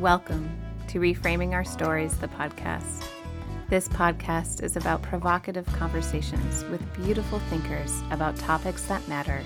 Welcome 0.00 0.54
to 0.88 1.00
Reframing 1.00 1.54
Our 1.54 1.64
Stories, 1.64 2.18
the 2.18 2.28
podcast. 2.28 3.08
This 3.70 3.88
podcast 3.88 4.62
is 4.62 4.76
about 4.76 5.00
provocative 5.00 5.64
conversations 5.68 6.64
with 6.64 6.82
beautiful 6.96 7.38
thinkers 7.48 8.02
about 8.10 8.36
topics 8.36 8.82
that 8.88 9.08
matter 9.08 9.42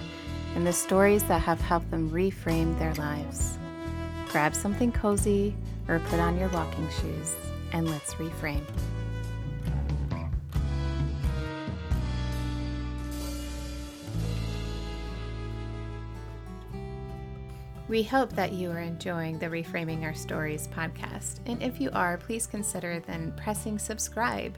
and 0.56 0.66
the 0.66 0.72
stories 0.72 1.22
that 1.28 1.40
have 1.42 1.60
helped 1.60 1.88
them 1.92 2.10
reframe 2.10 2.76
their 2.80 2.94
lives. 2.94 3.58
Grab 4.30 4.56
something 4.56 4.90
cozy 4.90 5.54
or 5.86 6.00
put 6.00 6.18
on 6.18 6.36
your 6.36 6.48
walking 6.48 6.88
shoes 7.00 7.36
and 7.72 7.88
let's 7.88 8.14
reframe. 8.14 8.66
We 17.90 18.02
hope 18.04 18.32
that 18.34 18.52
you 18.52 18.70
are 18.70 18.78
enjoying 18.78 19.40
the 19.40 19.46
Reframing 19.46 20.04
Our 20.04 20.14
Stories 20.14 20.68
podcast. 20.68 21.40
And 21.46 21.60
if 21.60 21.80
you 21.80 21.90
are, 21.92 22.18
please 22.18 22.46
consider 22.46 23.00
then 23.00 23.32
pressing 23.36 23.80
subscribe 23.80 24.56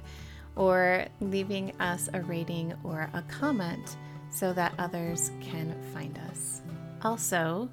or 0.55 1.07
leaving 1.23 1.73
us 1.81 2.11
a 2.13 2.21
rating 2.21 2.75
or 2.85 3.09
a 3.15 3.23
comment 3.23 3.97
so 4.29 4.53
that 4.53 4.75
others 4.79 5.31
can 5.41 5.75
find 5.95 6.19
us. 6.31 6.61
Also, 7.01 7.71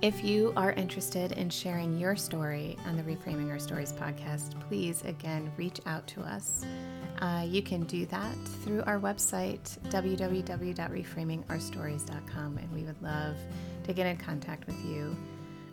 if 0.00 0.24
you 0.24 0.54
are 0.56 0.72
interested 0.72 1.32
in 1.32 1.50
sharing 1.50 1.98
your 1.98 2.16
story 2.16 2.78
on 2.86 2.96
the 2.96 3.02
Reframing 3.02 3.50
Our 3.50 3.58
Stories 3.58 3.92
podcast, 3.92 4.58
please 4.60 5.02
again 5.02 5.52
reach 5.58 5.78
out 5.84 6.06
to 6.06 6.22
us. 6.22 6.64
Uh, 7.18 7.44
you 7.46 7.62
can 7.62 7.82
do 7.82 8.06
that 8.06 8.34
through 8.64 8.82
our 8.84 8.98
website, 8.98 9.78
www.reframingourstories.com, 9.90 12.56
and 12.56 12.72
we 12.72 12.84
would 12.84 13.02
love 13.02 13.36
to 13.84 13.92
get 13.92 14.06
in 14.06 14.16
contact 14.16 14.66
with 14.66 14.84
you 14.84 15.16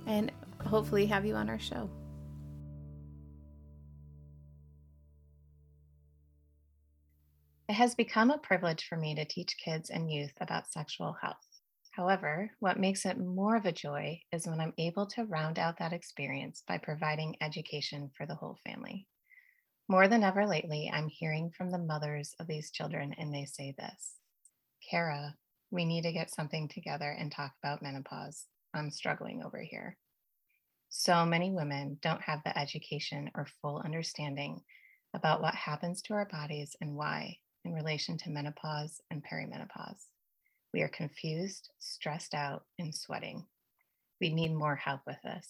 and 0.05 0.31
hopefully 0.65 1.05
have 1.05 1.25
you 1.25 1.35
on 1.35 1.49
our 1.49 1.59
show. 1.59 1.89
It 7.67 7.73
has 7.73 7.93
become 7.93 8.31
a 8.31 8.39
privilege 8.39 8.88
for 8.88 8.97
me 8.97 9.13
to 9.13 9.25
teach 9.25 9.55
kids 9.63 9.91
and 9.91 10.11
youth 10.11 10.33
about 10.41 10.71
sexual 10.71 11.16
health. 11.21 11.38
However, 11.91 12.49
what 12.59 12.79
makes 12.79 13.05
it 13.05 13.19
more 13.19 13.55
of 13.55 13.66
a 13.66 13.71
joy 13.71 14.21
is 14.31 14.47
when 14.47 14.59
I'm 14.59 14.73
able 14.77 15.05
to 15.07 15.25
round 15.25 15.59
out 15.59 15.77
that 15.77 15.94
experience 15.94 16.63
by 16.67 16.77
providing 16.77 17.35
education 17.41 18.09
for 18.17 18.25
the 18.25 18.35
whole 18.35 18.57
family. 18.66 19.05
More 19.88 20.07
than 20.07 20.23
ever 20.23 20.47
lately, 20.47 20.89
I'm 20.91 21.09
hearing 21.09 21.51
from 21.51 21.71
the 21.71 21.77
mothers 21.77 22.33
of 22.39 22.47
these 22.47 22.71
children, 22.71 23.13
and 23.17 23.33
they 23.33 23.45
say 23.45 23.75
this 23.77 24.16
Kara, 24.89 25.35
we 25.72 25.86
need 25.86 26.03
to 26.03 26.12
get 26.12 26.34
something 26.34 26.67
together 26.67 27.09
and 27.09 27.31
talk 27.31 27.53
about 27.64 27.81
menopause. 27.81 28.45
I'm 28.73 28.92
struggling 28.92 29.44
over 29.44 29.59
here. 29.59 29.98
So 30.89 31.25
many 31.25 31.52
women 31.52 32.00
don't 32.02 32.22
have 32.22 32.42
the 32.44 32.58
education 32.58 33.30
or 33.36 33.48
full 33.62 33.81
understanding 33.84 34.62
about 35.14 35.42
what 35.42 35.56
happens 35.56 36.02
to 36.03 36.14
our 36.14 36.25
bodies 36.25 36.75
and 36.81 36.95
why 36.95 37.38
in 37.66 37.73
relation 37.73 38.17
to 38.17 38.30
menopause 38.30 39.00
and 39.12 39.23
perimenopause. 39.23 40.06
We 40.73 40.81
are 40.81 40.90
confused, 40.90 41.70
stressed 41.80 42.34
out, 42.34 42.64
and 42.78 42.94
sweating. 42.94 43.45
We 44.22 44.34
need 44.34 44.53
more 44.53 44.75
help 44.75 45.02
with 45.06 45.22
this. 45.23 45.47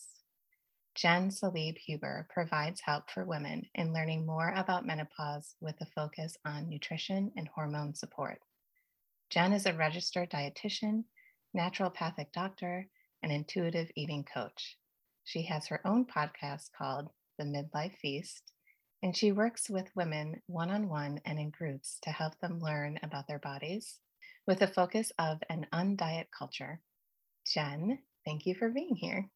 Jen 0.96 1.30
Salib 1.30 1.78
Huber 1.78 2.28
provides 2.30 2.82
help 2.82 3.10
for 3.10 3.24
women 3.24 3.66
in 3.76 3.94
learning 3.94 4.26
more 4.26 4.54
about 4.56 4.86
menopause 4.86 5.56
with 5.62 5.76
a 5.82 5.86
focus 5.86 6.36
on 6.46 6.68
nutrition 6.68 7.32
and 7.38 7.48
hormone 7.48 7.96
support. 7.96 8.40
Jen 9.30 9.54
is 9.54 9.68
a 9.68 9.74
registered 9.74 10.32
dietitian, 10.32 11.04
naturopathic 11.56 12.32
doctor, 12.34 12.88
and 13.22 13.32
intuitive 13.32 13.92
eating 13.96 14.24
coach. 14.24 14.78
She 15.24 15.44
has 15.44 15.68
her 15.68 15.86
own 15.86 16.06
podcast 16.06 16.72
called 16.76 17.10
The 17.38 17.46
Midlife 17.46 17.96
Feast, 17.98 18.52
and 19.04 19.16
she 19.16 19.32
works 19.32 19.70
with 19.70 19.96
women 19.96 20.42
one 20.48 20.72
on 20.72 20.90
one 20.90 21.22
and 21.26 21.38
in 21.38 21.52
groups 21.52 22.00
to 22.04 22.10
help 22.10 22.40
them 22.40 22.60
learn 22.60 23.00
about 23.04 23.28
their 23.28 23.38
bodies 23.38 24.00
with 24.48 24.64
a 24.64 24.68
focus 24.68 25.12
of 25.20 25.38
an 25.48 25.68
undiet 25.72 26.26
culture. 26.36 26.82
Jen, 27.46 28.00
thank 28.26 28.48
you 28.48 28.56
for 28.56 28.70
being 28.70 28.96
here. 28.96 29.30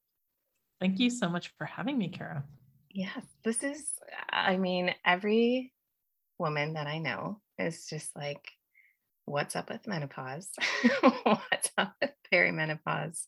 Thank 0.82 1.00
you 1.00 1.12
so 1.12 1.30
much 1.30 1.54
for 1.56 1.66
having 1.66 2.00
me, 2.00 2.10
Kara. 2.10 2.44
Yes, 2.90 3.24
this 3.46 3.62
is, 3.62 3.92
I 4.32 4.58
mean, 4.58 4.96
every 5.06 5.72
woman 6.40 6.74
that 6.74 6.88
I 6.88 6.98
know 6.98 7.42
is 7.60 7.86
just 7.86 8.16
like, 8.16 8.44
what's 9.26 9.56
up 9.56 9.70
with 9.70 9.88
menopause? 9.88 10.50
what's 11.24 11.72
up 11.78 11.94
with 12.02 12.12
perimenopause? 12.32 13.26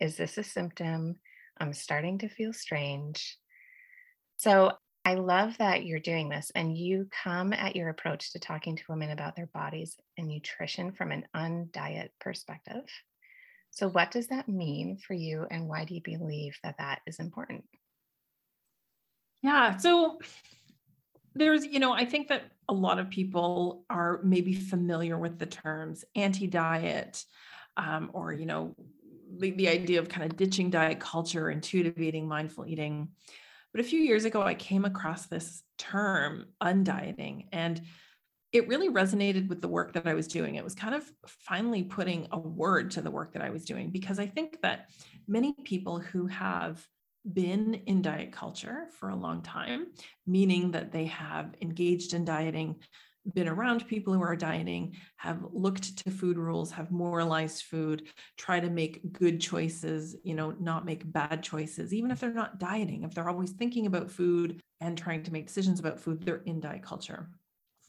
Is 0.00 0.16
this 0.16 0.38
a 0.38 0.44
symptom? 0.44 1.16
I'm 1.58 1.72
starting 1.72 2.18
to 2.18 2.28
feel 2.28 2.52
strange. 2.52 3.36
So 4.36 4.72
I 5.04 5.14
love 5.14 5.56
that 5.58 5.84
you're 5.84 6.00
doing 6.00 6.28
this 6.28 6.52
and 6.54 6.76
you 6.76 7.08
come 7.24 7.52
at 7.52 7.74
your 7.74 7.88
approach 7.88 8.32
to 8.32 8.38
talking 8.38 8.76
to 8.76 8.84
women 8.88 9.10
about 9.10 9.36
their 9.36 9.48
bodies 9.54 9.96
and 10.16 10.28
nutrition 10.28 10.92
from 10.92 11.12
an 11.12 11.24
undiet 11.34 12.10
perspective. 12.20 12.84
So, 13.70 13.88
what 13.88 14.10
does 14.10 14.28
that 14.28 14.48
mean 14.48 14.98
for 14.98 15.14
you, 15.14 15.46
and 15.50 15.68
why 15.68 15.84
do 15.84 15.94
you 15.94 16.00
believe 16.02 16.58
that 16.62 16.76
that 16.78 17.00
is 17.06 17.18
important? 17.20 17.64
Yeah. 19.42 19.76
So, 19.76 20.18
there's, 21.38 21.64
you 21.64 21.78
know, 21.78 21.92
I 21.92 22.04
think 22.04 22.28
that 22.28 22.44
a 22.68 22.74
lot 22.74 22.98
of 22.98 23.10
people 23.10 23.84
are 23.88 24.20
maybe 24.22 24.54
familiar 24.54 25.18
with 25.18 25.38
the 25.38 25.46
terms 25.46 26.04
anti 26.14 26.46
diet 26.46 27.24
um, 27.76 28.10
or, 28.12 28.32
you 28.32 28.46
know, 28.46 28.74
the, 29.38 29.50
the 29.52 29.68
idea 29.68 30.00
of 30.00 30.08
kind 30.08 30.30
of 30.30 30.36
ditching 30.36 30.70
diet 30.70 31.00
culture, 31.00 31.50
intuitive 31.50 31.98
eating, 32.00 32.26
mindful 32.26 32.66
eating. 32.66 33.08
But 33.72 33.80
a 33.80 33.84
few 33.84 34.00
years 34.00 34.24
ago, 34.24 34.42
I 34.42 34.54
came 34.54 34.84
across 34.84 35.26
this 35.26 35.62
term, 35.76 36.46
undieting, 36.62 37.46
and 37.52 37.80
it 38.52 38.66
really 38.66 38.88
resonated 38.88 39.48
with 39.48 39.60
the 39.60 39.68
work 39.68 39.92
that 39.92 40.06
I 40.06 40.14
was 40.14 40.26
doing. 40.26 40.54
It 40.54 40.64
was 40.64 40.74
kind 40.74 40.94
of 40.94 41.04
finally 41.26 41.82
putting 41.82 42.28
a 42.32 42.38
word 42.38 42.90
to 42.92 43.02
the 43.02 43.10
work 43.10 43.34
that 43.34 43.42
I 43.42 43.50
was 43.50 43.64
doing 43.64 43.90
because 43.90 44.18
I 44.18 44.26
think 44.26 44.62
that 44.62 44.88
many 45.26 45.54
people 45.64 45.98
who 45.98 46.26
have 46.28 46.84
been 47.32 47.74
in 47.86 48.02
diet 48.02 48.32
culture 48.32 48.86
for 48.98 49.10
a 49.10 49.16
long 49.16 49.42
time, 49.42 49.88
meaning 50.26 50.70
that 50.72 50.92
they 50.92 51.06
have 51.06 51.54
engaged 51.60 52.14
in 52.14 52.24
dieting, 52.24 52.76
been 53.34 53.48
around 53.48 53.86
people 53.86 54.14
who 54.14 54.22
are 54.22 54.36
dieting, 54.36 54.94
have 55.16 55.44
looked 55.52 55.98
to 55.98 56.10
food 56.10 56.38
rules, 56.38 56.70
have 56.70 56.90
moralized 56.90 57.64
food, 57.64 58.08
try 58.36 58.58
to 58.58 58.70
make 58.70 59.12
good 59.12 59.40
choices, 59.40 60.16
you 60.22 60.34
know, 60.34 60.54
not 60.58 60.86
make 60.86 61.10
bad 61.12 61.42
choices, 61.42 61.92
even 61.92 62.10
if 62.10 62.20
they're 62.20 62.32
not 62.32 62.58
dieting, 62.58 63.02
if 63.02 63.14
they're 63.14 63.28
always 63.28 63.52
thinking 63.52 63.86
about 63.86 64.10
food 64.10 64.60
and 64.80 64.96
trying 64.96 65.22
to 65.22 65.32
make 65.32 65.46
decisions 65.46 65.80
about 65.80 66.00
food, 66.00 66.22
they're 66.22 66.42
in 66.46 66.60
diet 66.60 66.82
culture. 66.82 67.28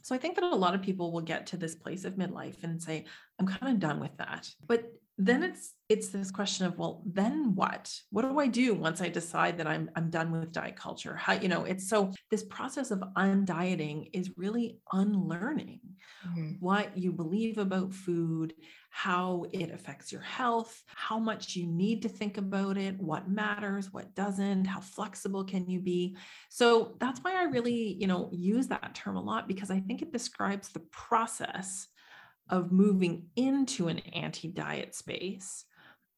So 0.02 0.16
I 0.16 0.18
think 0.18 0.36
that 0.36 0.44
a 0.44 0.56
lot 0.56 0.76
of 0.76 0.82
people 0.82 1.12
will 1.12 1.22
get 1.22 1.46
to 1.48 1.58
this 1.58 1.76
place 1.76 2.06
of 2.06 2.16
midlife 2.16 2.64
and 2.64 2.82
say, 2.82 3.06
I'm 3.38 3.48
kind 3.48 3.72
of 3.74 3.80
done 3.80 4.00
with 4.00 4.16
that. 4.18 4.50
But 4.66 4.92
then 5.20 5.44
it's 5.44 5.74
it's 5.90 6.10
this 6.10 6.32
question 6.32 6.66
of 6.66 6.78
well 6.78 7.04
then 7.06 7.54
what? 7.54 7.94
What 8.10 8.22
do 8.22 8.40
i 8.40 8.48
do 8.48 8.74
once 8.74 9.02
i 9.02 9.10
decide 9.10 9.58
that 9.58 9.68
i'm 9.68 9.92
i'm 9.96 10.10
done 10.10 10.32
with 10.32 10.54
diet 10.54 10.78
culture? 10.78 11.16
How 11.16 11.34
you 11.34 11.50
know 11.50 11.66
it's 11.66 11.90
so 11.90 12.14
this 12.32 12.44
process 12.44 12.90
of 12.90 13.04
undieting 13.18 14.10
is 14.14 14.32
really 14.38 14.80
unlearning 14.94 15.82
mm-hmm. 16.26 16.52
what 16.62 16.98
you 16.98 17.12
believe 17.12 17.58
about 17.58 17.94
food 17.94 18.54
how 18.92 19.46
it 19.52 19.72
affects 19.72 20.12
your 20.12 20.22
health 20.22 20.82
how 20.88 21.20
much 21.20 21.56
you 21.56 21.68
need 21.68 22.02
to 22.02 22.10
think 22.10 22.38
about 22.38 22.78
it 22.78 22.98
what 22.98 23.30
matters 23.30 23.92
what 23.92 24.16
doesn't 24.16 24.66
how 24.66 24.80
flexible 24.80 25.44
can 25.44 25.70
you 25.70 25.82
be? 25.82 26.16
So 26.48 26.96
that's 27.00 27.20
why 27.20 27.36
i 27.36 27.44
really 27.44 27.98
you 28.00 28.08
know 28.08 28.30
use 28.32 28.68
that 28.70 28.96
term 28.96 29.18
a 29.18 29.22
lot 29.22 29.50
because 29.50 29.70
i 29.70 29.82
think 29.82 30.02
it 30.02 30.14
describes 30.14 30.70
the 30.70 30.80
process 30.92 31.88
of 32.50 32.72
moving 32.72 33.28
into 33.36 33.88
an 33.88 34.00
anti 34.14 34.48
diet 34.48 34.96
space 34.96 35.66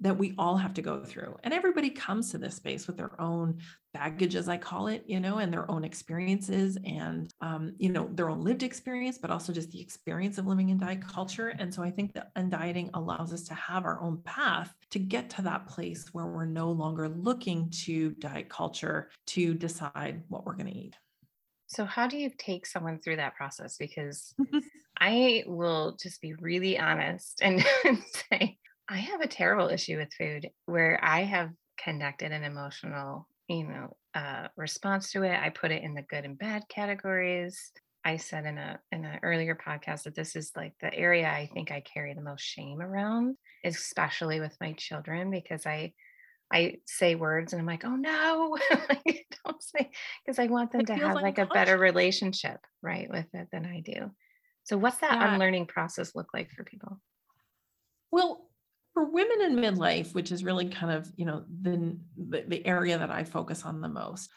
that 0.02 0.18
we 0.18 0.34
all 0.38 0.58
have 0.58 0.74
to 0.74 0.82
go 0.82 1.04
through. 1.04 1.38
And 1.44 1.54
everybody 1.54 1.92
comes 1.92 2.32
to 2.32 2.40
this 2.40 2.56
space 2.56 2.88
with 2.88 2.98
their 2.98 3.20
own 3.22 3.60
baggage, 3.94 4.36
as 4.36 4.50
I 4.50 4.58
call 4.58 4.88
it, 4.88 5.04
you 5.06 5.20
know, 5.20 5.38
and 5.38 5.54
their 5.54 5.70
own 5.70 5.84
experiences 5.84 6.78
and, 6.84 7.32
um, 7.42 7.76
you 7.78 7.90
know, 7.90 8.10
their 8.14 8.30
own 8.30 8.44
lived 8.44 8.64
experience, 8.64 9.20
but 9.20 9.30
also 9.30 9.54
just 9.54 9.70
the 9.70 9.80
experience 9.80 10.40
of 10.40 10.48
living 10.48 10.70
in 10.70 10.80
diet 10.80 11.08
culture. 11.08 11.50
And 11.50 11.72
so 11.72 11.84
I 11.84 11.92
think 11.92 12.14
that 12.14 12.34
undieting 12.36 12.90
allows 12.96 13.32
us 13.32 13.44
to 13.44 13.54
have 13.54 13.86
our 13.86 14.02
own 14.02 14.22
path 14.24 14.74
to 14.90 15.00
get 15.00 15.30
to 15.32 15.44
that 15.44 15.68
place 15.68 16.08
where 16.14 16.26
we're 16.26 16.46
no 16.46 16.72
longer 16.72 17.08
looking 17.08 17.70
to 17.84 18.12
diet 18.12 18.50
culture 18.50 19.12
to 19.28 19.54
decide 19.54 20.24
what 20.30 20.46
we're 20.46 20.56
going 20.56 20.72
to 20.72 20.78
eat. 20.78 20.96
So, 21.72 21.86
how 21.86 22.08
do 22.08 22.18
you 22.18 22.30
take 22.38 22.66
someone 22.66 23.00
through 23.00 23.16
that 23.16 23.36
process? 23.36 23.78
Because 23.78 24.36
I 25.00 25.46
will 25.48 25.98
just 26.02 26.22
be 26.22 26.34
really 26.34 26.78
honest 26.78 27.40
and, 27.42 27.64
say, 28.30 28.58
I 28.90 28.98
have 28.98 29.22
a 29.22 29.28
terrible 29.28 29.70
issue 29.70 29.98
with 29.98 30.14
food 30.14 30.50
where 30.66 31.00
I 31.02 31.22
have 31.22 31.52
conducted 31.82 32.34
an 32.34 32.44
emotional, 32.44 33.26
you 33.48 33.64
know, 33.64 33.96
uh, 34.14 34.50
response 34.58 35.14
to 35.14 35.24
it. 35.24 35.32
I 35.32 35.50
put 35.50 35.72
it 35.72 35.82
in 35.82 35.94
the 35.94 36.02
good 36.02 36.26
and 36.26 36.38
bad 36.38 36.64
categories. 36.68 37.72
I 38.04 38.18
said 38.18 38.46
in 38.46 38.58
a 38.58 38.80
in 38.92 39.06
an 39.06 39.20
earlier 39.24 39.56
podcast 39.56 40.04
that 40.04 40.16
this 40.16 40.36
is 40.36 40.52
like 40.58 40.74
the 40.82 40.94
area 40.94 41.30
I 41.30 41.50
think 41.54 41.72
I 41.72 41.82
carry 41.82 42.14
the 42.14 42.22
most 42.22 42.42
shame 42.42 42.82
around, 42.82 43.38
especially 43.64 44.42
with 44.42 44.58
my 44.60 44.74
children, 44.74 45.32
because 45.32 45.66
I 45.66 45.94
I 46.52 46.78
say 46.88 47.16
words 47.16 47.54
and 47.54 47.60
I'm 47.62 47.66
like, 47.66 47.86
oh 47.86 47.96
no, 47.96 48.58
like, 48.90 49.28
don't 49.46 49.62
say, 49.64 49.92
because 50.26 50.40
I 50.40 50.48
want 50.48 50.72
them 50.72 50.86
It 50.86 50.88
to 50.88 50.96
have 50.98 51.22
like 51.22 51.38
a 51.38 51.46
better 51.46 51.78
relationship, 51.78 52.60
right, 52.82 53.10
with 53.10 53.28
it 53.34 53.50
than 53.52 53.66
I 53.66 53.82
do. 53.82 54.12
So, 54.64 54.78
what's 54.78 54.98
that 55.00 55.18
Yeah. 55.20 55.20
unlearning 55.22 55.68
process 55.68 56.16
look 56.16 56.34
like 56.34 56.52
for 56.52 56.64
people? 56.64 57.02
Well, 58.12 58.50
for 58.94 59.06
women 59.06 59.42
in 59.42 59.56
midlife, 59.56 60.14
which 60.14 60.32
is 60.32 60.44
really 60.44 60.70
kind 60.70 60.92
of, 60.92 61.12
you 61.16 61.26
know, 61.26 61.46
the, 61.62 61.98
the 62.18 62.42
the 62.42 62.66
area 62.66 62.98
that 62.98 63.10
I 63.10 63.24
focus 63.24 63.64
on 63.64 63.80
the 63.82 63.88
most, 63.88 64.30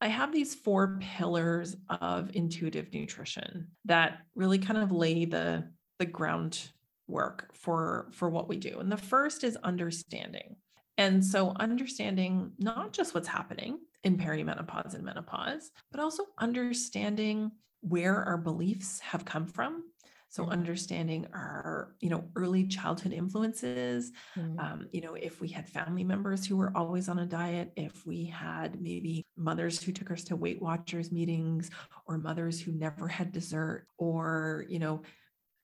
I 0.00 0.08
have 0.08 0.32
these 0.32 0.54
four 0.54 0.98
pillars 1.00 1.76
of 1.88 2.34
intuitive 2.34 2.92
nutrition 2.92 3.72
that 3.86 4.20
really 4.34 4.58
kind 4.58 4.78
of 4.78 4.92
lay 4.92 5.24
the 5.24 5.72
the 5.98 6.06
groundwork 6.06 7.54
for 7.54 8.10
for 8.12 8.30
what 8.30 8.48
we 8.48 8.58
do. 8.58 8.78
And 8.78 8.92
the 8.92 8.96
first 8.96 9.42
is 9.42 9.56
understanding. 9.56 10.56
And 10.98 11.24
so 11.24 11.50
understanding 11.56 12.52
not 12.58 12.92
just 12.92 13.14
what's 13.14 13.28
happening 13.28 13.80
in 14.02 14.16
perimenopause 14.16 14.94
and 14.94 15.04
menopause, 15.04 15.70
but 15.90 16.00
also 16.00 16.26
understanding 16.38 17.52
where 17.80 18.24
our 18.24 18.38
beliefs 18.38 19.00
have 19.00 19.24
come 19.24 19.46
from. 19.46 19.92
So 20.28 20.44
Mhm, 20.44 20.48
understanding 20.48 21.26
our, 21.32 21.94
you 22.00 22.10
know, 22.10 22.30
early 22.34 22.66
childhood 22.66 23.12
influences, 23.12 24.12
mhm, 24.34 24.58
um, 24.58 24.88
you 24.92 25.02
know, 25.02 25.14
if 25.14 25.40
we 25.40 25.48
had 25.48 25.68
family 25.68 26.02
members 26.02 26.46
who 26.46 26.56
were 26.56 26.74
always 26.76 27.08
on 27.08 27.18
a 27.18 27.26
diet, 27.26 27.72
if 27.76 28.06
we 28.06 28.24
had 28.24 28.80
maybe 28.80 29.26
mothers 29.36 29.82
who 29.82 29.92
took 29.92 30.10
us 30.10 30.24
to 30.24 30.36
Weight 30.36 30.62
Watchers 30.62 31.12
meetings, 31.12 31.70
or 32.06 32.16
mothers 32.18 32.60
who 32.60 32.72
never 32.72 33.06
had 33.06 33.32
dessert, 33.32 33.86
or, 33.98 34.64
you 34.68 34.78
know, 34.78 35.02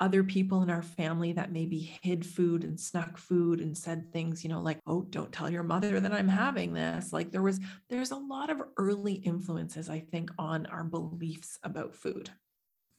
other 0.03 0.25
people 0.25 0.63
in 0.63 0.69
our 0.69 0.83
family 0.83 1.33
that 1.33 1.53
maybe 1.53 1.79
hid 2.03 2.27
food 2.27 2.65
and 2.65 2.79
snuck 2.79 3.17
food 3.17 3.61
and 3.61 3.79
said 3.79 4.13
things, 4.13 4.43
you 4.43 4.51
know, 4.51 4.61
like, 4.61 4.81
oh, 4.85 5.03
don't 5.03 5.33
tell 5.33 5.49
your 5.49 5.63
mother 5.63 6.01
that 6.01 6.13
I'm 6.13 6.27
having 6.29 6.73
this. 6.73 7.13
Like 7.13 7.31
there 7.31 7.41
was, 7.41 7.61
there's 7.89 8.11
a 8.11 8.17
lot 8.17 8.51
of 8.51 8.61
early 8.77 9.15
influences, 9.15 9.89
I 9.89 10.01
think, 10.01 10.31
on 10.39 10.67
our 10.67 10.83
beliefs 10.83 11.57
about 11.63 11.95
food. 11.95 12.31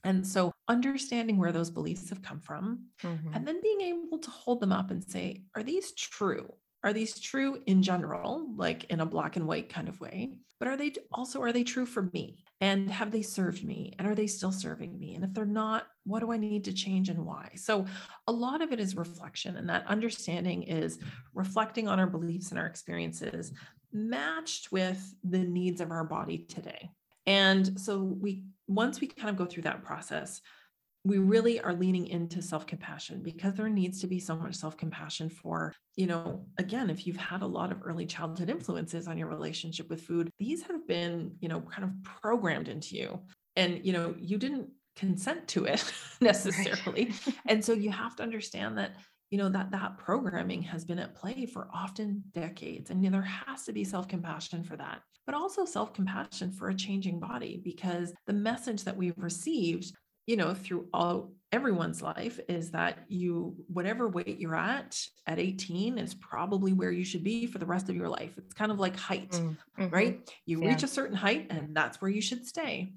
And 0.05 0.25
so 0.25 0.53
understanding 0.69 1.38
where 1.38 1.51
those 1.51 1.69
beliefs 1.69 2.09
have 2.09 2.21
come 2.21 2.39
from 2.39 2.85
mhm, 3.03 3.35
and 3.35 3.45
then 3.45 3.59
being 3.61 3.81
able 3.81 4.19
to 4.19 4.31
hold 4.31 4.61
them 4.61 4.71
up 4.71 4.89
and 4.89 5.03
say, 5.03 5.44
are 5.55 5.63
these 5.63 5.91
true? 5.94 6.53
Are 6.83 6.94
these 6.94 7.19
true 7.19 7.62
in 7.65 7.81
general, 7.81 8.47
like 8.56 8.85
in 8.85 9.00
a 9.00 9.06
black 9.06 9.35
and 9.35 9.47
white 9.47 9.69
kind 9.69 9.88
of 9.88 10.00
way? 10.01 10.33
But 10.59 10.68
are 10.68 10.77
they 10.77 10.94
also 11.12 11.41
are 11.41 11.51
they 11.51 11.63
true 11.63 11.85
for 11.85 12.09
me? 12.13 12.38
And 12.62 12.89
have 12.89 13.12
they 13.12 13.21
served 13.21 13.65
me? 13.65 13.94
And 14.00 14.07
are 14.07 14.15
they 14.15 14.27
still 14.27 14.51
serving 14.51 14.97
me? 14.97 15.15
And 15.15 15.24
if 15.24 15.33
they're 15.33 15.45
not, 15.45 15.88
what 16.06 16.19
do 16.21 16.31
I 16.31 16.38
need 16.38 16.63
to 16.65 16.74
change 16.74 17.09
and 17.09 17.25
why? 17.25 17.51
So 17.56 17.85
a 18.27 18.31
lot 18.31 18.62
of 18.62 18.71
it 18.71 18.80
is 18.80 18.95
reflection, 18.95 19.57
and 19.57 19.69
that 19.69 19.88
understanding 19.88 20.63
is 20.63 21.00
reflecting 21.33 21.88
on 21.88 22.00
our 22.00 22.07
beliefs 22.07 22.51
and 22.51 22.59
our 22.59 22.65
experiences 22.65 23.51
matched 23.91 24.71
with 24.71 25.13
the 25.24 25.39
needs 25.39 25.81
of 25.81 25.91
our 25.91 26.03
body 26.03 26.39
today. 26.39 26.89
And 27.25 27.79
so 27.79 28.01
we 28.01 28.44
once 28.68 29.01
we 29.01 29.07
kind 29.07 29.29
of 29.29 29.38
go 29.38 29.45
through 29.45 29.63
that 29.63 29.83
process, 29.83 30.41
we 31.05 31.17
really 31.17 31.59
are 31.59 31.73
leaning 31.73 32.07
into 32.07 32.41
self-compassion 32.41 33.21
because 33.21 33.55
there 33.55 33.67
needs 33.69 34.00
to 34.01 34.07
be 34.07 34.19
so 34.19 34.35
much 34.35 34.55
self-compassion 34.55 35.29
for 35.29 35.73
you 35.95 36.07
know 36.07 36.45
again 36.57 36.89
if 36.89 37.05
you've 37.05 37.17
had 37.17 37.41
a 37.41 37.45
lot 37.47 37.71
of 37.71 37.79
early 37.83 38.05
childhood 38.05 38.50
influences 38.50 39.07
on 39.07 39.17
your 39.17 39.27
relationship 39.27 39.89
with 39.89 40.01
food 40.01 40.29
these 40.39 40.63
have 40.63 40.88
been 40.88 41.35
you 41.39 41.50
know 41.50 41.61
kind 41.61 41.83
of 41.83 41.91
programmed 42.03 42.67
into 42.67 42.95
you 42.95 43.19
and 43.55 43.85
you 43.85 43.94
know 43.94 44.15
you 44.17 44.38
didn't 44.38 44.69
consent 44.95 45.47
to 45.47 45.65
it 45.65 45.83
Right. 46.21 46.21
necessarily 46.21 47.13
and 47.47 47.63
so 47.63 47.73
you 47.73 47.89
have 47.91 48.15
to 48.17 48.23
understand 48.23 48.77
that 48.77 48.95
you 49.29 49.38
know 49.38 49.50
that 49.50 49.71
that 49.71 49.97
programming 49.97 50.61
has 50.61 50.85
been 50.85 51.00
at 51.00 51.15
play 51.15 51.45
for 51.45 51.67
often 51.73 52.23
decades 52.33 52.91
and 52.91 53.03
there 53.03 53.21
has 53.21 53.63
to 53.63 53.73
be 53.73 53.83
self-compassion 53.83 54.63
for 54.63 54.77
that 54.77 55.01
but 55.25 55.35
also 55.35 55.65
self-compassion 55.65 56.51
for 56.51 56.69
a 56.69 56.75
changing 56.75 57.19
body 57.19 57.59
because 57.63 58.13
the 58.27 58.33
message 58.33 58.83
that 58.83 58.95
we've 58.95 59.17
received 59.17 59.94
you 60.25 60.38
know, 60.38 60.54
through 60.54 60.90
all 60.94 61.34
everyone's 61.52 62.02
life 62.02 62.40
is 62.50 62.72
that 62.72 63.06
you 63.10 63.56
whatever 63.68 64.08
weight 64.08 64.40
you're 64.40 64.56
at 64.56 65.00
at 65.28 65.40
18 65.40 65.98
is 65.98 66.14
probably 66.16 66.74
where 66.74 66.92
you 66.92 67.04
should 67.06 67.24
be 67.24 67.46
for 67.48 67.60
the 67.60 67.66
rest 67.66 67.90
of 67.90 67.96
your 67.96 68.10
life. 68.10 68.38
It's 68.38 68.54
kind 68.54 68.72
of 68.72 68.80
like 68.80 68.96
height, 68.96 69.42
Mm, 69.42 69.58
mhm, 69.78 69.92
right? 69.92 70.30
You 70.46 70.62
Yeah. 70.62 70.68
reach 70.70 70.84
a 70.84 70.88
certain 70.88 71.16
height 71.18 71.48
and 71.52 71.75
that's 71.75 72.02
where 72.02 72.12
you 72.12 72.22
should 72.22 72.46
stay. 72.46 72.94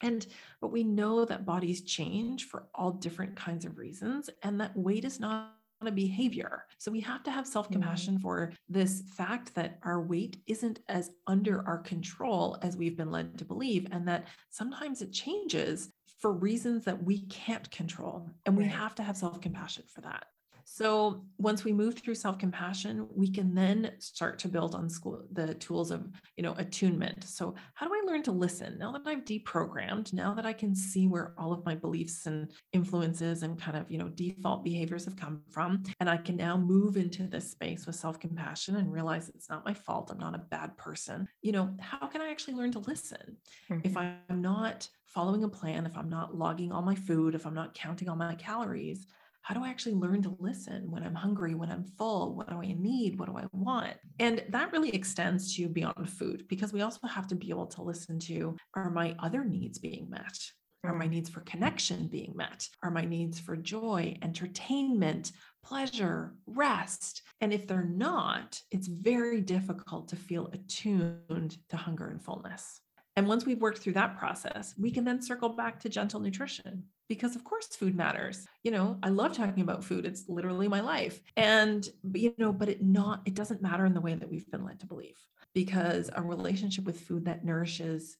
And 0.00 0.26
but 0.60 0.68
we 0.68 0.82
know 0.84 1.24
that 1.24 1.44
bodies 1.46 1.82
change 1.82 2.44
for 2.48 2.68
all 2.74 2.92
different 2.92 3.36
kinds 3.36 3.64
of 3.64 3.78
reasons 3.78 4.28
and 4.42 4.60
that 4.60 4.76
weight 4.76 5.04
is 5.04 5.20
not 5.20 5.56
a 5.80 5.90
behavior. 5.90 6.64
So 6.78 6.92
we 6.92 7.00
have 7.00 7.24
to 7.24 7.30
have 7.32 7.46
mhm, 7.68 8.06
self-compassion 8.08 8.20
for 8.20 8.52
this 8.68 9.02
fact 9.16 9.54
that 9.56 9.78
our 9.82 10.00
weight 10.00 10.40
isn't 10.46 10.80
as 10.88 11.10
under 11.26 11.66
our 11.66 11.78
control 11.78 12.56
as 12.62 12.76
we've 12.76 12.96
been 12.96 13.10
led 13.10 13.36
to 13.38 13.44
believe 13.44 13.88
and 13.90 14.06
that 14.06 14.28
sometimes 14.50 15.02
it 15.02 15.12
changes 15.12 15.92
for 16.22 16.32
reasons 16.32 16.84
that 16.84 17.02
we 17.02 17.18
can't 17.22 17.68
control 17.72 18.30
and 18.46 18.56
we 18.56 18.64
have 18.64 18.94
to 18.94 19.02
have 19.02 19.16
self-compassion 19.16 19.82
for 19.92 20.02
that. 20.02 20.26
So 20.64 21.24
once 21.38 21.64
we 21.64 21.72
move 21.72 21.98
through 21.98 22.14
self-compassion, 22.14 23.08
we 23.14 23.30
can 23.30 23.54
then 23.54 23.92
start 23.98 24.38
to 24.40 24.48
build 24.48 24.74
on 24.74 24.88
school 24.88 25.26
the 25.32 25.54
tools 25.54 25.90
of, 25.90 26.08
you 26.36 26.42
know, 26.42 26.54
attunement. 26.56 27.24
So 27.24 27.54
how 27.74 27.86
do 27.86 27.94
I 27.94 28.02
learn 28.06 28.22
to 28.24 28.32
listen 28.32 28.78
now 28.78 28.92
that 28.92 29.06
I've 29.06 29.24
deprogrammed, 29.24 30.12
now 30.12 30.34
that 30.34 30.46
I 30.46 30.52
can 30.52 30.74
see 30.74 31.06
where 31.06 31.34
all 31.38 31.52
of 31.52 31.64
my 31.64 31.74
beliefs 31.74 32.26
and 32.26 32.50
influences 32.72 33.42
and 33.42 33.60
kind 33.60 33.76
of, 33.76 33.90
you 33.90 33.98
know, 33.98 34.08
default 34.08 34.64
behaviors 34.64 35.04
have 35.04 35.16
come 35.16 35.42
from, 35.50 35.82
and 36.00 36.08
I 36.08 36.16
can 36.16 36.36
now 36.36 36.56
move 36.56 36.96
into 36.96 37.26
this 37.26 37.50
space 37.50 37.86
with 37.86 37.96
self-compassion 37.96 38.76
and 38.76 38.92
realize 38.92 39.28
it's 39.28 39.48
not 39.50 39.64
my 39.64 39.74
fault, 39.74 40.10
I'm 40.10 40.18
not 40.18 40.34
a 40.34 40.38
bad 40.38 40.76
person. 40.76 41.28
You 41.42 41.52
know, 41.52 41.74
how 41.80 42.06
can 42.06 42.20
I 42.22 42.30
actually 42.30 42.54
learn 42.54 42.72
to 42.72 42.78
listen? 42.80 43.36
If 43.82 43.94
mhm, 43.94 44.18
I'm 44.28 44.40
not 44.42 44.88
following 45.06 45.44
a 45.44 45.48
plan, 45.48 45.86
if 45.86 45.96
I'm 45.96 46.08
not 46.08 46.36
logging 46.36 46.72
all 46.72 46.82
my 46.82 46.94
food, 46.94 47.34
if 47.34 47.46
I'm 47.46 47.54
not 47.54 47.74
counting 47.74 48.08
all 48.08 48.16
my 48.16 48.34
calories, 48.34 49.06
how 49.42 49.54
do 49.54 49.64
I 49.64 49.68
actually 49.68 49.94
learn 49.94 50.22
to 50.22 50.36
listen 50.38 50.90
when 50.90 51.02
I'm 51.02 51.14
hungry, 51.14 51.54
when 51.54 51.70
I'm 51.70 51.84
full? 51.84 52.34
What 52.34 52.48
do 52.48 52.56
I 52.56 52.74
need? 52.78 53.18
What 53.18 53.28
do 53.28 53.36
I 53.36 53.44
want? 53.52 53.94
And 54.20 54.42
that 54.50 54.72
really 54.72 54.94
extends 54.94 55.54
to 55.56 55.68
beyond 55.68 56.08
food 56.08 56.46
because 56.48 56.72
we 56.72 56.82
also 56.82 57.06
have 57.08 57.26
to 57.28 57.34
be 57.34 57.50
able 57.50 57.66
to 57.66 57.82
listen 57.82 58.18
to 58.20 58.56
are 58.74 58.90
my 58.90 59.16
other 59.18 59.44
needs 59.44 59.78
being 59.78 60.08
met? 60.08 60.38
Are 60.84 60.94
my 60.94 61.06
mm, 61.06 61.10
needs 61.10 61.28
for 61.28 61.40
connection 61.40 62.08
being 62.08 62.32
met? 62.36 62.66
Are 62.82 62.90
my 62.90 63.04
needs 63.04 63.38
for 63.38 63.56
joy, 63.56 64.16
entertainment, 64.22 65.32
pleasure, 65.64 66.34
rest? 66.46 67.22
And 67.40 67.52
if 67.52 67.66
they're 67.66 67.84
not, 67.84 68.60
it's 68.70 68.88
very 68.88 69.40
difficult 69.40 70.08
to 70.08 70.16
feel 70.16 70.50
attuned 70.52 71.56
to 71.68 71.76
hunger 71.76 72.08
and 72.08 72.22
fullness. 72.22 72.80
And 73.16 73.28
once 73.28 73.44
we've 73.44 73.60
worked 73.60 73.78
through 73.78 73.92
that 73.94 74.16
process, 74.16 74.74
we 74.78 74.90
can 74.90 75.04
then 75.04 75.20
circle 75.20 75.50
back 75.50 75.78
to 75.80 75.88
gentle 75.88 76.20
nutrition 76.20 76.84
because 77.08 77.36
of 77.36 77.44
course 77.44 77.66
food 77.66 77.94
matters. 77.94 78.46
You 78.62 78.70
know, 78.70 78.98
I 79.02 79.10
love 79.10 79.34
talking 79.34 79.62
about 79.62 79.84
food. 79.84 80.06
It's 80.06 80.28
literally 80.28 80.66
my 80.66 80.80
life. 80.80 81.20
And 81.36 81.86
you 82.14 82.34
know, 82.38 82.52
but 82.52 82.70
it 82.70 82.82
not 82.82 83.20
it 83.26 83.34
doesn't 83.34 83.60
matter 83.60 83.84
in 83.84 83.92
the 83.92 84.00
way 84.00 84.14
that 84.14 84.30
we've 84.30 84.50
been 84.50 84.64
led 84.64 84.80
to 84.80 84.86
believe 84.86 85.18
because 85.54 86.08
a 86.14 86.22
relationship 86.22 86.84
with 86.84 87.00
food 87.00 87.26
that 87.26 87.44
nourishes 87.44 88.16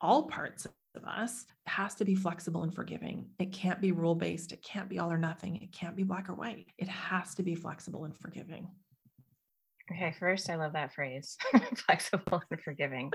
all 0.00 0.24
parts 0.24 0.66
of 0.66 1.04
us 1.04 1.46
has 1.66 1.94
to 1.94 2.04
be 2.04 2.16
flexible 2.16 2.64
and 2.64 2.74
forgiving. 2.74 3.26
It 3.38 3.52
can't 3.52 3.80
be 3.80 3.92
rule 3.92 4.16
based. 4.16 4.52
It 4.52 4.62
can't 4.62 4.88
be 4.88 4.98
all 4.98 5.12
or 5.12 5.18
nothing. 5.18 5.56
It 5.56 5.72
can't 5.72 5.96
be 5.96 6.02
black 6.02 6.28
or 6.28 6.34
white. 6.34 6.66
It 6.78 6.88
has 6.88 7.34
to 7.36 7.44
be 7.44 7.54
flexible 7.54 8.04
and 8.04 8.16
forgiving. 8.16 8.68
Okay, 9.90 10.14
first, 10.18 10.48
I 10.48 10.56
love 10.56 10.72
that 10.72 10.94
phrase, 10.94 11.36
flexible 11.86 12.42
and 12.50 12.60
forgiving. 12.60 13.10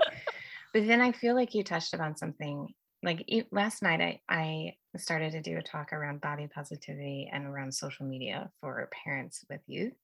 But 0.72 0.86
then 0.86 1.00
I 1.00 1.12
feel 1.12 1.34
like 1.34 1.54
you 1.54 1.64
touched 1.64 1.94
upon 1.94 2.16
something. 2.16 2.68
Like 3.02 3.28
last 3.52 3.82
night, 3.82 4.00
I, 4.00 4.20
I 4.28 4.74
started 4.96 5.32
to 5.32 5.42
do 5.42 5.56
a 5.56 5.62
talk 5.62 5.92
around 5.92 6.20
body 6.20 6.48
positivity 6.52 7.30
and 7.32 7.46
around 7.46 7.72
social 7.72 8.06
media 8.06 8.50
for 8.60 8.88
parents 9.04 9.44
with 9.48 9.60
youth. 9.66 9.94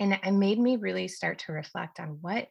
And 0.00 0.18
it 0.22 0.32
made 0.32 0.58
me 0.58 0.76
really 0.76 1.08
start 1.08 1.40
to 1.40 1.52
reflect 1.52 2.00
on 2.00 2.18
what 2.20 2.48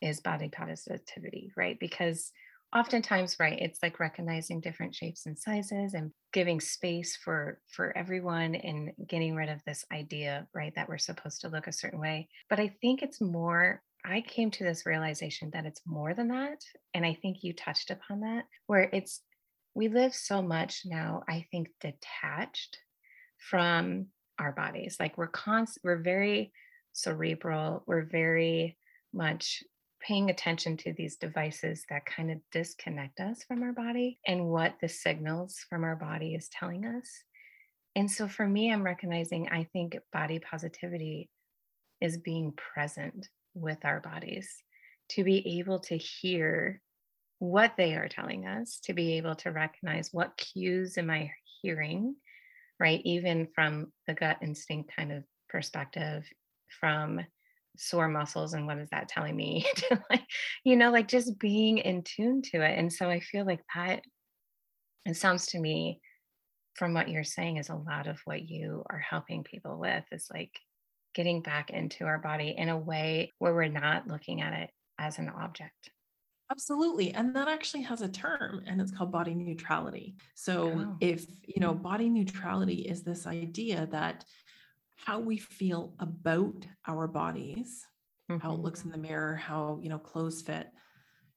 is 0.00 0.20
body 0.20 0.48
positivity, 0.48 1.50
right? 1.56 1.78
Because 1.80 2.30
oftentimes, 2.74 3.36
right, 3.40 3.58
it's 3.60 3.78
like 3.82 4.00
recognizing 4.00 4.60
different 4.60 4.94
shapes 4.94 5.26
and 5.26 5.38
sizes 5.38 5.94
and 5.94 6.10
giving 6.32 6.60
space 6.60 7.16
for 7.16 7.60
for 7.70 7.96
everyone 7.96 8.54
and 8.54 8.92
getting 9.08 9.34
rid 9.34 9.48
of 9.48 9.60
this 9.64 9.84
idea, 9.92 10.46
right, 10.54 10.74
that 10.74 10.88
we're 10.88 10.98
supposed 10.98 11.40
to 11.40 11.48
look 11.48 11.66
a 11.66 11.72
certain 11.72 12.00
way. 12.00 12.28
But 12.50 12.60
I 12.60 12.74
think 12.80 13.02
it's 13.02 13.20
more 13.20 13.82
I 14.04 14.20
came 14.20 14.50
to 14.52 14.64
this 14.64 14.84
realization 14.84 15.50
that 15.52 15.64
it's 15.64 15.80
more 15.86 16.12
than 16.14 16.28
that. 16.28 16.60
And 16.92 17.06
I 17.06 17.14
think 17.20 17.38
you 17.42 17.52
touched 17.54 17.90
upon 17.90 18.20
that, 18.20 18.44
where 18.66 18.90
it's 18.92 19.22
we 19.74 19.88
live 19.88 20.14
so 20.14 20.40
much 20.40 20.82
now, 20.84 21.22
I 21.28 21.46
think, 21.50 21.68
detached 21.80 22.78
from 23.38 24.06
our 24.38 24.52
bodies. 24.52 24.96
Like 25.00 25.18
we're 25.18 25.28
const 25.28 25.78
we're 25.82 26.02
very 26.02 26.52
cerebral, 26.92 27.82
we're 27.86 28.04
very 28.04 28.76
much 29.12 29.62
paying 30.00 30.28
attention 30.28 30.76
to 30.76 30.92
these 30.92 31.16
devices 31.16 31.84
that 31.88 32.04
kind 32.04 32.30
of 32.30 32.38
disconnect 32.52 33.20
us 33.20 33.42
from 33.42 33.62
our 33.62 33.72
body 33.72 34.18
and 34.26 34.46
what 34.46 34.74
the 34.80 34.88
signals 34.88 35.56
from 35.70 35.82
our 35.82 35.96
body 35.96 36.34
is 36.34 36.48
telling 36.50 36.84
us. 36.84 37.08
And 37.96 38.10
so 38.10 38.28
for 38.28 38.46
me, 38.46 38.70
I'm 38.70 38.82
recognizing 38.82 39.48
I 39.48 39.64
think 39.72 39.96
body 40.12 40.40
positivity 40.40 41.30
is 42.00 42.18
being 42.18 42.52
present 42.52 43.28
with 43.54 43.78
our 43.84 44.00
bodies, 44.00 44.50
to 45.10 45.24
be 45.24 45.58
able 45.58 45.80
to 45.80 45.96
hear 45.96 46.80
what 47.38 47.74
they 47.76 47.94
are 47.94 48.08
telling 48.08 48.46
us, 48.46 48.80
to 48.84 48.92
be 48.92 49.14
able 49.14 49.34
to 49.36 49.50
recognize 49.50 50.10
what 50.12 50.36
cues 50.36 50.96
am 50.98 51.10
I 51.10 51.30
hearing, 51.62 52.16
right? 52.78 53.00
Even 53.04 53.48
from 53.54 53.92
the 54.06 54.14
gut 54.14 54.38
instinct 54.42 54.92
kind 54.96 55.12
of 55.12 55.24
perspective, 55.48 56.24
from 56.80 57.20
sore 57.76 58.08
muscles 58.08 58.54
and 58.54 58.66
what 58.66 58.78
is 58.78 58.88
that 58.90 59.08
telling 59.08 59.34
me 59.34 59.66
to 59.76 60.00
like 60.10 60.24
you 60.62 60.76
know 60.76 60.90
like 60.90 61.08
just 61.08 61.38
being 61.38 61.78
in 61.78 62.02
tune 62.02 62.40
to 62.40 62.62
it 62.62 62.78
and 62.78 62.92
so 62.92 63.08
i 63.10 63.18
feel 63.18 63.44
like 63.44 63.60
that 63.74 64.00
it 65.06 65.16
sounds 65.16 65.46
to 65.46 65.58
me 65.58 66.00
from 66.74 66.94
what 66.94 67.08
you're 67.08 67.24
saying 67.24 67.56
is 67.56 67.68
a 67.68 67.74
lot 67.74 68.06
of 68.06 68.18
what 68.24 68.48
you 68.48 68.84
are 68.90 68.98
helping 68.98 69.44
people 69.44 69.78
with 69.78 70.04
is 70.12 70.28
like 70.32 70.52
getting 71.14 71.42
back 71.42 71.70
into 71.70 72.04
our 72.04 72.18
body 72.18 72.54
in 72.56 72.68
a 72.68 72.78
way 72.78 73.32
where 73.38 73.54
we're 73.54 73.68
not 73.68 74.08
looking 74.08 74.40
at 74.40 74.52
it 74.52 74.70
as 74.98 75.18
an 75.18 75.28
object 75.28 75.90
Absolutely. 76.50 77.12
And 77.14 77.34
that 77.34 77.48
actually 77.48 77.82
has 77.82 78.02
a 78.02 78.08
term 78.08 78.62
and 78.66 78.80
it's 78.80 78.90
called 78.92 79.10
body 79.10 79.34
neutrality. 79.34 80.16
So 80.34 80.72
oh 80.76 80.96
if, 81.00 81.26
you 81.46 81.60
know, 81.60 81.74
body 81.74 82.10
neutrality 82.10 82.82
is 82.82 83.02
this 83.02 83.26
idea 83.26 83.88
that 83.90 84.24
how 84.96 85.20
we 85.20 85.38
feel 85.38 85.94
about 85.98 86.66
our 86.86 87.08
bodies, 87.08 87.86
how 88.40 88.52
it 88.52 88.60
looks 88.60 88.84
in 88.84 88.90
the 88.90 88.98
mirror, 88.98 89.36
how, 89.36 89.78
you 89.82 89.88
know, 89.88 89.98
clothes 89.98 90.42
fit, 90.42 90.68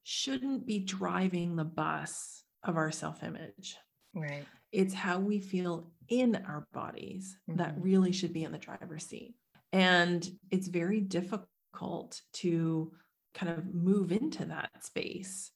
shouldn't 0.03 0.65
be 0.65 0.79
driving 0.79 1.55
the 1.55 1.65
bus 1.65 2.43
of 2.63 2.77
our 2.77 2.91
self-image. 2.91 3.77
right 4.13 4.47
It's 4.71 4.93
how 4.93 5.19
we 5.19 5.39
feel 5.39 5.91
in 6.09 6.35
our 6.35 6.67
bodies 6.73 7.37
that 7.55 7.75
mhm, 7.75 7.83
really 7.83 8.11
should 8.11 8.33
be 8.33 8.43
in 8.43 8.51
the 8.51 8.57
driver's 8.57 9.05
seat. 9.05 9.35
And 9.71 10.27
it's 10.51 10.67
very 10.67 11.01
difficult 11.01 12.21
to 12.33 12.93
kind 13.33 13.51
of 13.51 13.73
move 13.73 14.11
into 14.11 14.45
that 14.45 14.83
space 14.83 15.51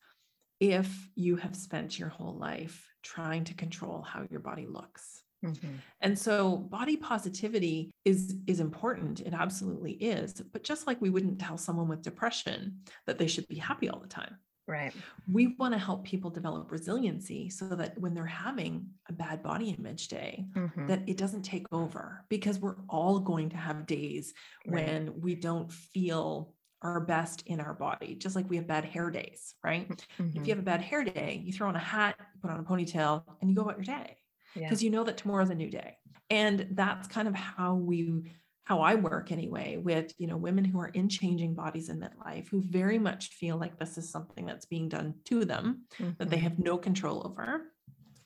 if 0.60 1.10
you 1.16 1.36
have 1.38 1.56
spent 1.56 1.98
your 1.98 2.10
whole 2.10 2.38
life 2.38 2.88
trying 3.04 3.44
to 3.46 3.54
control 3.56 4.02
how 4.02 4.28
your 4.30 4.40
body 4.40 4.68
looks. 4.68 5.24
mhm, 5.44 5.82
And 6.02 6.18
so 6.18 6.58
body 6.58 6.98
positivity 6.98 7.92
is 8.06 8.36
is 8.48 8.60
important. 8.60 9.22
It 9.22 9.34
absolutely 9.34 9.94
is. 9.94 10.34
But 10.34 10.64
just 10.64 10.86
like 10.88 11.02
we 11.02 11.10
wouldn't 11.10 11.40
tell 11.40 11.58
someone 11.58 11.88
with 11.88 12.04
depression 12.04 12.82
that 13.08 13.18
they 13.18 13.28
should 13.28 13.48
be 13.48 13.56
happy 13.56 13.90
all 13.90 14.00
the 14.00 14.08
time 14.08 14.38
right. 14.72 14.94
We 15.32 15.56
want 15.60 15.74
to 15.74 15.78
help 15.78 16.04
people 16.04 16.30
develop 16.30 16.72
resiliency 16.72 17.50
so 17.50 17.68
that 17.76 17.98
when 18.00 18.14
they're 18.14 18.26
having 18.26 18.88
a 19.10 19.14
bad 19.14 19.44
body 19.44 19.76
image 19.78 20.08
day 20.08 20.46
mhm, 20.56 20.88
that 20.88 21.08
it 21.08 21.18
doesn't 21.18 21.44
take 21.44 21.68
over 21.72 22.26
because 22.30 22.60
we're 22.60 22.78
all 22.90 23.20
going 23.20 23.50
to 23.50 23.58
have 23.58 23.86
days 23.86 24.34
right. 24.66 24.86
when 24.86 25.22
we 25.22 25.36
don't 25.36 25.72
feel 25.72 26.54
our 26.82 27.00
best 27.00 27.44
in 27.46 27.60
our 27.60 27.76
body 27.76 28.16
just 28.16 28.36
like 28.36 28.50
we 28.50 28.56
have 28.56 28.66
bad 28.66 28.86
hair 28.86 29.12
days 29.12 29.54
right? 29.64 29.88
If 30.18 30.48
you 30.48 30.54
have 30.54 30.60
a 30.60 30.64
bad 30.64 30.82
hair 30.82 31.04
day 31.04 31.42
you 31.46 31.54
throw 31.54 31.68
on 31.68 31.76
a 31.76 31.80
hat 31.80 32.16
you 32.18 32.42
put 32.42 32.50
on 32.50 32.60
a 32.60 32.64
ponytail 32.64 33.24
and 33.40 33.50
you 33.50 33.56
go 33.56 33.62
about 33.64 33.78
your 33.78 33.86
day. 33.86 34.18
Yeah. 34.56 34.64
Because 34.64 34.84
you 34.84 34.90
know 34.90 35.04
that 35.04 35.18
tomorrow's 35.18 35.52
a 35.52 35.56
new 35.56 35.70
day 35.70 35.98
and 36.30 36.68
that's 36.72 37.08
kind 37.08 37.28
of 37.28 37.36
how 37.36 37.76
we 37.76 38.32
how 38.72 38.82
i 38.82 38.96
work 38.96 39.32
anyway 39.32 39.78
with 39.78 40.14
you 40.18 40.28
know 40.28 40.38
women 40.38 40.64
who 40.64 40.80
are 40.80 40.88
in 40.90 41.10
changing 41.10 41.54
bodies 41.54 41.90
in 41.90 42.00
midlife 42.00 42.48
who 42.50 42.62
very 42.62 42.98
much 42.98 43.30
feel 43.30 43.58
like 43.58 43.78
this 43.78 43.98
is 43.98 44.10
something 44.10 44.46
that's 44.46 44.66
being 44.66 44.88
done 44.88 45.14
to 45.26 45.44
them 45.46 45.84
that 46.18 46.30
they 46.30 46.38
mhm, 46.38 46.46
have 46.48 46.58
no 46.60 46.78
control 46.78 47.22
over. 47.26 47.74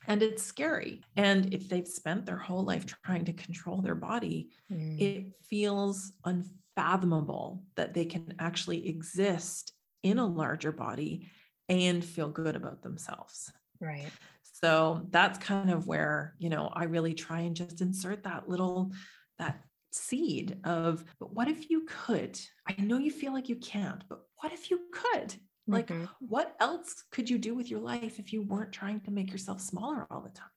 And 0.08 0.22
it's 0.22 0.42
scary. 0.42 1.02
And 1.16 1.52
if 1.52 1.68
they've 1.68 1.88
spent 1.88 2.26
their 2.26 2.36
whole 2.38 2.64
life 2.64 2.86
trying 2.86 3.24
to 3.24 3.32
control 3.32 3.82
their 3.82 3.96
body 3.96 4.50
mm, 4.70 5.00
it 5.00 5.32
feels 5.50 6.12
unfathomable 6.24 7.64
that 7.74 7.94
they 7.94 8.04
can 8.04 8.34
actually 8.38 8.88
exist 8.88 9.72
in 10.02 10.18
a 10.18 10.26
larger 10.26 10.72
body 10.72 11.28
and 11.68 12.04
feel 12.04 12.28
good 12.28 12.54
about 12.54 12.82
themselves. 12.82 13.52
Right. 13.80 14.12
So 14.42 15.06
that's 15.10 15.38
kind 15.38 15.70
of 15.70 15.86
where, 15.86 16.34
you 16.38 16.48
know, 16.48 16.70
I 16.72 16.84
really 16.84 17.14
try 17.14 17.40
and 17.40 17.56
just 17.56 17.80
insert 17.80 18.22
that 18.24 18.48
little 18.48 18.92
that 19.38 19.60
seed 19.96 20.58
of, 20.64 21.04
but 21.18 21.32
what 21.32 21.48
if 21.48 21.70
you 21.70 21.86
could? 21.88 22.38
I 22.68 22.80
know 22.80 22.98
you 22.98 23.10
feel 23.10 23.32
like 23.32 23.48
you 23.48 23.56
can't, 23.56 24.04
but 24.08 24.20
what 24.40 24.52
if 24.52 24.70
you 24.70 24.80
could? 24.92 25.34
Like, 25.66 25.88
mhm. 25.88 26.08
what 26.20 26.54
else 26.60 27.04
could 27.10 27.28
you 27.28 27.38
do 27.38 27.54
with 27.54 27.68
your 27.70 27.80
life 27.80 28.18
if 28.18 28.32
you 28.32 28.42
weren't 28.42 28.72
trying 28.72 29.00
to 29.00 29.10
make 29.10 29.32
yourself 29.32 29.60
smaller 29.60 30.06
all 30.10 30.20
the 30.20 30.30
time? 30.30 30.48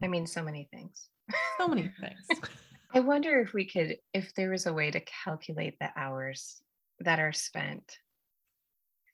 i 0.00 0.06
mean 0.06 0.24
so 0.28 0.44
many 0.44 0.68
things 0.72 1.08
So 1.58 1.68
many 1.68 1.90
things. 2.00 2.40
I 2.94 3.00
wonder 3.00 3.40
if 3.40 3.52
we 3.52 3.66
could, 3.66 3.98
if 4.14 4.34
there 4.34 4.50
was 4.50 4.66
a 4.66 4.72
way 4.72 4.90
to 4.90 5.00
calculate 5.00 5.76
the 5.78 5.90
hours 5.96 6.60
that 7.00 7.20
are 7.20 7.32
spent 7.32 7.98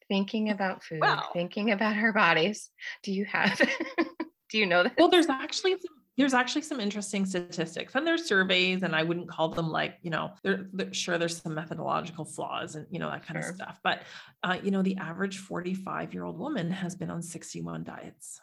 thinking 0.09 0.51
about 0.51 0.85
food, 0.85 1.03
thinking 1.33 1.73
about 1.73 1.97
our 1.97 2.13
bodies. 2.13 2.71
Do 3.03 3.13
you 3.13 3.25
have, 3.25 3.59
do 4.51 4.59
you 4.59 4.67
know 4.67 4.85
that? 4.85 4.95
well, 4.99 5.09
there's 5.09 5.29
actually 5.29 5.77
there's 6.17 6.35
actually 6.35 6.63
some 6.63 6.79
interesting 6.81 7.27
statistics 7.27 7.95
and 7.95 8.07
there's 8.07 8.25
surveys 8.27 8.83
and 8.83 8.95
I 8.95 9.03
wouldn't 9.03 9.29
call 9.29 9.49
them 9.49 9.71
like, 9.71 9.99
you 10.03 10.11
know, 10.11 10.33
there, 10.43 10.67
there- 10.73 10.95
sure 10.95 11.19
there's 11.19 11.41
some 11.43 11.55
methodological 11.55 12.25
flaws 12.25 12.77
and 12.77 12.87
you 12.91 12.99
know 12.99 13.11
that 13.11 13.27
kind 13.27 13.39
of 13.41 13.47
stuff. 13.55 13.79
But 13.83 14.03
uh, 14.43 14.59
you 14.63 14.71
know, 14.71 14.83
the 14.83 14.97
average 14.99 15.39
45 15.39 16.15
year 16.15 16.25
old 16.25 16.39
woman 16.39 16.71
has 16.71 16.95
been 16.95 17.11
on 17.11 17.23
61 17.23 17.85
diets. 17.85 18.41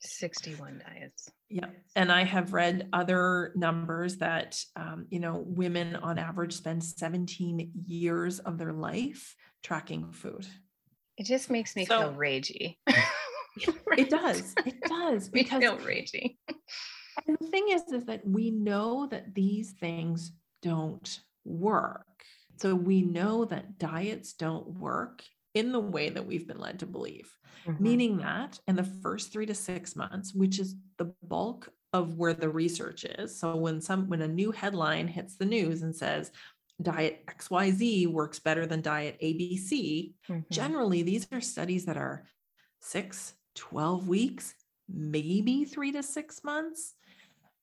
61 0.00 0.82
diets. 0.86 1.30
Yeah. 1.48 1.66
And 1.96 2.12
I 2.12 2.24
have 2.24 2.52
read 2.52 2.88
other 2.92 3.52
numbers 3.56 4.18
that, 4.18 4.62
um, 4.76 5.06
you 5.10 5.18
know, 5.18 5.42
women 5.46 5.96
on 5.96 6.18
average 6.18 6.52
spend 6.52 6.84
17 6.84 7.72
years 7.86 8.38
of 8.38 8.58
their 8.58 8.72
life 8.72 9.34
tracking 9.62 10.12
food. 10.12 10.46
It 11.16 11.26
just 11.26 11.50
makes 11.50 11.74
me 11.74 11.84
So 11.84 11.98
feel 12.00 12.12
ragey. 12.12 12.76
it 13.98 14.10
does. 14.10 14.54
It 14.64 14.80
does. 14.82 15.28
Because 15.28 15.60
feel 15.62 15.78
ragey. 15.78 16.36
and 17.26 17.36
the 17.40 17.46
thing 17.48 17.68
is, 17.70 17.82
is 17.92 18.04
that 18.06 18.26
we 18.26 18.50
know 18.50 19.06
that 19.10 19.34
these 19.34 19.72
things 19.72 20.32
don't 20.62 21.20
work. 21.44 22.24
So 22.56 22.74
we 22.74 23.02
know 23.02 23.44
that 23.46 23.78
diets 23.78 24.32
don't 24.32 24.66
work 24.78 25.22
in 25.54 25.72
the 25.72 25.80
way 25.80 26.08
that 26.10 26.26
we've 26.26 26.46
been 26.46 26.58
led 26.58 26.78
to 26.80 26.86
believe. 26.86 27.32
Mhm. 27.66 27.80
meaning 27.80 28.16
that 28.18 28.60
in 28.68 28.76
the 28.76 28.84
first 28.84 29.32
three 29.32 29.44
to 29.46 29.54
six 29.54 29.94
months, 29.96 30.32
which 30.32 30.58
is 30.58 30.76
the 30.96 31.12
bulk 31.24 31.68
of 31.92 32.16
where 32.16 32.32
the 32.32 32.48
research 32.48 33.04
is. 33.04 33.38
So 33.38 33.56
when 33.56 33.80
some 33.80 34.08
when 34.08 34.22
a 34.22 34.28
new 34.28 34.52
headline 34.52 35.08
hits 35.08 35.36
the 35.36 35.44
news 35.44 35.82
and 35.82 35.94
says 35.94 36.30
diet 36.80 37.24
XYZ 37.26 38.06
works 38.06 38.38
better 38.38 38.64
than 38.64 38.80
diet 38.80 39.18
ABC, 39.20 40.14
Mhm. 40.28 40.48
generally 40.50 41.02
these 41.02 41.26
are 41.32 41.40
studies 41.40 41.84
that 41.86 41.96
are 41.96 42.26
six, 42.80 43.34
12 43.58 44.08
weeks, 44.08 44.54
maybe 44.88 45.64
three 45.64 45.92
to 45.92 46.02
six 46.02 46.42
months. 46.44 46.94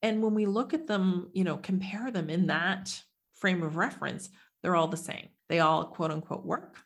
And 0.02 0.22
when 0.22 0.36
we 0.36 0.46
look 0.46 0.74
at 0.74 0.88
them, 0.88 1.30
you 1.34 1.44
know, 1.44 1.58
compare 1.58 2.12
them 2.12 2.30
in 2.30 2.48
that 2.48 3.02
frame 3.34 3.64
of 3.64 3.78
reference, 3.78 4.30
they're 4.62 4.76
all 4.76 4.88
the 4.88 4.98
same. 4.98 5.30
They 5.50 5.60
all 5.60 5.86
quote 5.86 6.12
unquote 6.12 6.46
work. 6.46 6.78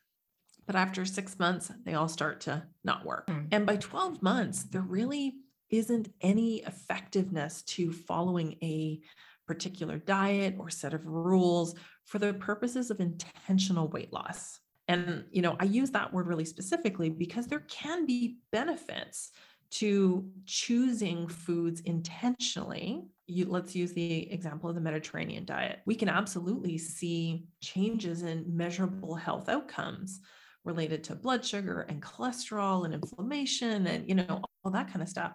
But 0.66 0.75
after 0.75 1.04
six 1.04 1.39
months, 1.39 1.72
they 1.84 1.96
all 1.96 2.08
start 2.08 2.42
to 2.42 2.63
not 2.84 3.04
work. 3.04 3.28
Mm. 3.28 3.48
And 3.51 3.66
by 3.66 3.78
12 3.78 4.22
months, 4.22 4.63
there 4.63 4.82
really 4.82 5.38
isn't 5.70 6.13
any 6.22 6.58
effectiveness 6.58 7.63
to 7.63 7.92
following 7.92 8.54
a 8.62 9.00
particular 9.48 9.98
diet 9.98 10.56
or 10.60 10.70
set 10.70 10.94
of 10.94 11.06
rules 11.08 11.74
for 12.06 12.20
the 12.20 12.34
purposes 12.34 12.92
of 12.92 13.00
intentional 13.00 13.88
weight 13.88 14.13
loss. 14.13 14.60
And, 14.89 15.24
you 15.31 15.43
know, 15.43 15.55
I 15.60 15.65
use 15.65 15.91
that 15.91 16.12
word 16.12 16.27
really 16.27 16.46
specifically 16.46 17.10
because 17.10 17.46
there 17.46 17.63
can 17.69 18.08
be 18.08 18.39
benefits 18.51 19.31
to 19.72 20.27
choosing 20.48 21.27
foods 21.27 21.81
intentionally. 21.81 23.03
You, 23.27 23.46
let's 23.46 23.75
use 23.75 23.93
the 23.93 24.31
example 24.31 24.67
of 24.67 24.75
the 24.75 24.81
Mediterranean 24.81 25.46
diet. 25.46 25.81
We 25.86 25.93
can 25.93 26.10
absolutely 26.10 26.79
see 26.79 27.46
changes 27.62 28.24
in 28.24 28.46
measurable 28.48 29.13
health 29.13 29.48
outcomes 29.48 30.22
related 30.65 31.03
to 31.05 31.15
blood 31.15 31.46
sugar 31.46 31.81
and 31.81 32.01
cholesterol 32.01 32.84
and 32.86 32.93
inflammation 32.93 33.88
and 33.88 34.10
you 34.10 34.15
know 34.15 34.41
all 34.63 34.72
that 34.72 34.91
kind 34.91 35.01
of 35.01 35.08
stuff 35.08 35.31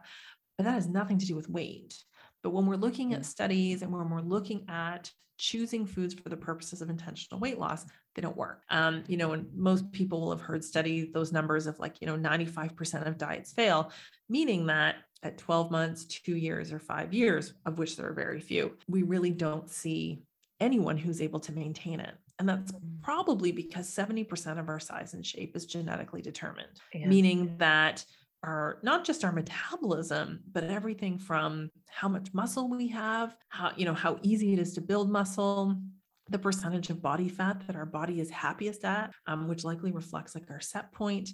but 0.59 0.65
that 0.65 0.75
has 0.75 0.87
nothing 0.87 1.19
to 1.19 1.27
do 1.27 1.35
with 1.35 1.49
weight 1.49 1.95
but 2.45 2.51
when 2.53 2.67
we're 2.67 2.77
looking 2.77 3.15
at 3.15 3.27
studies 3.27 3.83
and 3.83 3.91
when 3.91 4.09
we're 4.09 4.21
looking 4.21 4.65
at 4.69 5.11
choosing 5.37 5.85
foods 5.85 6.15
for 6.15 6.29
the 6.29 6.37
purposes 6.37 6.81
of 6.81 6.89
intentional 6.89 7.41
weight 7.41 7.59
loss 7.59 7.85
they 8.15 8.23
don't 8.23 8.37
work 8.37 8.63
um, 8.71 9.03
you 9.09 9.17
know 9.17 9.33
and 9.33 9.47
most 9.53 9.91
people 9.91 10.21
will 10.21 10.31
have 10.31 10.41
heard 10.41 10.63
study 10.63 11.11
those 11.13 11.33
numbers 11.33 11.67
of 11.67 11.77
like 11.81 12.01
you 12.01 12.07
know 12.07 12.17
95% 12.17 13.09
of 13.09 13.19
diets 13.19 13.53
fail 13.53 13.91
meaning 14.29 14.67
that 14.67 14.95
at 15.25 15.37
12 15.39 15.73
months 15.73 16.05
two 16.05 16.37
years 16.37 16.73
or 16.73 16.79
five 16.79 17.13
years 17.13 17.55
of 17.67 17.79
which 17.79 17.97
there 17.97 18.07
are 18.09 18.13
very 18.13 18.41
few 18.41 18.77
we 18.89 19.03
really 19.03 19.31
don't 19.31 19.69
see 19.69 20.23
anyone 20.61 20.97
who's 20.97 21.21
able 21.21 21.41
to 21.41 21.51
maintain 21.53 21.99
it 21.99 22.15
and 22.39 22.49
that's 22.49 22.73
Mm. 22.73 23.01
probably 23.03 23.53
because 23.53 23.89
70% 23.89 24.59
of 24.59 24.69
our 24.69 24.81
size 24.81 25.15
and 25.15 25.25
shape 25.25 25.55
is 25.55 25.67
genetically 25.67 26.21
determined, 26.21 26.81
Yeah. 26.93 27.07
meaning 27.07 27.57
that 27.59 28.05
our 28.45 28.79
not 28.83 29.05
just 29.05 29.25
our 29.25 29.33
metabolism, 29.33 30.41
but 30.53 30.65
everything 30.65 31.19
from 31.19 31.71
how 31.89 32.09
much 32.09 32.33
muscle 32.33 32.69
we 32.69 32.89
have, 32.89 33.35
how 33.49 33.73
you 33.77 33.85
know 33.85 33.95
how 33.95 34.19
easy 34.23 34.53
it 34.53 34.59
is 34.59 34.75
to 34.75 34.81
build 34.81 35.11
muscle, 35.11 35.77
the 36.29 36.39
percentage 36.39 36.91
of 36.91 37.03
body 37.03 37.29
fat 37.29 37.67
that 37.67 37.77
our 37.77 37.87
body 37.87 38.21
is 38.21 38.31
happiest 38.31 38.85
at, 38.85 39.13
um, 39.27 39.49
which 39.49 39.65
likely 39.65 39.93
reflects 39.93 40.35
like 40.35 40.51
our 40.51 40.61
set 40.61 40.93
point. 40.93 41.31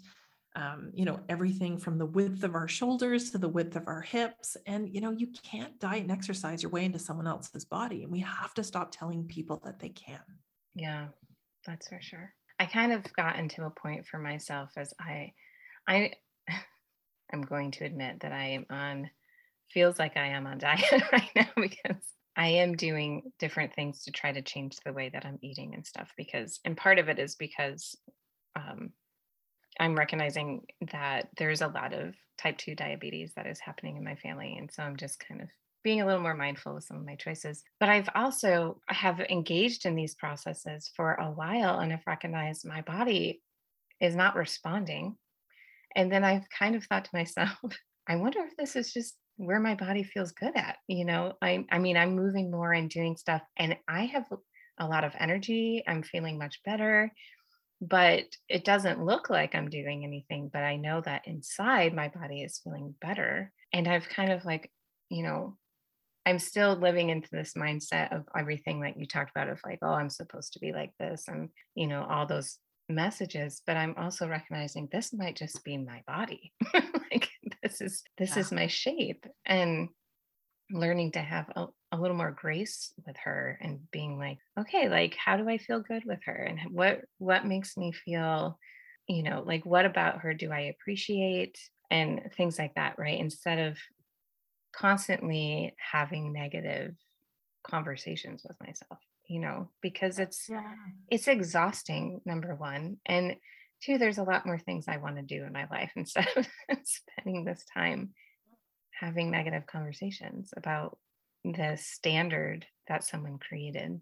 Um, 0.57 0.91
you 0.93 1.05
know, 1.05 1.21
everything 1.29 1.79
from 1.79 1.97
the 1.97 2.07
width 2.07 2.43
of 2.43 2.57
our 2.57 2.67
shoulders 2.67 3.31
to 3.31 3.39
the 3.39 3.49
width 3.49 3.77
of 3.77 3.87
our 3.87 4.01
hips. 4.01 4.57
And, 4.67 4.93
you 4.93 5.01
know, 5.01 5.13
you 5.13 5.29
can't 5.45 5.79
diet 5.79 6.03
and 6.03 6.11
exercise 6.11 6.61
your 6.61 6.73
way 6.73 6.85
into 6.85 6.99
someone 6.99 7.29
else's 7.29 7.65
body. 7.65 8.03
And 8.03 8.11
we 8.11 8.19
have 8.19 8.53
to 8.55 8.65
stop 8.65 8.91
telling 8.91 9.29
people 9.29 9.61
that 9.65 9.79
they 9.79 9.91
can. 9.91 10.19
Yeah, 10.75 11.07
that's 11.65 11.89
for 11.89 12.01
sure. 12.01 12.35
I 12.59 12.67
kind 12.67 12.93
of 12.93 13.05
gotten 13.13 13.49
to 13.51 13.67
a 13.67 13.71
point 13.71 14.07
for 14.07 14.19
myself 14.19 14.71
as 14.77 14.93
I, 14.99 15.33
I, 15.87 16.15
I'm 17.33 17.43
going 17.43 17.71
to 17.73 17.85
admit 17.85 18.21
that 18.21 18.33
I 18.33 18.47
am 18.51 18.67
on, 18.71 19.11
feels 19.71 19.99
like 19.99 20.17
I 20.17 20.29
am 20.29 20.47
on 20.47 20.59
diet 20.59 21.03
right 21.13 21.31
now 21.35 21.49
because 21.57 22.03
I 22.37 22.49
am 22.49 22.77
doing 22.77 23.33
different 23.39 23.75
things 23.75 24.05
to 24.05 24.13
try 24.13 24.33
to 24.33 24.43
change 24.43 24.77
the 24.85 24.93
way 24.93 25.11
that 25.11 25.25
I'm 25.25 25.39
eating 25.43 25.75
and 25.75 25.87
stuff. 25.87 26.13
Because, 26.17 26.61
and 26.65 26.77
part 26.77 26.99
of 26.99 27.09
it 27.09 27.19
is 27.19 27.35
because 27.37 27.97
um, 28.57 28.91
I'm 29.79 29.97
recognizing 29.97 30.63
that 30.93 31.29
there's 31.37 31.63
a 31.63 31.69
lot 31.69 31.93
of 31.93 32.15
type 32.39 32.59
2 32.59 32.75
diabetes 32.75 33.33
that 33.37 33.47
is 33.47 33.61
happening 33.61 33.97
in 33.97 34.05
my 34.05 34.15
family. 34.17 34.57
And 34.59 34.71
so 34.71 34.83
I'm 34.83 34.97
just 34.97 35.23
kind 35.27 35.41
of 35.43 35.49
being 35.83 36.01
a 36.01 36.07
little 36.07 36.21
more 36.21 36.35
mindful 36.35 36.75
with 36.75 36.85
some 36.85 36.99
of 36.99 37.07
my 37.07 37.15
choices. 37.15 37.63
But 37.79 37.89
I've 37.89 38.09
also 38.15 38.81
have 38.89 39.21
engaged 39.21 39.87
in 39.87 39.95
these 39.95 40.15
processes 40.15 40.91
for 40.95 41.15
a 41.15 41.31
while 41.31 41.79
and 41.79 41.91
have 41.93 42.07
recognized 42.07 42.67
my 42.67 42.83
body 42.83 43.43
is 44.01 44.15
not 44.15 44.37
responding. 44.37 45.17
And 45.97 46.11
then 46.11 46.25
I've 46.25 46.49
kind 46.51 46.75
of 46.75 46.85
thought 46.85 47.05
to 47.05 47.11
myself, 47.13 47.59
I 48.09 48.17
wonder 48.17 48.41
if 48.41 48.57
this 48.57 48.77
is 48.77 48.93
just 48.93 49.17
where 49.37 49.61
my 49.61 49.75
body 49.75 50.03
feels 50.03 50.33
good 50.33 50.57
at. 50.57 50.77
You 50.87 51.05
know, 51.05 51.35
I 51.41 51.65
I 51.71 51.79
mean, 51.79 51.97
I'm 51.97 52.15
moving 52.15 52.51
more 52.51 52.73
and 52.73 52.91
doing 52.91 53.17
stuff 53.17 53.43
and 53.57 53.77
I 53.89 54.07
have 54.07 54.25
a 54.79 54.87
lot 54.87 55.05
of 55.05 55.15
energy. 55.19 55.85
I'm 55.87 56.03
feeling 56.03 56.39
much 56.39 56.61
better. 56.65 57.13
But 57.83 58.25
it 58.49 58.65
doesn't 58.65 59.05
look 59.05 59.31
like 59.31 59.55
I'm 59.55 59.71
doing 59.71 60.05
anything, 60.05 60.51
but 60.53 60.63
I 60.63 60.77
know 60.77 61.01
that 61.03 61.27
inside 61.27 61.95
my 61.95 62.09
body 62.09 62.43
is 62.43 62.61
feeling 62.63 62.95
better. 63.01 63.53
And 63.73 63.89
I've 63.89 64.09
kind 64.09 64.33
of 64.33 64.45
like, 64.45 64.71
you 65.09 65.23
know, 65.23 65.57
I'm 66.27 66.39
still 66.39 66.77
living 66.77 67.09
into 67.09 67.31
this 67.33 67.55
mindset 67.55 68.15
of 68.15 68.25
everything 68.37 68.83
that 68.83 68.99
you 68.99 69.07
talked 69.07 69.31
about 69.31 69.49
of 69.49 69.61
like, 69.65 69.79
oh, 69.81 69.95
I'm 69.95 70.11
supposed 70.11 70.53
to 70.53 70.59
be 70.59 70.73
like 70.73 70.93
this 70.99 71.25
and, 71.29 71.49
you 71.75 71.87
know, 71.87 72.05
all 72.09 72.27
those 72.27 72.59
messages, 72.91 73.63
but 73.67 73.77
I'm 73.77 73.95
also 73.97 74.29
recognizing 74.29 74.89
this 74.91 75.13
might 75.13 75.37
just 75.37 75.65
be 75.65 75.77
my 75.77 76.03
body. 76.07 76.53
like 76.75 77.29
this 77.63 77.81
is 77.81 78.03
this 78.19 78.37
yeah. 78.37 78.41
is 78.41 78.53
my 78.53 78.67
shape 78.67 79.27
and 79.47 79.89
learning 80.71 81.13
to 81.13 81.21
have 81.21 81.47
a, 81.57 81.67
a 81.93 82.01
little 82.01 82.17
more 82.17 82.31
grace 82.31 82.93
with 83.07 83.17
her 83.25 83.59
and 83.61 83.81
being 83.91 84.19
like, 84.19 84.39
okay, 84.59 84.89
like 84.89 85.17
how 85.17 85.37
do 85.37 85.49
I 85.49 85.59
feel 85.59 85.81
good 85.81 86.05
with 86.05 86.21
her 86.25 86.35
and 86.35 86.61
what 86.73 87.03
what 87.19 87.47
makes 87.47 87.77
me 87.77 87.93
feel, 87.93 88.59
you 89.09 89.23
know, 89.23 89.43
like 89.45 89.65
what 89.65 89.87
about 89.87 90.21
her 90.21 90.35
do 90.35 90.51
I 90.51 90.73
appreciate 90.75 91.59
and 91.91 92.31
things 92.37 92.59
like 92.59 92.75
that, 92.77 92.99
right? 92.99 93.19
Instead 93.19 93.59
of 93.59 93.79
constantly 94.73 95.75
having 95.93 96.33
negative 96.33 96.95
conversations 97.65 98.45
with 98.47 98.57
myself 98.61 99.01
you 99.31 99.39
know 99.39 99.71
because 99.81 100.19
it's 100.19 100.47
yeah. 100.51 100.75
it's 101.09 101.29
exhausting 101.29 102.21
number 102.25 102.55
one 102.57 102.97
and 103.07 103.37
two 103.81 103.97
there's 103.97 104.19
a 104.19 104.25
lot 104.25 104.45
more 104.45 104.59
things 104.59 104.87
i 104.89 104.97
want 104.97 105.17
to 105.17 105.23
do 105.23 105.45
in 105.45 105.53
my 105.53 105.67
life 105.71 105.93
instead 105.97 106.27
of 106.37 106.47
spending 106.83 107.45
this 107.45 107.65
time 107.73 108.11
having 108.91 109.31
negative 109.31 109.67
conversations 109.67 110.53
about 110.57 110.99
the 111.45 111.79
standard 111.81 112.67
that 112.89 113.05
someone 113.05 113.39
created 113.39 114.01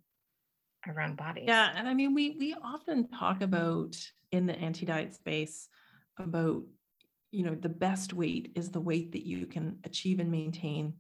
around 0.89 1.19
bodies 1.19 1.45
yeah 1.47 1.73
and 1.77 1.87
i 1.87 1.93
mean 1.93 2.15
we 2.15 2.35
we 2.39 2.55
often 2.65 3.07
talk 3.09 3.43
about 3.43 3.95
in 4.33 4.47
the 4.47 4.59
anti-diet 4.59 5.15
space 5.15 5.69
about 6.19 6.63
you 7.31 7.45
know 7.45 7.55
the 7.55 7.69
best 7.69 8.15
weight 8.15 8.53
is 8.55 8.71
the 8.71 8.81
weight 8.81 9.13
that 9.13 9.27
you 9.27 9.45
can 9.45 9.79
achieve 9.85 10.21
and 10.21 10.31
maintain 10.31 10.95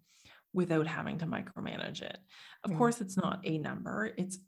without 0.52 0.86
having 0.86 1.18
to 1.18 1.26
micromanage 1.26 2.02
it 2.02 2.18
of 2.64 2.70
mm. 2.70 2.78
course 2.78 3.00
it's 3.00 3.16
not 3.16 3.40
a 3.44 3.58
number 3.58 4.12
it's 4.16 4.38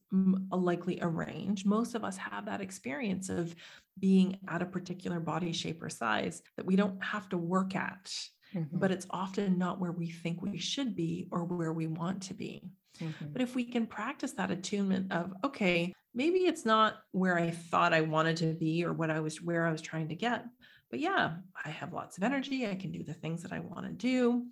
a 0.53 0.57
likely 0.57 0.99
a 1.01 1.07
range 1.07 1.65
most 1.65 1.95
of 1.95 2.05
us 2.05 2.17
have 2.17 2.47
that 2.47 2.61
experience 2.61 3.29
of 3.29 3.55
being 3.99 4.39
at 4.49 4.63
a 4.63 4.67
particular 4.67 5.21
body 5.21 5.53
shape 5.53 5.83
or 5.83 5.89
size 5.89 6.43
that 6.57 6.67
we 6.67 6.77
don't 6.77 7.03
have 7.03 7.29
to 7.29 7.37
work 7.37 7.77
at 7.77 8.13
mm-hmm. 8.55 8.79
but 8.79 8.91
it's 8.91 9.07
often 9.11 9.59
not 9.59 9.81
where 9.81 9.93
we 9.93 10.11
think 10.11 10.41
we 10.43 10.59
should 10.59 10.97
be 10.97 11.29
or 11.31 11.45
where 11.45 11.73
we 11.73 11.87
want 11.87 12.23
to 12.23 12.35
be 12.35 12.63
mm-hmm. 12.99 13.27
but 13.33 13.43
if 13.43 13.55
we 13.55 13.65
can 13.65 13.87
practice 13.87 14.33
that 14.33 14.51
attunement 14.51 15.13
of 15.13 15.33
okay 15.45 15.93
maybe 16.15 16.39
it's 16.39 16.65
not 16.65 16.97
where 17.13 17.39
i 17.39 17.51
thought 17.51 17.93
i 17.93 18.01
wanted 18.01 18.37
to 18.37 18.55
be 18.55 18.85
or 18.85 18.93
what 18.93 19.11
i 19.11 19.21
was 19.21 19.43
where 19.43 19.67
i 19.67 19.73
was 19.73 19.83
trying 19.83 20.09
to 20.09 20.15
get 20.15 20.45
but 20.91 20.99
yeah, 20.99 21.35
I 21.65 21.71
have 21.71 21.93
lots 21.93 22.17
of 22.19 22.25
energy. 22.25 22.67
I 22.67 22.75
can 22.75 22.91
do 22.91 23.05
the 23.05 23.15
things 23.15 23.43
that 23.43 23.53
I 23.53 23.61
want 23.61 23.87
to 23.87 23.93
do. 23.93 24.47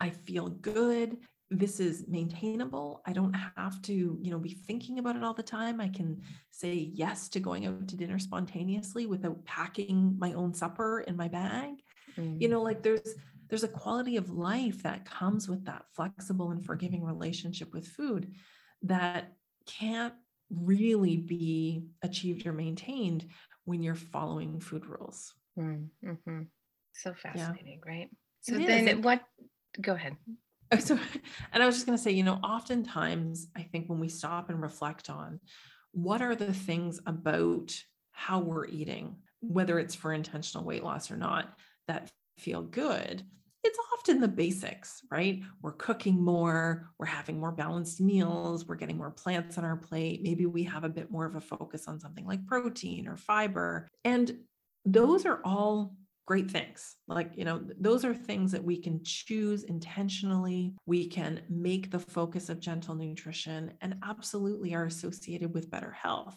I 0.00 0.10
feel 0.10 0.48
good. 0.48 1.18
This 1.50 1.80
is 1.80 2.06
maintainable. 2.08 3.02
I 3.06 3.12
don't 3.12 3.34
have 3.56 3.82
to, 3.82 4.18
you 4.22 4.30
know, 4.30 4.38
be 4.38 4.54
thinking 4.54 4.98
about 4.98 5.16
it 5.16 5.24
all 5.24 5.34
the 5.34 5.42
time. 5.42 5.80
I 5.80 5.88
can 5.88 6.22
say 6.50 6.90
yes 6.94 7.28
to 7.30 7.40
going 7.40 7.66
out 7.66 7.88
to 7.88 7.96
dinner 7.96 8.18
spontaneously 8.18 9.06
without 9.06 9.44
packing 9.44 10.16
my 10.18 10.32
own 10.32 10.54
supper 10.54 11.00
in 11.00 11.16
my 11.16 11.28
bag. 11.28 11.70
Mm. 12.16 12.40
You 12.40 12.48
know, 12.48 12.62
like 12.62 12.82
there's 12.82 13.14
there's 13.48 13.64
a 13.64 13.68
quality 13.68 14.16
of 14.16 14.30
life 14.30 14.82
that 14.84 15.04
comes 15.04 15.48
with 15.48 15.64
that 15.64 15.82
flexible 15.92 16.52
and 16.52 16.64
forgiving 16.64 17.04
relationship 17.04 17.72
with 17.74 17.86
food 17.86 18.32
that 18.82 19.32
can't 19.66 20.14
really 20.50 21.16
be 21.16 21.84
achieved 22.02 22.46
or 22.46 22.52
maintained 22.52 23.26
when 23.64 23.82
you're 23.82 23.96
following 23.96 24.60
food 24.60 24.86
rules. 24.86 25.34
Mm-hmm. 25.58 26.42
So 26.92 27.12
fascinating, 27.14 27.80
yeah. 27.84 27.92
right? 27.92 28.10
So 28.40 28.54
it 28.54 28.66
then, 28.66 29.02
what? 29.02 29.20
Go 29.80 29.94
ahead. 29.94 30.16
Oh, 30.72 30.78
so, 30.78 30.98
and 31.52 31.62
I 31.62 31.66
was 31.66 31.76
just 31.76 31.86
going 31.86 31.96
to 31.96 32.02
say, 32.02 32.12
you 32.12 32.22
know, 32.22 32.38
oftentimes 32.44 33.48
I 33.56 33.62
think 33.62 33.88
when 33.88 34.00
we 34.00 34.08
stop 34.08 34.50
and 34.50 34.60
reflect 34.60 35.10
on 35.10 35.40
what 35.92 36.22
are 36.22 36.36
the 36.36 36.52
things 36.52 37.00
about 37.06 37.74
how 38.12 38.40
we're 38.40 38.66
eating, 38.66 39.16
whether 39.40 39.78
it's 39.78 39.94
for 39.94 40.12
intentional 40.12 40.64
weight 40.64 40.84
loss 40.84 41.10
or 41.10 41.16
not, 41.16 41.54
that 41.88 42.10
feel 42.38 42.62
good, 42.62 43.24
it's 43.62 43.78
often 43.92 44.20
the 44.20 44.28
basics, 44.28 45.02
right? 45.10 45.42
We're 45.60 45.72
cooking 45.72 46.22
more, 46.22 46.90
we're 46.98 47.06
having 47.06 47.38
more 47.38 47.52
balanced 47.52 48.00
meals, 48.00 48.66
we're 48.66 48.76
getting 48.76 48.96
more 48.96 49.10
plants 49.10 49.58
on 49.58 49.64
our 49.64 49.76
plate. 49.76 50.22
Maybe 50.22 50.46
we 50.46 50.64
have 50.64 50.84
a 50.84 50.88
bit 50.88 51.10
more 51.10 51.26
of 51.26 51.36
a 51.36 51.40
focus 51.40 51.86
on 51.86 52.00
something 52.00 52.26
like 52.26 52.46
protein 52.46 53.06
or 53.06 53.16
fiber. 53.16 53.88
And 54.04 54.38
those 54.86 55.26
are 55.26 55.40
all 55.44 55.94
great 56.30 56.48
things. 56.48 56.94
Like, 57.08 57.32
you 57.34 57.44
know, 57.44 57.60
those 57.76 58.04
are 58.04 58.14
things 58.14 58.52
that 58.52 58.62
we 58.62 58.76
can 58.76 59.02
choose 59.02 59.64
intentionally. 59.64 60.76
We 60.86 61.08
can 61.08 61.40
make 61.48 61.90
the 61.90 61.98
focus 61.98 62.48
of 62.48 62.60
gentle 62.60 62.94
nutrition 62.94 63.72
and 63.80 63.96
absolutely 64.04 64.72
are 64.76 64.84
associated 64.84 65.52
with 65.52 65.72
better 65.72 65.90
health. 65.90 66.36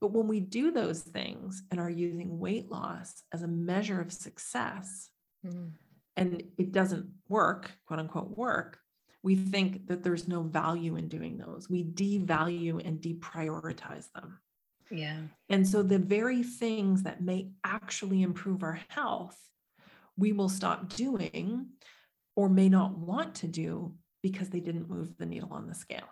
But 0.00 0.10
when 0.10 0.26
we 0.26 0.40
do 0.40 0.72
those 0.72 1.02
things 1.02 1.62
and 1.70 1.78
are 1.78 1.88
using 1.88 2.40
weight 2.40 2.72
loss 2.72 3.22
as 3.32 3.44
a 3.44 3.46
measure 3.46 4.00
of 4.00 4.12
success, 4.12 5.10
mm. 5.46 5.70
and 6.16 6.42
it 6.58 6.72
doesn't 6.72 7.06
work, 7.28 7.70
quote 7.86 8.00
unquote, 8.00 8.36
work, 8.36 8.80
we 9.22 9.36
think 9.36 9.86
that 9.86 10.02
there's 10.02 10.26
no 10.26 10.42
value 10.42 10.96
in 10.96 11.06
doing 11.06 11.38
those. 11.38 11.70
We 11.70 11.84
devalue 11.84 12.84
and 12.84 13.00
deprioritize 13.00 14.10
them. 14.12 14.40
Yeah. 14.90 15.18
And 15.48 15.66
so 15.66 15.82
the 15.82 15.98
very 15.98 16.42
things 16.42 17.02
that 17.02 17.22
may 17.22 17.50
actually 17.64 18.22
improve 18.22 18.62
our 18.62 18.80
health, 18.88 19.38
we 20.16 20.32
will 20.32 20.48
stop 20.48 20.88
doing 20.94 21.68
or 22.36 22.48
may 22.48 22.68
not 22.68 22.96
want 22.96 23.34
to 23.36 23.46
do 23.46 23.94
because 24.22 24.48
they 24.48 24.60
didn't 24.60 24.88
move 24.88 25.16
the 25.18 25.26
needle 25.26 25.52
on 25.52 25.66
the 25.66 25.74
scale. 25.74 26.08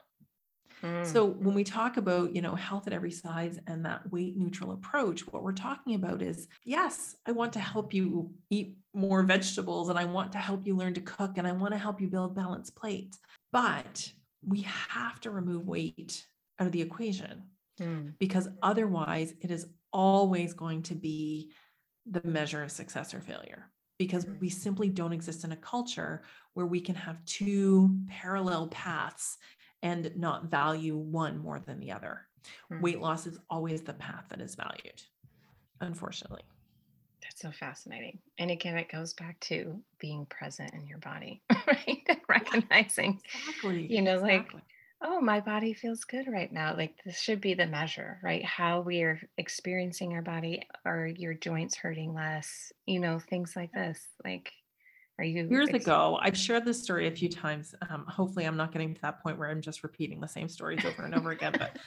Mm. 0.82 1.06
So 1.06 1.24
when 1.24 1.54
we 1.54 1.64
talk 1.64 1.96
about, 1.96 2.34
you 2.34 2.42
know, 2.42 2.54
health 2.54 2.86
at 2.86 2.92
every 2.92 3.10
size 3.10 3.58
and 3.66 3.84
that 3.84 4.10
weight 4.12 4.36
neutral 4.36 4.72
approach, 4.72 5.26
what 5.26 5.42
we're 5.42 5.52
talking 5.52 5.94
about 5.94 6.22
is, 6.22 6.48
yes, 6.64 7.16
I 7.26 7.32
want 7.32 7.52
to 7.54 7.60
help 7.60 7.94
you 7.94 8.30
eat 8.50 8.76
more 8.92 9.22
vegetables 9.22 9.88
and 9.88 9.98
I 9.98 10.04
want 10.04 10.32
to 10.32 10.38
help 10.38 10.66
you 10.66 10.76
learn 10.76 10.94
to 10.94 11.00
cook 11.00 11.38
and 11.38 11.46
I 11.46 11.52
want 11.52 11.72
to 11.72 11.78
help 11.78 12.00
you 12.00 12.08
build 12.08 12.34
balanced 12.34 12.76
plates. 12.76 13.18
But 13.52 14.10
we 14.46 14.62
have 14.62 15.20
to 15.20 15.30
remove 15.30 15.66
weight 15.66 16.26
out 16.60 16.66
of 16.66 16.72
the 16.72 16.82
equation 16.82 17.44
mm. 17.80 18.12
because 18.18 18.48
otherwise 18.62 19.34
it 19.40 19.50
is 19.50 19.66
always 19.92 20.52
going 20.52 20.82
to 20.82 20.94
be 20.94 21.50
the 22.10 22.22
measure 22.24 22.62
of 22.62 22.70
success 22.70 23.14
or 23.14 23.20
failure 23.20 23.70
because 23.98 24.24
mm. 24.24 24.40
we 24.40 24.48
simply 24.48 24.88
don't 24.88 25.12
exist 25.12 25.44
in 25.44 25.52
a 25.52 25.56
culture 25.56 26.22
where 26.54 26.66
we 26.66 26.80
can 26.80 26.94
have 26.94 27.24
two 27.24 27.96
parallel 28.08 28.68
paths 28.68 29.38
and 29.82 30.12
not 30.16 30.50
value 30.50 30.96
one 30.96 31.38
more 31.38 31.60
than 31.60 31.80
the 31.80 31.92
other. 31.92 32.22
Mm. 32.72 32.80
Weight 32.80 33.00
loss 33.00 33.26
is 33.26 33.38
always 33.50 33.82
the 33.82 33.94
path 33.94 34.24
that 34.30 34.40
is 34.40 34.54
valued, 34.54 35.02
unfortunately. 35.80 36.42
That's 37.22 37.40
so 37.40 37.50
fascinating. 37.50 38.18
And 38.38 38.50
again, 38.50 38.76
it 38.76 38.90
goes 38.90 39.14
back 39.14 39.40
to 39.40 39.80
being 39.98 40.26
present 40.26 40.74
in 40.74 40.86
your 40.86 40.98
body, 40.98 41.42
right? 41.66 42.20
Recognizing, 42.28 43.20
exactly. 43.34 43.86
you 43.92 44.02
know, 44.02 44.14
exactly. 44.14 44.54
like 44.54 44.64
oh, 45.02 45.20
my 45.20 45.40
body 45.40 45.74
feels 45.74 46.04
good 46.04 46.26
right 46.26 46.52
now. 46.52 46.74
Like 46.76 46.94
this 47.04 47.20
should 47.20 47.40
be 47.40 47.54
the 47.54 47.66
measure, 47.66 48.18
right? 48.22 48.44
How 48.44 48.80
we 48.80 49.02
are 49.02 49.20
experiencing 49.38 50.12
our 50.14 50.22
body. 50.22 50.62
Are 50.85 51.06
your 51.06 51.35
joints 51.35 51.76
hurting 51.76 52.14
less? 52.14 52.72
You 52.87 53.00
know, 53.00 53.18
things 53.18 53.54
like 53.54 53.72
this. 53.72 54.06
Like, 54.24 54.52
are 55.18 55.24
you 55.24 55.48
Years 55.48 55.68
ex- 55.70 55.85
ago, 55.85 56.18
I've 56.20 56.37
shared 56.37 56.64
this 56.64 56.82
story 56.82 57.09
a 57.09 57.11
few 57.11 57.28
times. 57.28 57.74
Um, 57.88 58.04
hopefully, 58.06 58.44
I'm 58.44 58.56
not 58.56 58.72
getting 58.72 58.94
to 58.94 59.02
that 59.02 59.22
point 59.22 59.38
where 59.38 59.50
I'm 59.50 59.61
just 59.61 59.82
repeating 59.82 60.20
the 60.20 60.28
same 60.28 60.48
stories 60.48 60.85
over 60.85 61.04
and 61.04 61.14
over 61.14 61.30
again. 61.30 61.54
But 61.59 61.78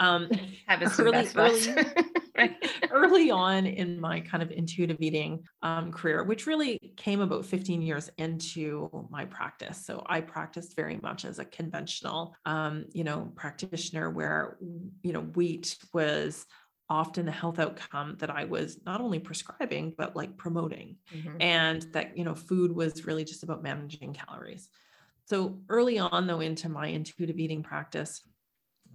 um, 0.00 0.30
have 0.66 0.82
a 0.82 0.88
some 0.88 1.10
early, 1.12 1.32
early, 1.36 1.74
right? 2.38 2.56
early 2.90 3.30
on 3.30 3.66
in 3.66 4.00
my 4.00 4.20
kind 4.20 4.42
of 4.42 4.50
intuitive 4.50 4.96
eating 5.00 5.44
um, 5.62 5.92
career, 5.92 6.22
which 6.24 6.46
really 6.46 6.78
came 6.96 7.20
about 7.20 7.44
15 7.46 7.82
years 7.82 8.10
into 8.18 8.88
my 9.10 9.24
practice. 9.24 9.84
So 9.84 10.02
I 10.06 10.20
practiced 10.20 10.76
very 10.76 10.98
much 10.98 11.24
as 11.24 11.38
a 11.38 11.44
conventional, 11.44 12.36
um, 12.44 12.86
you 12.92 13.04
know, 13.04 13.32
practitioner 13.36 14.10
where, 14.10 14.58
you 15.02 15.12
know, 15.12 15.22
wheat 15.22 15.78
was 15.92 16.46
often 16.90 17.26
a 17.28 17.32
health 17.32 17.58
outcome 17.58 18.16
that 18.18 18.30
I 18.30 18.44
was 18.44 18.84
not 18.84 19.00
only 19.00 19.18
prescribing, 19.18 19.94
but 19.96 20.14
like 20.14 20.36
promoting. 20.36 20.98
Mhm. 21.10 21.40
And 21.40 21.82
that, 21.94 22.16
you 22.16 22.24
know, 22.24 22.34
food 22.34 22.72
was 22.72 23.06
really 23.06 23.24
just 23.24 23.42
about 23.42 23.62
managing 23.62 24.12
calories. 24.12 24.68
So 25.26 25.62
early 25.68 25.98
on, 25.98 26.26
though, 26.26 26.40
into 26.40 26.68
my 26.68 26.88
intuitive 26.88 27.38
eating 27.38 27.62
practice, 27.62 28.22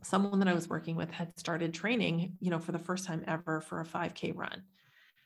someone 0.04 0.40
that 0.40 0.48
I 0.48 0.54
was 0.54 0.70
working 0.70 0.96
with 0.96 1.12
had 1.12 1.38
started 1.38 1.74
training, 1.74 2.34
you 2.40 2.50
know, 2.50 2.60
for 2.60 2.72
the 2.72 2.80
first 2.80 3.06
time 3.06 3.24
ever 3.28 3.62
for 3.62 3.82
a 3.82 3.86
5K 3.86 4.36
run, 4.36 4.64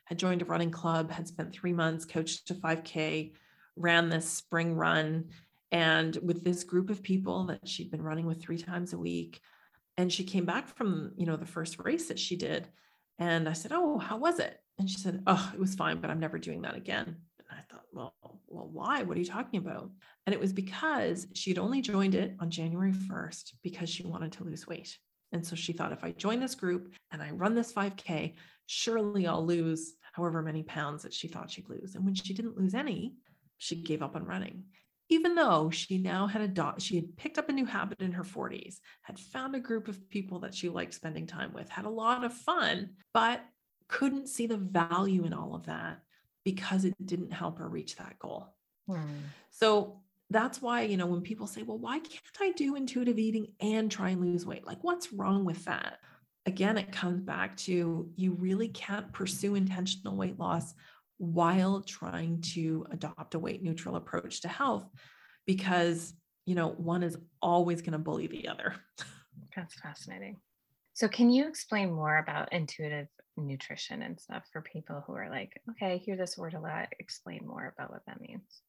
had 0.06 0.20
joined 0.20 0.42
a 0.42 0.46
running 0.46 0.72
club, 0.72 1.12
had 1.12 1.28
spent 1.28 1.54
three 1.54 1.74
months, 1.74 2.06
coached 2.06 2.50
a 2.52 2.56
5K, 2.56 3.34
ran 3.76 4.10
this 4.10 4.30
spring 4.30 4.76
run. 4.76 5.26
And 5.72 6.18
with 6.22 6.44
this 6.44 6.64
group 6.64 6.90
of 6.90 7.02
people 7.02 7.46
that 7.46 7.68
she'd 7.68 7.90
been 7.90 8.02
running 8.02 8.26
with 8.26 8.42
three 8.42 8.58
times 8.58 8.94
a 8.94 8.98
week. 8.98 9.42
And 9.98 10.12
she 10.12 10.24
came 10.24 10.46
back 10.46 10.68
from, 10.68 11.14
you 11.18 11.26
know, 11.26 11.36
the 11.36 11.46
first 11.46 11.80
race 11.80 12.08
that 12.08 12.20
she 12.20 12.36
did. 12.36 12.68
And 13.20 13.48
I 13.48 13.54
said, 13.54 13.72
Oh, 13.74 13.98
how 13.98 14.18
was 14.18 14.40
it? 14.40 14.60
And 14.78 14.90
she 14.90 14.98
said, 14.98 15.24
Oh, 15.26 15.52
it 15.54 15.60
was 15.60 15.76
fine, 15.76 16.00
but 16.00 16.10
I'm 16.10 16.20
never 16.20 16.38
doing 16.38 16.62
that 16.64 16.76
again. 16.76 17.18
And 17.50 17.60
I 17.60 17.64
thought, 17.72 17.86
Well, 17.92 18.14
well, 18.48 18.70
why? 18.72 19.04
What 19.04 19.18
are 19.18 19.20
you 19.20 19.26
talking 19.26 19.60
about? 19.60 19.90
And 20.26 20.34
it 20.34 20.40
was 20.40 20.54
because 20.54 21.28
she'd 21.34 21.60
only 21.60 21.82
joined 21.82 22.16
it 22.16 22.36
on 22.40 22.50
January 22.50 22.94
1st 22.94 23.54
because 23.64 23.90
she 23.90 24.06
wanted 24.06 24.32
to 24.34 24.44
lose 24.44 24.68
weight. 24.68 24.98
And 25.32 25.46
so 25.46 25.56
she 25.56 25.74
thought 25.74 25.92
if 25.92 26.04
I 26.04 26.12
join 26.12 26.40
this 26.40 26.56
group 26.56 26.94
and 27.12 27.22
I 27.22 27.32
run 27.32 27.56
this 27.56 27.74
5K, 27.74 28.36
surely 28.68 29.26
I'll 29.28 29.46
lose 29.46 29.96
however 30.14 30.42
many 30.44 30.62
pounds 30.64 31.02
that 31.04 31.14
she 31.14 31.28
thought 31.28 31.50
she'd 31.50 31.70
lose. 31.70 31.96
And 31.96 32.06
when 32.06 32.14
she 32.14 32.34
didn't 32.34 32.58
lose 32.58 32.76
any, 32.76 33.16
she 33.58 33.76
gave 33.76 34.04
up 34.04 34.16
on 34.16 34.26
running. 34.26 34.66
Even 35.10 35.36
though 35.36 35.70
she 35.70 35.98
now 35.98 36.28
had 36.28 36.42
a 36.42 36.48
dot, 36.48 36.82
she 36.82 36.96
had 36.96 37.18
picked 37.18 37.38
up 37.38 37.50
a 37.50 37.54
new 37.54 37.66
habit 37.66 38.02
in 38.02 38.12
her 38.14 38.24
40s, 38.24 38.78
had 39.02 39.20
found 39.20 39.56
a 39.56 39.60
group 39.60 39.88
of 39.88 40.08
people 40.10 40.40
that 40.40 40.56
she 40.56 40.70
liked 40.70 40.94
spending 40.94 41.28
time 41.28 41.52
with, 41.54 41.68
had 41.68 41.86
a 41.86 41.90
lot 41.90 42.24
of 42.24 42.34
fun, 42.34 42.92
but 43.14 43.44
couldn't 43.88 44.30
see 44.30 44.48
the 44.48 44.58
value 44.58 45.26
in 45.26 45.34
all 45.34 45.56
of 45.56 45.66
that 45.66 46.00
because 46.44 46.86
it 46.86 46.94
didn't 47.06 47.32
help 47.32 47.60
her 47.60 47.68
reach 47.68 47.96
that 47.98 48.18
goal. 48.20 48.54
Hmm. 48.88 49.06
So 49.52 50.02
that's 50.30 50.62
why, 50.62 50.82
you 50.82 50.98
know, 50.98 51.06
when 51.06 51.22
people 51.22 51.48
say, 51.48 51.64
well, 51.64 51.78
why 51.78 52.00
can't 52.00 52.38
I 52.42 52.52
do 52.52 52.76
intuitive 52.76 53.20
eating 53.20 53.48
and 53.60 53.90
try 53.90 54.10
and 54.10 54.22
lose 54.22 54.46
weight? 54.46 54.66
Like, 54.66 54.84
what's 54.84 55.14
wrong 55.14 55.46
with 55.46 55.64
that? 55.66 56.00
Again, 56.46 56.78
it 56.78 56.92
comes 56.92 57.22
back 57.22 57.56
to 57.58 58.10
you 58.16 58.34
really 58.34 58.68
can't 58.70 59.12
pursue 59.14 59.56
intentional 59.56 60.18
weight 60.18 60.40
loss 60.40 60.74
while 61.18 61.82
trying 61.82 62.42
to 62.42 62.86
adopt 62.92 63.36
a 63.36 63.40
weight 63.40 63.64
neutral 63.64 63.96
approach 63.96 64.42
to 64.42 64.48
health 64.48 64.90
because, 65.46 66.14
you 66.46 66.56
know, 66.56 66.70
one 66.70 67.04
is 67.04 67.18
always 67.42 67.82
going 67.82 67.94
to 67.94 68.00
bully 68.00 68.28
the 68.28 68.48
other. 68.48 68.76
That's 69.56 69.76
fascinating. 69.76 70.42
So, 70.94 71.08
can 71.08 71.30
you 71.30 71.48
explain 71.48 71.94
more 71.94 72.18
about 72.18 72.52
intuitive 72.52 73.08
nutrition 73.38 74.02
and 74.02 74.20
stuff 74.20 74.48
for 74.52 74.62
people 74.62 75.04
who 75.06 75.14
are 75.14 75.30
like, 75.30 75.62
okay, 75.72 75.94
I 75.94 75.98
hear 75.98 76.16
this 76.16 76.38
word 76.38 76.54
a 76.54 76.60
lot. 76.60 76.90
Explain 77.00 77.46
more 77.46 77.74
about 77.76 77.92
what 77.92 78.06
that 78.08 78.22
means. 78.22 78.62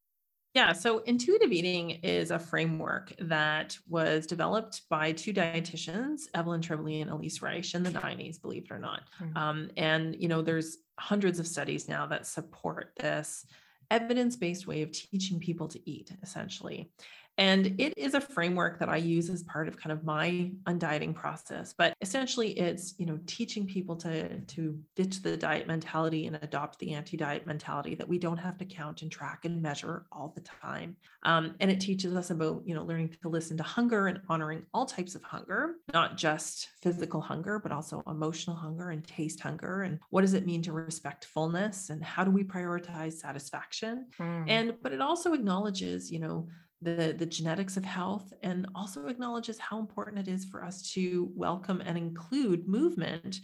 Yeah, 0.55 0.73
so 0.73 0.99
intuitive 1.01 1.51
eating 1.51 1.91
is 1.91 2.31
a 2.31 2.39
framework 2.39 3.13
that 3.19 3.77
was 3.89 4.25
developed 4.25 4.83
by 4.89 5.11
two 5.11 5.33
dietitians, 5.33 6.29
Evelyn 6.33 6.61
Tribole 6.61 7.03
and 7.03 7.11
Elyse 7.11 7.41
Resch, 7.41 7.75
in 7.75 7.83
the 7.83 7.91
90s, 7.91 8.41
believe 8.41 8.67
it 8.67 8.71
or 8.71 8.79
not. 8.79 9.03
Mhm. 9.21 9.37
Um, 9.37 9.71
and 9.77 10.15
you 10.23 10.29
know, 10.29 10.43
there's 10.43 10.79
hundreds 11.01 11.41
of 11.41 11.49
studies 11.49 11.89
now 11.89 12.07
that 12.07 12.25
support 12.25 12.93
this 13.01 13.47
evidence-based 13.91 14.67
way 14.67 14.83
of 14.83 14.93
teaching 14.93 15.41
people 15.41 15.67
to 15.69 15.91
eat, 15.91 16.13
essentially. 16.23 16.93
And 17.37 17.75
it 17.79 17.95
is 17.97 18.15
a 18.15 18.21
framework 18.21 18.79
that 18.79 18.89
I 18.89 18.97
use 18.97 19.29
as 19.29 19.43
part 19.43 19.67
of 19.67 19.77
kind 19.77 19.93
of 19.93 20.05
my 20.05 20.53
undieting 20.67 21.15
process. 21.15 21.75
But 21.77 21.95
essentially, 22.01 22.59
it's 22.59 22.95
you 22.99 23.07
know 23.07 23.19
teaching 23.27 23.67
people 23.67 23.97
to 23.97 24.41
to 24.41 24.79
ditch 24.95 25.23
the 25.23 25.37
diet 25.37 25.67
mentality 25.67 26.27
and 26.27 26.39
adopt 26.43 26.79
the 26.79 26.95
anti-diet 26.95 27.47
mentality 27.47 27.95
that 27.97 28.09
we 28.09 28.19
don't 28.19 28.39
have 28.39 28.59
to 28.59 28.65
count 28.65 29.03
and 29.03 29.11
track 29.11 29.45
and 29.45 29.61
measure 29.61 30.07
all 30.13 30.33
the 30.35 30.43
time. 30.43 30.97
Um, 31.25 31.55
and 31.61 31.71
it 31.71 31.81
teaches 31.81 32.15
us 32.15 32.31
about 32.31 32.63
you 32.65 32.75
know 32.75 32.85
learning 32.85 33.17
to 33.23 33.29
listen 33.29 33.57
to 33.57 33.63
hunger 33.63 34.07
and 34.07 34.21
honoring 34.29 34.63
all 34.73 34.87
types 34.87 35.15
of 35.15 35.23
hunger, 35.23 35.75
not 35.93 36.17
just 36.17 36.69
physical 36.83 37.21
hunger, 37.21 37.59
but 37.59 37.73
also 37.73 38.03
emotional 38.07 38.57
hunger 38.57 38.91
and 38.91 39.05
taste 39.07 39.41
hunger. 39.41 39.83
And 39.83 39.99
what 40.11 40.21
does 40.21 40.35
it 40.35 40.47
mean 40.47 40.63
to 40.63 40.73
respect 40.73 41.25
fullness? 41.25 41.91
And 41.91 42.03
how 42.03 42.23
do 42.23 42.31
we 42.31 42.45
prioritize 42.45 43.15
satisfaction? 43.15 44.07
Hmm. 44.17 44.45
and 44.49 44.75
but 44.83 44.93
it 44.93 45.01
also 45.01 45.33
acknowledges 45.33 46.11
you 46.11 46.19
know 46.19 46.49
the 46.83 47.15
the 47.17 47.27
genetics 47.27 47.77
of 47.77 47.85
health 47.85 48.33
and 48.43 48.67
also 48.75 49.07
acknowledges 49.07 49.59
how 49.59 49.79
important 49.79 50.19
it 50.19 50.31
is 50.31 50.45
for 50.45 50.65
us 50.65 50.83
to 50.93 51.31
welcome 51.35 51.81
and 51.85 51.97
include 51.97 52.69
movement 52.69 53.41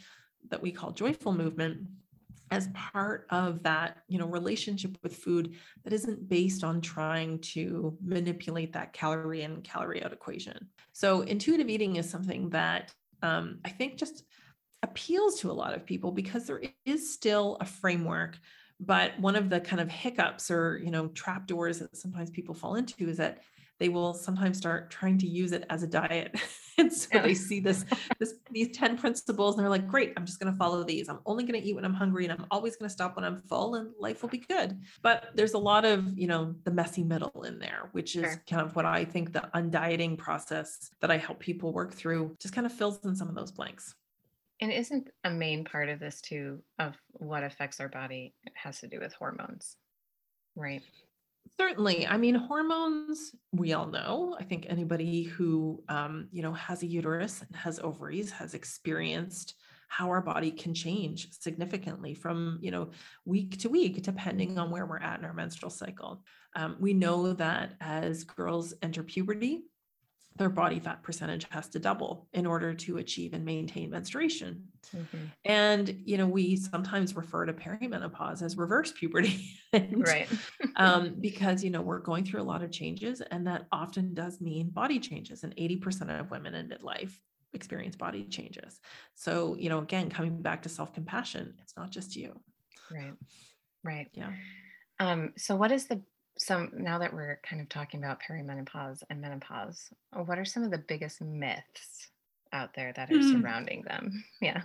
that 0.50 0.60
we 0.60 0.70
call 0.70 0.90
joyful 0.90 1.32
movement 1.32 1.86
as 2.50 2.68
part 2.74 3.26
of 3.30 3.62
that 3.62 3.98
you 4.08 4.18
know 4.18 4.26
relationship 4.26 4.96
with 5.02 5.16
food 5.16 5.54
that 5.84 5.92
isn't 5.92 6.28
based 6.28 6.64
on 6.64 6.80
trying 6.80 7.38
to 7.38 7.96
manipulate 8.02 8.72
that 8.72 8.92
calorie 8.92 9.42
in 9.42 9.62
calorie 9.62 10.02
out 10.02 10.12
equation. 10.12 10.68
So 10.92 11.22
intuitive 11.22 11.68
eating 11.68 11.96
is 11.96 12.08
something 12.10 12.50
that 12.50 12.92
um, 13.22 13.58
i 13.64 13.68
think 13.68 13.96
just 13.96 14.24
appeals 14.82 15.38
to 15.40 15.50
a 15.50 15.52
lot 15.52 15.74
of 15.74 15.84
people 15.84 16.10
because 16.10 16.46
there 16.46 16.62
is 16.86 17.12
still 17.12 17.58
a 17.60 17.64
framework 17.64 18.38
but 18.80 19.18
one 19.20 19.36
of 19.36 19.50
the 19.50 19.60
kind 19.60 19.80
of 19.80 19.88
hiccups 19.90 20.50
or 20.50 20.78
you 20.82 20.90
know 20.90 21.08
trap 21.08 21.46
doors 21.46 21.78
that 21.80 21.96
sometimes 21.96 22.30
people 22.30 22.54
fall 22.54 22.74
into 22.76 23.08
is 23.08 23.16
that 23.18 23.38
they 23.78 23.88
will 23.88 24.12
sometimes 24.12 24.58
start 24.58 24.90
trying 24.90 25.16
to 25.16 25.26
use 25.26 25.52
it 25.52 25.64
as 25.70 25.82
a 25.82 25.86
diet 25.86 26.34
and 26.78 26.92
so 26.92 27.08
Yeah. 27.14 27.22
they 27.22 27.34
see 27.34 27.60
this 27.60 27.84
this 28.18 28.34
these 28.50 28.68
10 28.76 28.98
principles 28.98 29.54
and 29.54 29.62
they're 29.62 29.70
like 29.70 29.88
great 29.88 30.12
i'm 30.16 30.24
just 30.26 30.38
going 30.40 30.52
to 30.52 30.56
follow 30.58 30.82
these 30.84 31.08
i'm 31.08 31.20
only 31.26 31.44
going 31.44 31.60
to 31.60 31.66
eat 31.66 31.74
when 31.74 31.84
i'm 31.84 31.94
hungry 31.94 32.24
and 32.24 32.32
i'm 32.32 32.46
always 32.50 32.76
going 32.76 32.88
to 32.88 32.92
stop 32.92 33.16
when 33.16 33.24
i'm 33.24 33.38
full 33.48 33.74
and 33.76 33.90
life 33.98 34.22
will 34.22 34.28
be 34.28 34.38
good 34.38 34.78
but 35.02 35.30
there's 35.34 35.54
a 35.54 35.58
lot 35.58 35.84
of 35.84 36.16
you 36.18 36.26
know 36.26 36.54
the 36.64 36.70
messy 36.70 37.04
middle 37.04 37.42
in 37.44 37.58
there 37.58 37.88
which 37.92 38.16
is 38.16 38.22
Sure. 38.22 38.42
kind 38.48 38.62
of 38.62 38.76
what 38.76 38.84
i 38.84 39.04
think 39.04 39.32
the 39.32 39.48
undieting 39.54 40.16
process 40.18 40.90
that 41.00 41.10
i 41.10 41.16
help 41.16 41.38
people 41.40 41.72
work 41.72 41.92
through 41.94 42.34
just 42.38 42.54
kind 42.54 42.66
of 42.66 42.72
fills 42.72 43.02
in 43.04 43.14
some 43.16 43.28
of 43.28 43.34
those 43.34 43.50
blanks 43.50 43.94
And 44.60 44.72
isn't 44.72 45.08
a 45.24 45.30
main 45.30 45.64
part 45.64 45.88
of 45.88 46.00
this 46.00 46.20
too 46.20 46.62
of 46.78 46.94
what 47.12 47.42
affects 47.42 47.80
our 47.80 47.88
body 47.88 48.34
it 48.44 48.52
has 48.54 48.80
to 48.80 48.88
do 48.88 49.00
with 49.00 49.12
hormones, 49.14 49.76
right? 50.54 50.82
Certainly. 51.56 52.06
I 52.06 52.16
mean, 52.16 52.34
hormones, 52.34 53.34
we 53.52 53.72
all 53.72 53.86
know. 53.86 54.36
I 54.38 54.44
think 54.44 54.66
anybody 54.68 55.22
who, 55.22 55.82
um, 55.88 56.28
you 56.30 56.42
know, 56.42 56.52
has 56.52 56.82
a 56.82 56.86
uterus 56.86 57.42
and 57.46 57.56
has 57.56 57.78
ovaries 57.78 58.30
has 58.32 58.54
experienced 58.54 59.54
how 59.88 60.08
our 60.08 60.20
body 60.20 60.52
can 60.52 60.72
change 60.72 61.28
significantly 61.32 62.14
from, 62.14 62.58
you 62.60 62.70
know, 62.70 62.90
week 63.24 63.58
to 63.58 63.68
week, 63.68 64.02
depending 64.02 64.56
on 64.58 64.70
where 64.70 64.86
we're 64.86 64.98
at 65.00 65.18
in 65.18 65.24
our 65.24 65.34
menstrual 65.34 65.70
cycle. 65.70 66.22
Um, 66.54 66.76
we 66.78 66.94
know 66.94 67.32
that 67.32 67.74
as 67.80 68.24
girls 68.24 68.72
enter 68.82 69.02
puberty, 69.02 69.62
their 70.36 70.48
body 70.50 70.78
fat 70.80 71.02
percentage 71.02 71.46
has 71.50 71.68
to 71.70 71.78
double 71.78 72.28
in 72.32 72.46
order 72.46 72.72
to 72.74 72.98
achieve 72.98 73.34
and 73.34 73.44
maintain 73.44 73.90
menstruation. 73.90 74.68
Mhm. 74.92 75.32
And, 75.44 76.02
you 76.04 76.18
know, 76.18 76.26
we 76.26 76.56
sometimes 76.56 77.16
refer 77.16 77.46
to 77.46 77.52
perimenopause 77.52 78.42
as 78.42 78.56
reverse 78.56 78.92
puberty. 78.92 79.52
And, 79.72 80.04
Right. 80.04 80.28
um, 80.76 81.16
because 81.20 81.62
you 81.62 81.70
know 81.70 81.80
we're 81.82 82.00
going 82.00 82.24
through 82.24 82.42
a 82.42 82.44
lot 82.44 82.62
of 82.62 82.72
changes 82.72 83.20
and 83.20 83.46
that 83.46 83.66
often 83.72 84.14
does 84.14 84.40
mean 84.40 84.70
body 84.70 84.98
changes 84.98 85.44
and 85.44 85.54
80% 85.56 86.10
of 86.10 86.30
women 86.30 86.54
in 86.54 86.68
midlife 86.68 87.12
experience 87.52 87.96
body 87.96 88.24
changes 88.26 88.80
so 89.14 89.56
you 89.56 89.68
know 89.68 89.78
again 89.78 90.10
coming 90.10 90.40
back 90.42 90.62
to 90.62 90.68
self-compassion 90.68 91.54
it's 91.60 91.76
not 91.76 91.90
just 91.90 92.16
you 92.16 92.40
right. 92.90 93.14
Right. 93.82 94.10
yeah 94.12 94.32
Um, 94.98 95.32
so 95.36 95.56
what 95.56 95.72
is 95.72 95.86
the 95.86 96.02
some 96.40 96.70
now 96.74 96.98
that 96.98 97.12
we're 97.14 97.40
kind 97.44 97.62
of 97.62 97.68
talking 97.68 98.02
about 98.02 98.22
perimenopause 98.22 99.02
and 99.10 99.20
menopause, 99.20 99.92
what 100.12 100.38
are 100.38 100.44
some 100.44 100.62
of 100.64 100.70
the 100.70 100.78
biggest 100.78 101.20
myths 101.20 102.10
out 102.52 102.74
there 102.74 102.92
that 102.94 103.10
are 103.12 103.20
Hmm. 103.20 103.22
surrounding 103.22 103.82
them? 103.82 104.24
Yeah. 104.40 104.64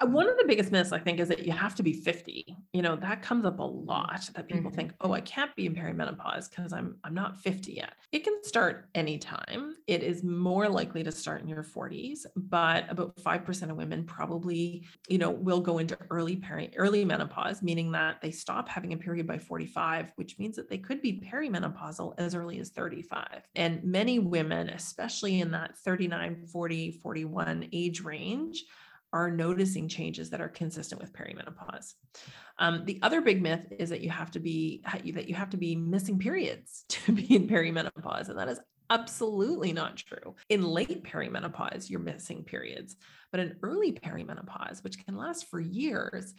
Uh, 0.00 0.06
one 0.08 0.28
of 0.28 0.36
the 0.36 0.44
biggest 0.44 0.72
myths 0.72 0.90
I 0.90 0.98
think 0.98 1.20
is 1.20 1.28
that 1.28 1.46
you 1.46 1.52
have 1.52 1.76
to 1.76 1.82
be 1.84 1.92
50. 1.92 2.56
You 2.72 2.82
know, 2.82 2.96
that 2.96 3.22
comes 3.22 3.44
up 3.44 3.60
a 3.60 3.62
lot 3.62 4.28
that 4.34 4.48
people 4.48 4.68
Mhm. 4.68 4.72
think, 4.72 4.92
"Oh, 5.00 5.12
I 5.12 5.20
can't 5.20 5.54
be 5.54 5.66
in 5.66 5.74
perimenopause 5.74 6.50
because 6.50 6.72
I'm 6.72 6.98
I'm 7.04 7.14
not 7.14 7.40
50 7.40 7.74
yet." 7.74 7.94
It 8.10 8.24
can 8.24 8.42
start 8.42 8.88
anytime. 8.96 9.76
It 9.86 10.02
is 10.02 10.24
more 10.24 10.68
likely 10.68 11.04
to 11.04 11.12
start 11.12 11.42
in 11.42 11.48
your 11.48 11.62
40s, 11.62 12.26
but 12.34 12.90
about 12.90 13.20
5% 13.20 13.70
of 13.70 13.76
women 13.76 14.04
probably, 14.04 14.84
you 15.08 15.16
know, 15.18 15.30
will 15.30 15.60
go 15.60 15.78
into 15.78 15.96
early 16.10 16.36
peri 16.36 16.72
early 16.76 17.04
menopause, 17.04 17.62
meaning 17.62 17.92
that 17.92 18.20
they 18.20 18.32
stop 18.32 18.68
having 18.68 18.92
a 18.92 18.96
period 18.96 19.28
by 19.28 19.38
45, 19.38 20.10
which 20.16 20.40
means 20.40 20.56
that 20.56 20.68
they 20.68 20.78
could 20.78 21.02
be 21.02 21.20
perimenopausal 21.20 22.14
as 22.18 22.34
early 22.34 22.58
as 22.58 22.70
35. 22.70 23.42
And 23.54 23.82
many 23.84 24.18
women, 24.18 24.70
especially 24.70 25.40
in 25.40 25.52
that 25.52 25.76
39, 25.78 26.46
40, 26.46 26.90
41 26.90 27.68
age 27.72 28.00
range, 28.00 28.64
are 29.14 29.30
noticing 29.30 29.88
changes 29.88 30.28
that 30.28 30.40
are 30.40 30.48
consistent 30.48 31.00
with 31.00 31.12
perimenopause. 31.12 31.94
Um, 32.58 32.84
the 32.84 32.98
other 33.00 33.20
big 33.20 33.40
myth 33.40 33.72
is 33.78 33.88
that 33.90 34.00
you 34.00 34.10
have 34.10 34.32
to 34.32 34.40
be 34.40 34.82
that 34.84 35.28
you 35.28 35.34
have 35.34 35.50
to 35.50 35.56
be 35.56 35.76
missing 35.76 36.18
periods 36.18 36.84
to 36.88 37.12
be 37.12 37.34
in 37.34 37.48
perimenopause, 37.48 38.28
and 38.28 38.38
that 38.38 38.48
is 38.48 38.60
absolutely 38.90 39.72
not 39.72 39.96
true. 39.96 40.34
In 40.50 40.62
late 40.62 41.04
perimenopause, 41.04 41.88
you're 41.88 42.00
missing 42.00 42.42
periods, 42.42 42.96
but 43.30 43.40
in 43.40 43.56
early 43.62 43.92
perimenopause, 43.92 44.82
which 44.82 45.02
can 45.04 45.16
last 45.16 45.48
for 45.48 45.60
years, 45.60 46.34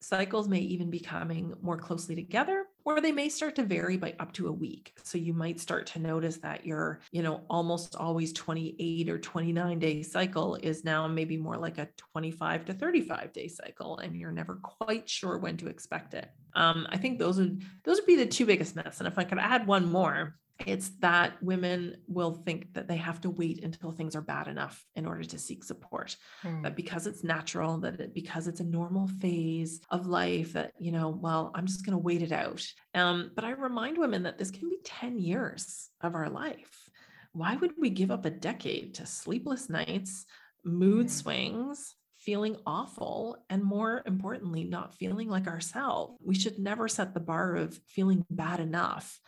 cycles 0.00 0.48
may 0.48 0.60
even 0.60 0.90
be 0.90 1.00
coming 1.00 1.54
more 1.62 1.78
closely 1.78 2.14
together 2.14 2.64
or 2.86 3.00
they 3.00 3.10
may 3.10 3.28
start 3.28 3.56
to 3.56 3.64
vary 3.64 3.96
by 3.96 4.14
up 4.20 4.32
to 4.32 4.46
a 4.46 4.52
week. 4.52 4.94
So 5.02 5.18
you 5.18 5.34
might 5.34 5.58
start 5.58 5.86
to 5.88 5.98
notice 5.98 6.36
that 6.38 6.64
your 6.64 7.00
you 7.10 7.22
know 7.22 7.42
almost 7.50 7.96
always 7.96 8.32
28 8.32 9.10
or 9.10 9.18
29 9.18 9.78
day 9.80 10.02
cycle 10.02 10.54
is 10.54 10.84
now 10.84 11.06
maybe 11.08 11.36
more 11.36 11.56
like 11.56 11.78
a 11.78 11.88
25 12.12 12.64
to 12.66 12.72
35 12.72 13.32
day 13.32 13.48
cycle 13.48 13.98
and 13.98 14.16
you're 14.16 14.30
never 14.30 14.54
quite 14.62 15.10
sure 15.10 15.36
when 15.36 15.56
to 15.58 15.66
expect 15.66 16.14
it. 16.14 16.30
Um, 16.54 16.86
i 16.90 16.96
think 16.96 17.18
those 17.18 17.38
would 17.38 17.62
those 17.84 17.98
would 17.98 18.06
be 18.06 18.16
the 18.16 18.24
two 18.24 18.46
biggest 18.46 18.76
myths. 18.76 19.00
And 19.00 19.08
if 19.08 19.18
i 19.18 19.24
could 19.24 19.38
add 19.38 19.66
one 19.66 19.90
more 19.90 20.36
it's 20.64 20.90
that 21.00 21.42
women 21.42 21.96
will 22.08 22.32
think 22.32 22.72
that 22.74 22.88
they 22.88 22.96
have 22.96 23.20
to 23.20 23.30
wait 23.30 23.62
until 23.62 23.90
things 23.90 24.16
are 24.16 24.22
bad 24.22 24.48
enough 24.48 24.84
in 24.94 25.06
order 25.06 25.22
to 25.24 25.38
seek 25.38 25.62
support. 25.62 26.16
Mm. 26.42 26.62
that 26.62 26.76
because 26.76 27.06
it's 27.06 27.24
natural 27.24 27.78
that 27.78 28.00
it, 28.00 28.14
because 28.14 28.48
it's 28.48 28.60
a 28.60 28.64
normal 28.64 29.08
phase 29.20 29.80
of 29.90 30.06
life 30.06 30.52
that 30.54 30.72
you 30.78 30.92
know 30.92 31.08
well 31.08 31.50
i'm 31.54 31.66
just 31.66 31.84
going 31.84 31.92
to 31.92 32.02
wait 32.02 32.22
it 32.22 32.32
out. 32.32 32.64
Um, 32.94 33.30
but 33.34 33.44
i 33.44 33.50
remind 33.50 33.98
women 33.98 34.22
that 34.22 34.38
this 34.38 34.50
can 34.50 34.68
be 34.68 34.78
10 34.84 35.18
years 35.18 35.90
of 36.00 36.14
our 36.14 36.30
life. 36.30 36.88
Why 37.32 37.56
would 37.56 37.72
we 37.78 37.90
give 37.90 38.10
up 38.10 38.24
a 38.24 38.30
decade 38.30 38.94
to 38.94 39.06
sleepless 39.06 39.68
nights 39.68 40.24
mood 40.64 41.06
Mm. 41.06 41.10
swings 41.10 41.94
feeling 42.18 42.56
awful 42.66 43.36
and 43.50 43.62
more 43.62 44.02
importantly 44.06 44.64
not 44.64 44.94
feeling 44.94 45.28
like 45.28 45.46
ourselves? 45.46 46.18
We 46.24 46.34
should 46.34 46.58
never 46.58 46.88
set 46.88 47.12
the 47.14 47.20
bar 47.20 47.56
of 47.56 47.78
feeling 47.86 48.24
bad 48.30 48.60
enough 48.60 49.20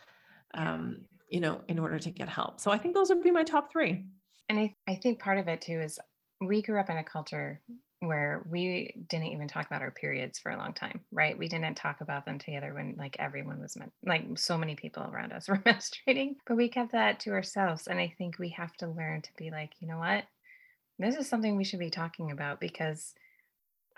um, 0.53 1.01
you 1.29 1.39
know 1.39 1.61
in 1.67 1.79
order 1.79 1.99
to 1.99 2.09
get 2.09 2.27
help 2.27 2.59
so 2.59 2.71
i 2.71 2.77
think 2.77 2.93
those 2.93 3.09
would 3.09 3.23
be 3.23 3.31
my 3.31 3.43
top 3.43 3.71
three 3.71 4.05
And 4.49 4.59
I, 4.59 4.75
I 4.87 4.95
think 4.95 5.19
part 5.19 5.37
of 5.37 5.47
it 5.47 5.61
too 5.61 5.79
is 5.79 5.99
we 6.41 6.61
grew 6.61 6.79
up 6.79 6.89
in 6.89 6.97
a 6.97 7.03
culture 7.03 7.61
where 7.99 8.45
we 8.49 8.95
didn't 9.09 9.27
even 9.27 9.47
talk 9.47 9.67
about 9.67 9.81
our 9.81 9.91
periods 9.91 10.39
for 10.39 10.51
a 10.51 10.57
long 10.57 10.73
time, 10.73 11.01
right? 11.11 11.37
We 11.37 11.49
didn't 11.49 11.75
talk 11.75 11.99
about 11.99 12.25
them 12.25 12.39
together 12.39 12.73
when 12.73 12.95
like 12.97 13.17
everyone 13.19 13.59
was 13.59 13.77
like 14.05 14.25
so 14.37 14.57
many 14.57 14.75
people 14.75 15.03
around 15.03 15.33
us 15.33 15.47
were 15.49 15.57
menstruating, 15.57 16.35
but 16.47 16.55
we 16.55 16.69
kept 16.69 16.93
that 16.93 17.19
to 17.21 17.31
ourselves. 17.31 17.87
And 17.87 17.99
I 17.99 18.13
think 18.17 18.39
we 18.39 18.49
have 18.49 18.73
to 18.77 18.87
learn 18.87 19.21
to 19.23 19.29
be 19.37 19.51
like, 19.51 19.71
you 19.79 19.87
know 19.87 19.97
what? 19.97 20.23
This 20.97 21.15
is 21.15 21.27
something 21.27 21.55
we 21.55 21.63
should 21.65 21.79
be 21.79 21.89
talking 21.89 22.31
about 22.31 22.59
because 22.59 23.13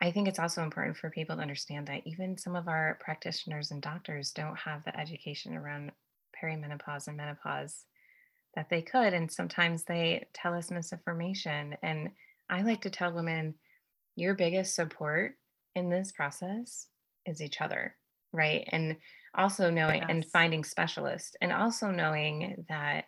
I 0.01 0.11
think 0.11 0.27
it's 0.27 0.39
also 0.39 0.63
important 0.63 0.97
for 0.97 1.11
people 1.11 1.35
to 1.35 1.41
understand 1.41 1.87
that 1.87 2.01
even 2.05 2.37
some 2.37 2.55
of 2.55 2.67
our 2.67 2.97
practitioners 3.01 3.69
and 3.69 3.81
doctors 3.83 4.31
don't 4.31 4.57
have 4.57 4.83
the 4.83 4.99
education 4.99 5.55
around 5.55 5.91
perimenopause 6.41 7.07
and 7.07 7.17
menopause 7.17 7.85
that 8.55 8.69
they 8.69 8.81
could. 8.81 9.13
And 9.13 9.31
sometimes 9.31 9.83
they 9.83 10.27
tell 10.33 10.53
us 10.53 10.71
misinformation. 10.71 11.75
And 11.81 12.09
I 12.49 12.61
like 12.61 12.81
to 12.81 12.89
tell 12.89 13.13
women 13.13 13.55
your 14.15 14.33
biggest 14.33 14.75
support 14.75 15.35
in 15.75 15.89
this 15.89 16.11
process 16.11 16.87
is 17.25 17.41
each 17.41 17.61
other, 17.61 17.95
right? 18.33 18.67
And 18.71 18.97
also 19.35 19.69
knowing 19.69 20.03
and 20.03 20.25
finding 20.25 20.63
specialists, 20.63 21.35
and 21.41 21.53
also 21.53 21.89
knowing 21.91 22.65
that 22.67 23.05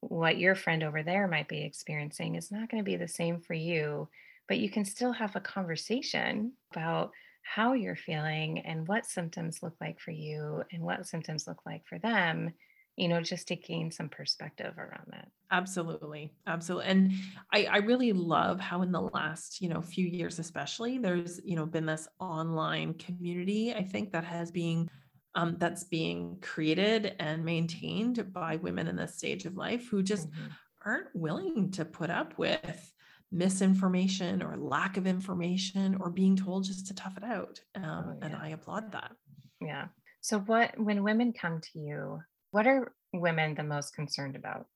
what 0.00 0.38
your 0.38 0.54
friend 0.54 0.82
over 0.82 1.02
there 1.02 1.26
might 1.26 1.48
be 1.48 1.64
experiencing 1.64 2.36
is 2.36 2.52
not 2.52 2.68
going 2.68 2.82
to 2.82 2.88
be 2.88 2.96
the 2.96 3.08
same 3.08 3.40
for 3.40 3.54
you, 3.54 4.08
but 4.46 4.58
you 4.58 4.70
can 4.70 4.84
still 4.84 5.12
have 5.12 5.34
a 5.34 5.40
conversation 5.40 6.52
about 6.72 7.10
how 7.42 7.72
you're 7.72 7.96
feeling 7.96 8.60
and 8.60 8.86
what 8.86 9.06
symptoms 9.06 9.62
look 9.62 9.74
like 9.80 10.00
for 10.00 10.12
you 10.12 10.62
and 10.72 10.82
what 10.82 11.06
symptoms 11.06 11.46
look 11.46 11.60
like 11.66 11.86
for 11.86 11.98
them, 11.98 12.52
you 12.96 13.08
know, 13.08 13.20
just 13.22 13.48
to 13.48 13.56
gain 13.56 13.90
some 13.90 14.08
perspective 14.08 14.78
around 14.78 15.06
that. 15.12 15.28
Absolutely. 15.50 16.32
Absolutely. 16.46 16.86
And 16.90 17.12
I, 17.52 17.66
I 17.66 17.76
really 17.78 18.12
love 18.12 18.58
how 18.60 18.82
in 18.82 18.90
the 18.92 19.00
last, 19.00 19.60
you 19.60 19.68
know, 19.68 19.82
few 19.82 20.06
years, 20.06 20.38
especially 20.38 20.98
there's, 20.98 21.40
you 21.44 21.54
know, 21.54 21.66
been 21.66 21.86
this 21.86 22.08
online 22.18 22.94
community, 22.94 23.72
I 23.72 23.84
think 23.84 24.12
that 24.12 24.24
has 24.24 24.50
been 24.50 24.90
um, 25.36 25.56
that's 25.58 25.84
being 25.84 26.40
created 26.40 27.14
and 27.18 27.44
maintained 27.44 28.32
by 28.32 28.56
women 28.56 28.86
in 28.88 28.96
this 28.96 29.16
stage 29.16 29.44
of 29.46 29.56
life 29.56 29.88
who 29.88 30.02
just 30.02 30.28
Mhm. 30.32 30.56
aren't 30.84 31.14
willing 31.14 31.70
to 31.72 31.84
put 31.84 32.10
up 32.10 32.38
with 32.38 32.92
misinformation 33.30 34.42
or 34.42 34.56
lack 34.56 34.96
of 34.96 35.06
information 35.06 35.96
or 35.96 36.10
being 36.10 36.36
told 36.36 36.64
just 36.64 36.86
to 36.86 36.94
tough 36.94 37.16
it 37.16 37.24
out. 37.24 37.60
Um, 37.74 38.16
Oh, 38.22 38.22
And. 38.22 38.34
I 38.34 38.48
applaud 38.48 38.92
that. 38.92 39.16
Yeah. 39.60 39.88
So 40.20 40.40
what 40.40 40.78
when 40.78 41.02
women 41.02 41.32
come 41.32 41.60
to 41.60 41.78
you, 41.78 42.20
what 42.54 42.68
are 42.68 42.94
women 43.12 43.56
the 43.56 43.64
most 43.64 43.96
concerned 43.96 44.36
about 44.36 44.66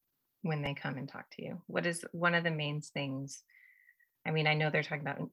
when 0.42 0.62
they 0.62 0.74
come 0.74 0.98
and 0.98 1.08
talk 1.08 1.26
to 1.30 1.44
you? 1.44 1.62
What 1.68 1.86
is 1.86 2.04
one 2.10 2.34
of 2.34 2.42
the 2.42 2.50
main 2.50 2.80
things? 2.80 3.44
I 4.26 4.32
mean, 4.32 4.48
I 4.48 4.54
know 4.54 4.68
they're 4.68 4.82
talking 4.82 5.06
about 5.06 5.30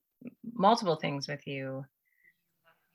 multiple 0.53 0.97
things 0.97 1.27
with 1.27 1.47
you, 1.47 1.85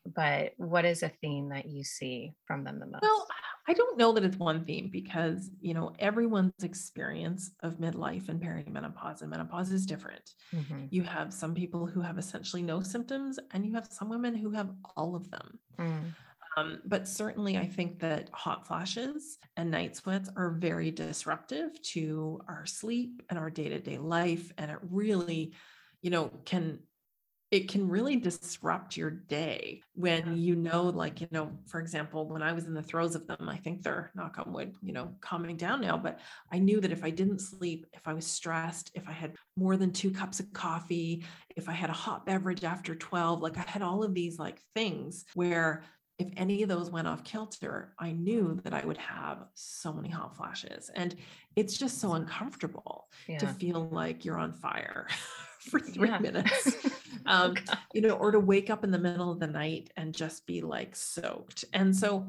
but 0.06 0.52
what 0.56 0.84
is 0.84 1.02
a 1.02 1.08
theme 1.08 1.48
that 1.48 1.66
you 1.66 1.82
see 1.82 2.32
from 2.46 2.62
them 2.62 2.78
the 2.78 2.86
most? 2.86 3.02
Well, 3.02 3.26
I 3.66 3.72
don't 3.72 3.98
know 3.98 4.12
that 4.12 4.22
it's 4.22 4.36
one 4.36 4.64
theme 4.64 4.88
because, 4.88 5.50
you 5.60 5.74
know, 5.74 5.94
everyone's 5.98 6.62
experience 6.62 7.50
of 7.64 7.78
midlife 7.78 8.28
and 8.28 8.40
perimenopause 8.40 9.22
and 9.22 9.30
menopause 9.30 9.72
is 9.72 9.84
different. 9.84 10.34
Mhm. 10.52 10.86
You 10.92 11.02
have 11.02 11.34
some 11.34 11.56
people 11.56 11.86
who 11.86 12.00
have 12.02 12.18
essentially 12.18 12.62
no 12.62 12.82
symptoms, 12.82 13.40
and 13.50 13.66
you 13.66 13.74
have 13.74 13.88
some 13.90 14.10
women 14.10 14.36
who 14.36 14.52
have 14.52 14.72
all 14.94 15.16
of 15.16 15.28
them. 15.32 15.58
Mm, 15.76 16.14
Um, 16.56 16.80
but 16.84 17.06
certainly, 17.06 17.56
I 17.56 17.66
think 17.66 18.00
that 18.00 18.28
hot 18.32 18.66
flashes 18.66 19.38
and 19.56 19.70
night 19.70 19.96
sweats 19.96 20.28
are 20.36 20.50
very 20.50 20.90
disruptive 20.90 21.80
to 21.82 22.40
our 22.48 22.66
sleep 22.66 23.22
and 23.30 23.38
our 23.38 23.50
day 23.50 23.68
to 23.68 23.78
day 23.78 23.98
life. 23.98 24.52
And 24.58 24.70
it 24.70 24.78
really, 24.82 25.52
you 26.02 26.10
know, 26.10 26.30
can 26.44 26.80
it 27.50 27.68
can 27.68 27.88
really 27.88 28.14
disrupt 28.14 28.96
your 28.96 29.10
day 29.10 29.82
when 29.94 30.36
you 30.36 30.54
know 30.54 30.84
like 30.84 31.20
you 31.20 31.26
know 31.32 31.50
for 31.66 31.80
example 31.80 32.28
when 32.28 32.42
i 32.42 32.52
was 32.52 32.66
in 32.66 32.74
the 32.74 32.82
throes 32.82 33.14
of 33.14 33.26
them 33.26 33.48
i 33.48 33.56
think 33.56 33.82
they're 33.82 34.10
knock 34.14 34.38
on 34.38 34.52
wood 34.52 34.74
you 34.82 34.92
know 34.92 35.12
calming 35.20 35.56
down 35.56 35.80
now 35.80 35.96
but 35.96 36.20
i 36.52 36.58
knew 36.58 36.80
that 36.80 36.92
if 36.92 37.02
i 37.02 37.10
didn't 37.10 37.40
sleep 37.40 37.86
if 37.92 38.06
i 38.06 38.12
was 38.12 38.26
stressed 38.26 38.90
if 38.94 39.08
i 39.08 39.12
had 39.12 39.34
more 39.56 39.76
than 39.76 39.92
two 39.92 40.10
cups 40.10 40.38
of 40.38 40.52
coffee 40.52 41.24
if 41.56 41.68
i 41.68 41.72
had 41.72 41.90
a 41.90 41.94
hot 41.94 42.24
beverage 42.24 42.62
after 42.62 42.94
12 42.94 43.40
like 43.40 43.58
i 43.58 43.64
had 43.66 43.82
all 43.82 44.04
of 44.04 44.14
these 44.14 44.38
like 44.38 44.60
things 44.74 45.24
where 45.34 45.82
if 46.20 46.28
any 46.37 46.62
of 46.62 46.68
those 46.68 46.90
went 46.90 47.09
off 47.09 47.24
kilter 47.24 47.94
i 47.98 48.12
knew 48.12 48.61
that 48.64 48.74
i 48.74 48.85
would 48.85 48.98
have 48.98 49.46
so 49.54 49.92
many 49.92 50.09
hot 50.09 50.37
flashes 50.37 50.90
and 50.94 51.16
it's 51.56 51.76
just 51.76 51.98
so 52.00 52.12
uncomfortable 52.14 53.09
to 53.38 53.46
feel 53.46 53.88
like 53.90 54.24
you're 54.24 54.38
on 54.38 54.52
fire 54.52 55.06
for 55.70 55.80
three 55.80 56.09
Yeah. 56.09 56.18
minutes 56.18 56.76
Oh, 57.26 57.44
um, 57.44 57.54
God. 57.54 57.78
you 57.92 58.00
know, 58.00 58.14
or 58.16 58.30
to 58.30 58.40
wake 58.40 58.70
up 58.70 58.83
in 58.85 58.90
the 58.90 58.98
middle 58.98 59.30
of 59.30 59.40
the 59.40 59.46
night 59.46 59.90
and 59.96 60.14
just 60.14 60.46
be 60.46 60.62
like 60.62 60.96
soaked. 60.96 61.64
And 61.74 61.94
so 61.94 62.26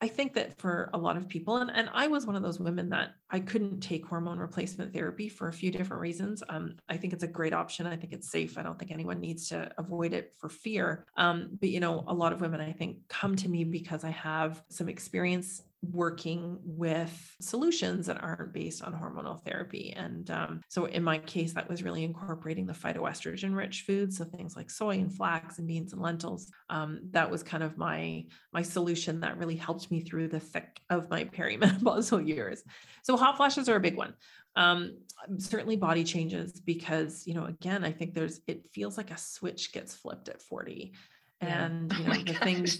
I 0.00 0.08
think 0.08 0.34
that 0.34 0.58
for 0.58 0.90
a 0.92 0.98
lot 0.98 1.16
of 1.16 1.28
people, 1.28 1.56
and, 1.56 1.70
and 1.70 1.88
I 1.94 2.08
was 2.08 2.26
one 2.26 2.36
of 2.36 2.42
those 2.42 2.60
women 2.60 2.90
that 2.90 3.14
I 3.30 3.40
couldn't 3.40 3.80
take 3.80 4.04
hormone 4.04 4.38
replacement 4.38 4.92
therapy 4.92 5.28
for 5.28 5.48
a 5.48 5.52
few 5.52 5.70
different 5.70 6.00
reasons. 6.00 6.42
Um, 6.48 6.76
I 6.88 6.96
think 6.96 7.12
it's 7.12 7.24
a 7.24 7.28
great 7.28 7.54
option. 7.54 7.86
I 7.86 7.96
think 7.96 8.12
it's 8.12 8.30
safe. 8.30 8.58
I 8.58 8.62
don't 8.62 8.78
think 8.78 8.90
anyone 8.90 9.20
needs 9.20 9.48
to 9.48 9.70
avoid 9.78 10.12
it 10.12 10.34
for 10.36 10.48
fear. 10.48 11.06
Um, 11.16 11.56
but, 11.58 11.70
you 11.70 11.80
know, 11.80 12.04
a 12.06 12.12
lot 12.14 12.32
of 12.32 12.40
women, 12.40 12.60
I 12.60 12.72
think, 12.72 12.98
come 13.08 13.34
to 13.36 13.48
me 13.48 13.64
because 13.64 14.04
I 14.04 14.10
have 14.10 14.62
some 14.68 14.88
experience 14.88 15.62
working 15.92 16.58
with 16.64 17.36
solutions 17.40 18.06
that 18.06 18.22
aren't 18.22 18.52
based 18.52 18.82
on 18.82 18.92
hormonal 18.92 19.42
therapy. 19.44 19.92
And 19.96 20.30
um, 20.30 20.60
so 20.68 20.86
in 20.86 21.02
my 21.02 21.18
case, 21.18 21.52
that 21.54 21.68
was 21.68 21.82
really 21.82 22.04
incorporating 22.04 22.66
the 22.66 22.72
phytoestrogen 22.72 23.54
rich 23.56 23.84
foods. 23.86 24.16
So 24.18 24.24
things 24.24 24.56
like 24.56 24.70
soy 24.70 24.98
and 24.98 25.12
flax 25.12 25.58
and 25.58 25.66
beans 25.68 25.92
and 25.92 26.02
lentils. 26.02 26.50
Um, 26.70 27.00
that 27.10 27.30
was 27.30 27.42
kind 27.42 27.62
of 27.62 27.76
my, 27.78 28.26
my 28.52 28.62
solution 28.62 29.20
that 29.20 29.38
really 29.38 29.56
helped 29.56 29.90
me 29.90 30.00
through 30.00 30.28
the 30.28 30.40
thick 30.40 30.80
of 30.90 31.10
my 31.10 31.24
perimenopausal 31.36 32.26
years. 32.26 32.62
So 33.02 33.16
hot 33.16 33.36
flashes 33.36 33.68
are 33.68 33.76
a 33.76 33.80
big 33.80 33.96
one. 33.96 34.14
um, 34.56 34.98
certainly 35.38 35.76
body 35.76 36.04
changes 36.04 36.60
because 36.60 37.26
you 37.26 37.34
know 37.34 37.44
again 37.46 37.82
i 37.84 37.90
think 37.90 38.14
there's 38.14 38.40
it 38.46 38.66
feels 38.72 38.96
like 38.96 39.10
a 39.10 39.16
switch 39.18 39.72
gets 39.72 39.94
flipped 39.94 40.28
at 40.28 40.40
40 40.42 40.92
and 41.40 41.92
Oh 41.98 42.02
you 42.02 42.08
my 42.08 42.18
know 42.18 42.24
the 42.24 42.34
gosh. 42.34 42.42
things 42.42 42.78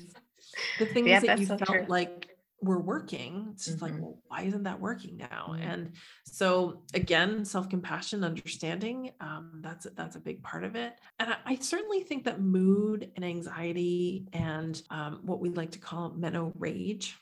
the 0.79 0.87
things 0.87 1.09
Yeah, 1.09 1.21
that 1.21 1.39
you 1.39 1.47
so 1.47 1.59
felt 1.59 1.71
true. 1.71 1.87
like 1.89 2.29
were 2.65 2.81
working 2.81 3.49
it's 3.53 3.67
just 3.67 3.83
like 3.83 3.93
Mhm. 3.93 4.01
well 4.01 4.23
why 4.29 4.43
isn't 4.43 4.65
that 4.65 4.81
working 4.81 5.17
now 5.17 5.55
Mhm. 5.55 5.61
and 5.63 5.93
so 6.25 6.83
again 6.95 7.45
self-compassion 7.45 8.25
understanding 8.25 9.13
um, 9.21 9.61
that's 9.63 9.87
that's 9.97 10.17
a 10.17 10.21
big 10.21 10.43
part 10.43 10.65
of 10.65 10.77
it 10.77 10.99
and 11.19 11.31
I, 11.31 11.37
I 11.47 11.57
certainly 11.57 12.03
think 12.03 12.25
that 12.25 12.41
mood 12.41 13.13
and 13.17 13.25
anxiety 13.25 14.27
and 14.33 14.81
um, 14.91 15.21
what 15.23 15.41
we 15.41 15.51
like 15.51 15.71
to 15.73 15.79
call 15.79 16.11
meno 16.11 16.53
rage 16.57 17.17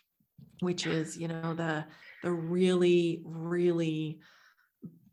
which 0.60 0.86
is 0.86 1.16
you 1.18 1.28
know 1.28 1.54
the 1.54 1.84
the 2.22 2.30
really 2.32 3.22
really 3.24 4.20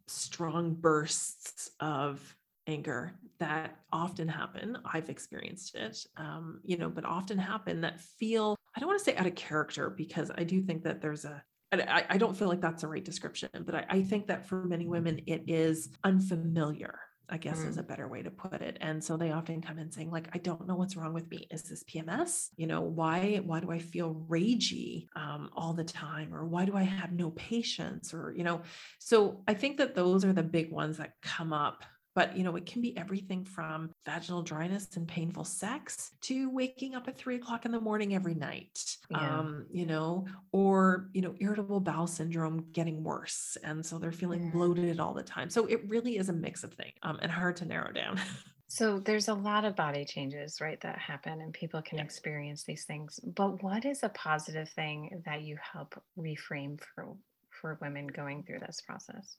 strong 0.07 0.73
bursts 0.73 1.71
of 1.79 2.35
anger 2.67 3.13
that 3.39 3.75
often 3.91 4.27
happen 4.27 4.77
i've 4.93 5.09
experienced 5.09 5.75
it 5.75 6.05
um, 6.17 6.61
you 6.63 6.77
know 6.77 6.89
but 6.89 7.05
often 7.05 7.37
happen 7.37 7.81
that 7.81 7.99
feel 7.99 8.55
i 8.79 8.81
don't 8.81 8.87
want 8.87 8.97
to 8.97 9.03
say 9.03 9.15
out 9.17 9.27
of 9.27 9.35
character 9.35 9.89
because 9.89 10.31
i 10.37 10.43
do 10.43 10.61
think 10.61 10.83
that 10.83 11.01
there's 11.01 11.25
a 11.25 11.43
I, 11.71 12.03
I 12.09 12.17
don't 12.17 12.35
feel 12.35 12.47
like 12.47 12.61
that's 12.61 12.81
the 12.81 12.87
right 12.87 13.05
description, 13.05 13.49
but 13.63 13.75
I, 13.75 13.85
I 13.89 14.01
think 14.01 14.25
that 14.25 14.47
for 14.47 14.63
many 14.63 14.87
women, 14.87 15.19
it 15.27 15.43
is 15.45 15.89
unfamiliar, 16.03 16.99
I 17.29 17.37
guess 17.37 17.59
is 17.59 17.75
Mm. 17.77 17.81
a 17.81 17.83
better 17.83 18.07
way 18.07 18.23
to 18.23 18.31
put 18.31 18.63
it. 18.63 18.77
And 18.81 19.03
so 19.03 19.17
they 19.17 19.31
often 19.31 19.61
come 19.61 19.77
in 19.77 19.91
saying, 19.91 20.09
like, 20.09 20.29
I 20.33 20.39
don't 20.39 20.65
know 20.67 20.73
what's 20.75 20.95
wrong 20.95 21.13
with 21.13 21.29
me. 21.29 21.45
Is 21.51 21.61
this 21.69 21.83
PMS? 21.83 22.47
You 22.57 22.65
know, 22.65 22.81
why, 22.81 23.41
why 23.45 23.59
do 23.59 23.69
I 23.69 23.77
feel 23.77 24.25
ragey 24.27 25.09
um, 25.15 25.51
all 25.55 25.73
the 25.73 25.83
time? 25.83 26.33
Or 26.33 26.43
why 26.47 26.65
do 26.65 26.75
I 26.75 26.81
have 26.81 27.11
no 27.11 27.29
patience? 27.29 28.15
Or, 28.15 28.33
you 28.35 28.43
know, 28.43 28.61
so 28.97 29.43
I 29.47 29.53
think 29.53 29.77
that 29.77 29.93
those 29.93 30.25
are 30.25 30.33
the 30.33 30.41
big 30.41 30.71
ones 30.71 30.97
that 30.97 31.13
come 31.21 31.53
up. 31.53 31.83
But 32.19 32.35
you 32.35 32.43
know, 32.43 32.57
it 32.57 32.65
can 32.65 32.81
be 32.81 32.97
everything 32.97 33.45
from 33.45 33.93
vaginal 34.05 34.41
dryness 34.41 34.97
and 34.97 35.07
painful 35.07 35.45
sex 35.45 36.11
to 36.23 36.49
waking 36.49 36.93
up 36.93 37.07
at 37.07 37.17
three 37.17 37.37
o'clock 37.37 37.63
in 37.63 37.71
the 37.71 37.79
morning 37.79 38.13
every 38.13 38.35
night. 38.35 38.97
Yeah. 39.09 39.39
Um, 39.39 39.67
you 39.71 39.85
know, 39.85 40.27
or 40.51 41.09
you 41.13 41.21
know, 41.21 41.33
irritable 41.39 41.79
bowel 41.79 42.07
syndrome 42.07 42.71
getting 42.73 43.05
worse, 43.05 43.57
and 43.63 43.85
so 43.85 43.97
they're 43.97 44.11
feeling 44.11 44.41
Mm. 44.41 44.51
bloated 44.51 44.99
all 44.99 45.13
the 45.13 45.23
time. 45.23 45.49
So 45.49 45.65
it 45.67 45.87
really 45.87 46.17
is 46.17 46.27
a 46.27 46.33
mix 46.33 46.65
of 46.65 46.73
things, 46.73 46.91
um, 47.03 47.19
and 47.21 47.31
hard 47.31 47.55
to 47.57 47.65
narrow 47.65 47.93
down. 47.93 48.19
So 48.67 48.99
there's 48.99 49.27
a 49.29 49.33
lot 49.33 49.65
of 49.65 49.75
body 49.75 50.05
changes, 50.05 50.61
right, 50.61 50.79
that 50.81 50.99
happen 50.99 51.41
and 51.41 51.53
people 51.53 51.81
can 51.81 51.97
Yeah. 51.97 52.03
experience 52.03 52.63
these 52.65 52.85
things. 52.85 53.19
But 53.23 53.63
what 53.63 53.83
is 53.83 54.03
a 54.03 54.09
positive 54.09 54.69
thing 54.69 55.23
that 55.25 55.41
you 55.41 55.57
help 55.57 56.01
reframe 56.17 56.79
for 56.79 57.17
for 57.49 57.77
women 57.81 58.07
going 58.07 58.43
through 58.43 58.59
this 58.59 58.81
process? 58.81 59.37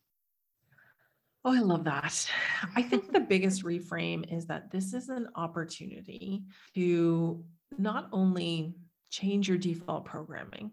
Oh, 1.44 1.54
I 1.54 1.60
love 1.60 1.84
that. 1.84 2.30
I 2.76 2.82
think 2.82 3.12
the 3.12 3.20
biggest 3.20 3.64
reframe 3.64 4.30
is 4.32 4.46
that 4.46 4.70
this 4.70 4.92
is 4.92 5.08
an 5.08 5.28
opportunity 5.34 6.42
to 6.74 7.44
not 7.78 8.08
only 8.12 8.74
change 9.10 9.48
your 9.48 9.58
default 9.58 10.04
programming, 10.04 10.72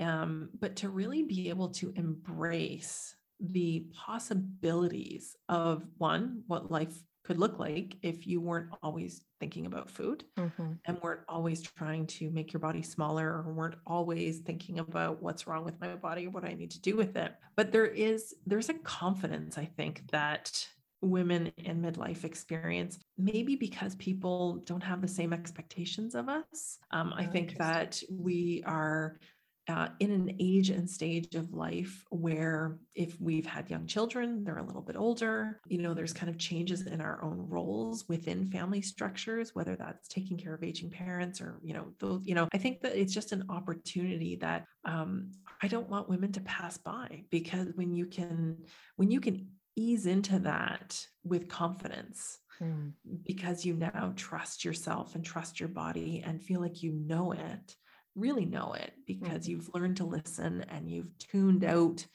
um, 0.00 0.48
but 0.58 0.76
to 0.76 0.88
really 0.88 1.22
be 1.22 1.50
able 1.50 1.68
to 1.68 1.92
embrace 1.96 3.14
the 3.40 3.86
possibilities 3.92 5.36
of 5.48 5.84
one, 5.98 6.42
what 6.46 6.70
life 6.70 6.96
could 7.24 7.38
look 7.38 7.58
like 7.58 7.96
if 8.02 8.26
you 8.26 8.40
weren't 8.40 8.70
always 8.82 9.24
thinking 9.40 9.66
about 9.66 9.90
food 9.90 10.24
Mhm. 10.36 10.80
and 10.86 11.00
weren't 11.02 11.24
always 11.28 11.62
trying 11.62 12.06
to 12.06 12.30
make 12.30 12.52
your 12.52 12.60
body 12.60 12.82
smaller 12.82 13.28
or 13.42 13.52
weren't 13.54 13.76
always 13.86 14.40
thinking 14.40 14.78
about 14.78 15.22
what's 15.22 15.46
wrong 15.46 15.64
with 15.64 15.80
my 15.80 15.96
body 15.96 16.26
or 16.26 16.30
what 16.30 16.44
I 16.44 16.54
need 16.54 16.70
to 16.72 16.80
do 16.80 16.96
with 16.96 17.16
it. 17.16 17.34
But 17.56 17.72
there 17.72 17.86
is 17.86 18.34
there's 18.46 18.68
a 18.68 18.74
confidence 18.74 19.56
I 19.58 19.64
think 19.66 20.10
that 20.10 20.68
women 21.00 21.48
in 21.58 21.82
midlife 21.82 22.24
experience 22.24 22.98
maybe 23.18 23.56
because 23.56 23.94
people 23.96 24.56
don't 24.64 24.82
have 24.82 25.02
the 25.02 25.08
same 25.08 25.32
expectations 25.34 26.14
of 26.14 26.28
us. 26.30 26.78
Um, 26.92 27.12
I 27.14 27.26
Oh, 27.26 27.30
think 27.30 27.56
that 27.58 28.02
we 28.10 28.62
are 28.64 29.18
uh, 29.68 29.88
in 29.98 30.10
an 30.10 30.36
age 30.38 30.70
and 30.70 30.88
stage 30.88 31.34
of 31.34 31.52
life 31.54 32.04
where 32.10 32.78
if 32.94 33.18
we've 33.20 33.46
had 33.46 33.70
young 33.70 33.86
children, 33.86 34.44
they're 34.44 34.58
a 34.58 34.66
little 34.66 34.82
bit 34.82 34.96
older, 34.96 35.60
you 35.66 35.80
know, 35.80 35.94
there's 35.94 36.12
kind 36.12 36.28
of 36.28 36.38
changes 36.38 36.86
in 36.86 37.00
our 37.00 37.22
own 37.24 37.46
roles 37.48 38.06
within 38.08 38.44
family 38.46 38.82
structures, 38.82 39.54
whether 39.54 39.74
that's 39.74 40.06
taking 40.08 40.36
care 40.36 40.54
of 40.54 40.62
aging 40.62 40.90
parents 40.90 41.40
or, 41.40 41.60
you 41.62 41.72
know, 41.72 41.86
those, 41.98 42.20
you 42.24 42.34
know, 42.34 42.48
I 42.52 42.58
think 42.58 42.82
that 42.82 42.94
it's 42.94 43.14
just 43.14 43.32
an 43.32 43.44
opportunity 43.48 44.36
that 44.36 44.66
um, 44.84 45.30
I 45.62 45.68
don't 45.68 45.88
want 45.88 46.10
women 46.10 46.32
to 46.32 46.40
pass 46.42 46.76
by 46.76 47.24
because 47.30 47.68
when 47.74 47.94
you 47.94 48.06
can, 48.06 48.58
when 48.96 49.10
you 49.10 49.20
can 49.20 49.48
ease 49.76 50.06
into 50.06 50.38
that 50.40 51.04
with 51.24 51.48
confidence, 51.48 52.38
Mm. 52.62 52.92
because 53.26 53.64
you 53.64 53.74
now 53.74 54.12
trust 54.14 54.64
yourself 54.64 55.16
and 55.16 55.24
trust 55.24 55.58
your 55.58 55.68
body 55.68 56.22
and 56.24 56.40
feel 56.40 56.60
like 56.60 56.84
you 56.84 56.92
know 56.92 57.32
it, 57.32 57.74
really 58.14 58.46
know 58.46 58.72
it, 58.74 58.94
because 59.06 59.46
Mhm. 59.46 59.48
you've 59.48 59.70
learned 59.74 59.96
to 59.98 60.04
listen 60.04 60.62
and 60.62 60.90
you've 60.90 61.16
tuned 61.18 61.64
out 61.64 62.06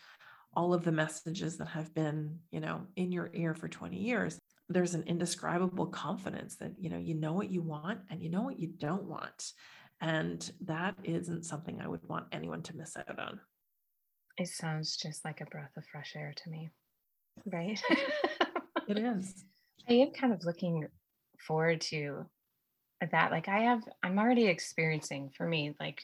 all 0.53 0.73
of 0.73 0.83
the 0.83 0.91
messages 0.91 1.57
that 1.57 1.67
have 1.67 1.93
been, 1.93 2.39
you 2.51 2.59
know, 2.59 2.87
in 2.95 3.11
your 3.11 3.29
ear 3.33 3.53
for 3.55 3.67
20 3.67 3.97
years. 3.99 4.39
There's 4.69 4.95
an 4.95 5.03
indescribable 5.03 5.87
confidence 5.87 6.57
that, 6.57 6.73
you 6.79 6.89
know, 6.89 6.97
you 6.97 7.15
know 7.15 7.33
what 7.33 7.51
you 7.51 7.61
want 7.61 8.01
and 8.09 8.21
you 8.21 8.29
know 8.29 8.43
what 8.43 8.59
you 8.59 8.67
don't 8.67 9.05
want. 9.05 9.53
And 10.01 10.49
that 10.61 10.97
isn't 11.03 11.43
something 11.43 11.81
I 11.81 11.87
would 11.87 12.07
want 12.07 12.27
anyone 12.31 12.63
to 12.63 12.75
miss 12.77 12.95
out 12.97 13.19
on. 13.19 13.41
It 14.37 14.47
sounds 14.47 14.97
just 14.97 15.23
like 15.23 15.39
a 15.41 15.45
breath 15.45 15.77
of 15.77 15.85
fresh 15.85 16.15
air 16.15 16.33
to 16.35 16.49
me, 16.49 16.71
right? 17.45 17.81
It 18.87 18.97
is. 18.97 19.45
I 19.89 19.93
am 19.93 20.11
kind 20.11 20.33
of 20.33 20.43
looking 20.43 20.87
forward 21.39 21.81
to 21.81 22.29
that. 23.11 23.31
Like 23.31 23.47
I 23.47 23.59
have, 23.59 23.83
I'm 24.03 24.19
already 24.19 24.47
experiencing 24.47 25.31
for 25.35 25.47
me 25.47 25.75
like 25.79 26.03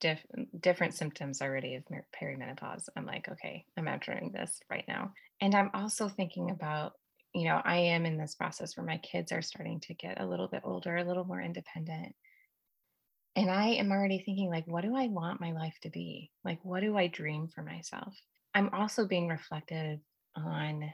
diff- 0.00 0.26
different 0.60 0.94
symptoms 0.94 1.40
already 1.40 1.76
of 1.76 1.84
perimenopause. 2.20 2.88
I'm 2.96 3.06
like, 3.06 3.28
okay, 3.28 3.64
I'm 3.76 3.88
entering 3.88 4.30
this 4.32 4.60
right 4.70 4.84
now, 4.86 5.12
and 5.40 5.54
I'm 5.54 5.70
also 5.74 6.08
thinking 6.08 6.50
about, 6.50 6.94
you 7.34 7.44
know, 7.44 7.60
I 7.64 7.76
am 7.76 8.04
in 8.04 8.18
this 8.18 8.34
process 8.34 8.76
where 8.76 8.86
my 8.86 8.98
kids 8.98 9.32
are 9.32 9.42
starting 9.42 9.80
to 9.80 9.94
get 9.94 10.20
a 10.20 10.26
little 10.26 10.48
bit 10.48 10.62
older, 10.64 10.96
a 10.96 11.04
little 11.04 11.24
more 11.24 11.40
independent, 11.40 12.14
and 13.34 13.50
I 13.50 13.68
am 13.68 13.90
already 13.90 14.18
thinking 14.18 14.50
like, 14.50 14.66
what 14.66 14.82
do 14.82 14.94
I 14.94 15.06
want 15.06 15.40
my 15.40 15.52
life 15.52 15.76
to 15.82 15.90
be? 15.90 16.30
Like, 16.44 16.58
what 16.62 16.80
do 16.80 16.96
I 16.98 17.06
dream 17.06 17.48
for 17.48 17.62
myself? 17.62 18.14
I'm 18.54 18.68
also 18.74 19.06
being 19.06 19.28
reflective 19.28 20.00
on 20.36 20.92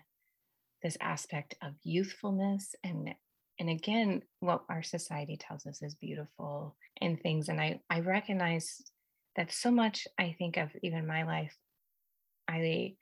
this 0.83 0.97
aspect 1.01 1.57
of 1.63 1.75
youthfulness 1.83 2.77
and 2.85 3.15
and 3.59 3.69
again 3.69 4.23
what 4.41 4.63
our 4.69 4.83
society 4.83 5.37
tells 5.37 5.67
us 5.67 5.83
is 5.83 5.95
beautiful 5.95 6.77
and 7.01 7.21
things 7.21 7.49
and 7.49 7.61
i 7.61 7.81
i 7.91 8.01
recognize 8.01 8.83
that 9.37 9.53
so 9.53 9.71
much 9.71 10.07
i 10.19 10.35
think 10.39 10.57
of 10.57 10.69
even 10.83 11.07
my 11.07 11.25
life 11.25 11.55
i 12.49 12.95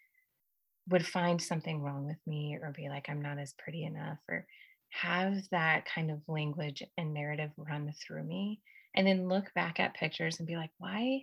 would 0.89 1.07
find 1.07 1.41
something 1.41 1.83
wrong 1.83 2.07
with 2.07 2.19
me 2.27 2.59
or 2.61 2.73
be 2.77 2.89
like 2.89 3.09
i'm 3.09 3.23
not 3.23 3.39
as 3.39 3.55
pretty 3.59 3.85
enough 3.85 4.19
or 4.29 4.47
have 4.91 5.37
that 5.51 5.85
kind 5.85 6.11
of 6.11 6.21
language 6.29 6.83
and 6.97 7.13
narrative 7.13 7.51
run 7.57 7.93
through 8.07 8.23
me 8.23 8.61
and 8.95 9.07
then 9.07 9.29
look 9.29 9.53
back 9.55 9.79
at 9.79 9.95
pictures 9.95 10.39
and 10.39 10.47
be 10.47 10.57
like 10.57 10.71
why 10.79 11.23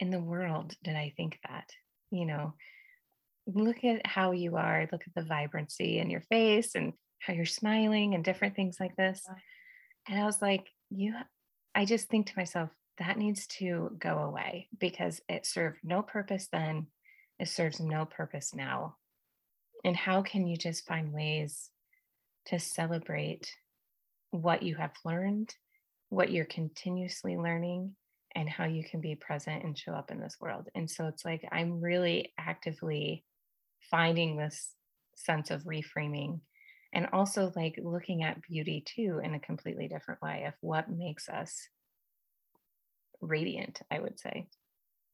in 0.00 0.10
the 0.10 0.20
world 0.20 0.74
did 0.84 0.94
i 0.94 1.12
think 1.16 1.38
that? 1.48 1.68
You 2.10 2.24
know 2.24 2.54
look 3.54 3.82
at 3.84 4.06
how 4.06 4.32
you 4.32 4.56
are, 4.56 4.88
look 4.92 5.02
at 5.06 5.14
the 5.14 5.26
vibrancy 5.26 5.98
in 5.98 6.10
your 6.10 6.20
face 6.22 6.74
and 6.74 6.92
how 7.18 7.32
you're 7.32 7.46
smiling 7.46 8.14
and 8.14 8.24
different 8.24 8.56
things 8.56 8.78
like 8.80 8.96
this. 8.96 9.26
And 10.08 10.18
I 10.18 10.24
was 10.24 10.40
like, 10.40 10.68
you, 10.90 11.14
I 11.74 11.84
just 11.84 12.08
think 12.08 12.26
to 12.26 12.36
myself, 12.36 12.70
that 12.98 13.18
needs 13.18 13.46
to 13.46 13.90
go 13.98 14.18
away 14.18 14.68
because 14.78 15.20
it 15.28 15.46
served 15.46 15.78
no 15.84 16.02
purpose 16.02 16.48
then. 16.50 16.86
It 17.38 17.48
serves 17.48 17.80
no 17.80 18.04
purpose 18.04 18.54
now. 18.54 18.96
And 19.84 19.96
how 19.96 20.22
can 20.22 20.46
you 20.46 20.56
just 20.56 20.86
find 20.86 21.12
ways 21.12 21.70
to 22.46 22.58
celebrate 22.58 23.54
what 24.30 24.62
you 24.62 24.74
have 24.74 24.92
learned, 25.04 25.54
what 26.08 26.32
you're 26.32 26.44
continuously 26.44 27.36
learning, 27.36 27.94
and 28.34 28.48
how 28.48 28.64
you 28.64 28.82
can 28.82 29.00
be 29.00 29.14
present 29.14 29.62
and 29.62 29.78
show 29.78 29.92
up 29.92 30.10
in 30.10 30.18
this 30.18 30.36
world? 30.40 30.68
And 30.74 30.90
so 30.90 31.06
it's 31.06 31.24
like, 31.24 31.46
I'm 31.52 31.80
really 31.80 32.32
actively 32.38 33.24
finding 33.90 34.36
this 34.36 34.70
sense 35.14 35.50
of 35.50 35.62
reframing 35.62 36.40
and 36.92 37.08
also 37.12 37.52
like 37.56 37.78
looking 37.82 38.22
at 38.22 38.42
beauty 38.42 38.82
too 38.86 39.20
in 39.22 39.34
a 39.34 39.40
completely 39.40 39.88
different 39.88 40.22
way 40.22 40.44
of 40.44 40.54
what 40.60 40.90
makes 40.90 41.28
us 41.28 41.68
radiant 43.20 43.80
i 43.90 43.98
would 43.98 44.18
say 44.18 44.48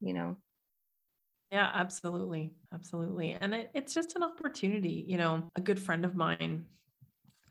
you 0.01 0.15
know 0.15 0.37
Yeah, 1.51 1.71
absolutely. 1.73 2.53
Absolutely. 2.73 3.33
And 3.33 3.55
it, 3.55 3.71
it's 3.75 3.95
just 3.95 4.17
an 4.17 4.23
opportunity. 4.23 5.05
You 5.07 5.19
know, 5.19 5.49
a 5.57 5.61
good 5.61 5.79
friend 5.79 6.05
of 6.05 6.17
mine, 6.17 6.67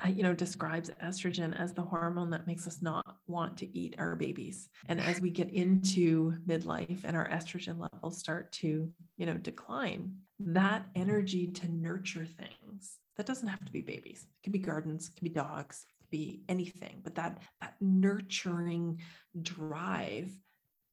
uh, 0.04 0.10
you 0.10 0.24
know, 0.24 0.34
describes 0.34 0.90
estrogen 1.04 1.58
as 1.60 1.74
the 1.74 1.84
hormone 1.84 2.32
that 2.32 2.48
makes 2.48 2.68
us 2.68 2.82
not 2.82 3.18
want 3.28 3.58
to 3.60 3.78
eat 3.78 3.96
our 4.00 4.16
babies. 4.16 4.70
And 4.90 5.02
as 5.02 5.22
we 5.22 5.32
get 5.32 5.52
into 5.52 6.34
midlife 6.48 7.02
and 7.04 7.16
our 7.18 7.30
estrogen 7.30 7.80
levels 7.80 8.20
start 8.20 8.52
to, 8.54 8.92
you 9.18 9.26
know, 9.26 9.36
decline, 9.36 10.18
that 10.48 10.86
energy 10.96 11.48
to 11.48 11.72
nurture 11.72 12.26
things. 12.26 12.98
That 13.18 13.26
doesn't 13.26 13.48
have 13.48 13.64
to 13.66 13.72
be 13.72 13.82
babies. 13.82 14.26
It 14.26 14.44
can 14.44 14.52
be 14.52 14.60
gardens, 14.60 15.10
it 15.10 15.16
can 15.16 15.28
be 15.28 15.34
dogs, 15.34 15.86
it 15.86 16.04
can 16.04 16.20
be 16.20 16.42
anything, 16.50 17.02
but 17.04 17.16
that 17.16 17.40
that 17.62 17.76
nurturing 17.80 19.00
drive 19.42 20.32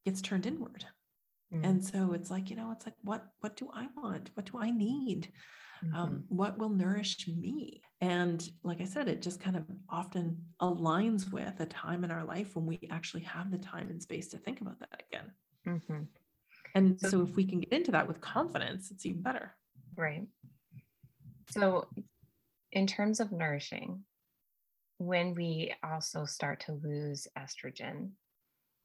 gets 0.04 0.20
turned 0.20 0.46
inward. 0.46 0.84
Mm-hmm. 1.52 1.64
And 1.64 1.84
so 1.84 2.12
it's 2.12 2.30
like, 2.30 2.50
you 2.50 2.56
know, 2.56 2.70
it's 2.72 2.86
like 2.86 2.94
what 3.02 3.26
what 3.40 3.56
do 3.56 3.70
I 3.72 3.86
want? 3.96 4.30
What 4.34 4.50
do 4.50 4.58
I 4.58 4.70
need? 4.70 5.32
Mm-hmm. 5.84 5.96
Um, 5.96 6.24
what 6.28 6.58
will 6.58 6.68
nourish 6.68 7.26
me? 7.26 7.80
And 8.02 8.46
like 8.62 8.80
I 8.80 8.84
said, 8.84 9.08
it 9.08 9.22
just 9.22 9.40
kind 9.40 9.56
of 9.56 9.64
often 9.88 10.38
aligns 10.60 11.32
with 11.32 11.58
a 11.60 11.66
time 11.66 12.04
in 12.04 12.10
our 12.10 12.24
life 12.24 12.54
when 12.54 12.66
we 12.66 12.78
actually 12.90 13.22
have 13.22 13.50
the 13.50 13.58
time 13.58 13.88
and 13.88 14.02
space 14.02 14.28
to 14.28 14.38
think 14.38 14.60
about 14.60 14.78
that 14.80 15.02
again. 15.08 15.32
Mm-hmm. 15.66 16.02
And 16.74 17.00
so, 17.00 17.22
if 17.22 17.36
we 17.36 17.44
can 17.44 17.60
get 17.60 17.72
into 17.72 17.90
that 17.92 18.06
with 18.06 18.20
confidence, 18.20 18.90
it's 18.90 19.06
even 19.06 19.22
better. 19.22 19.54
Right. 19.96 20.26
So, 21.50 21.88
in 22.72 22.86
terms 22.86 23.20
of 23.20 23.32
nourishing, 23.32 24.04
when 24.98 25.34
we 25.34 25.74
also 25.82 26.24
start 26.24 26.60
to 26.66 26.72
lose 26.72 27.26
estrogen, 27.36 28.10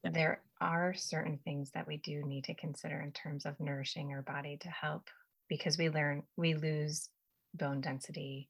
yeah. 0.02 0.10
there 0.10 0.40
are 0.60 0.94
certain 0.94 1.38
things 1.44 1.70
that 1.74 1.86
we 1.86 1.98
do 1.98 2.22
need 2.24 2.44
to 2.44 2.54
consider 2.54 3.00
in 3.00 3.12
terms 3.12 3.46
of 3.46 3.60
nourishing 3.60 4.12
our 4.12 4.22
body 4.22 4.56
to 4.62 4.68
help 4.68 5.08
because 5.48 5.78
we 5.78 5.90
learn, 5.90 6.22
we 6.36 6.54
lose 6.54 7.08
bone 7.54 7.80
density. 7.80 8.48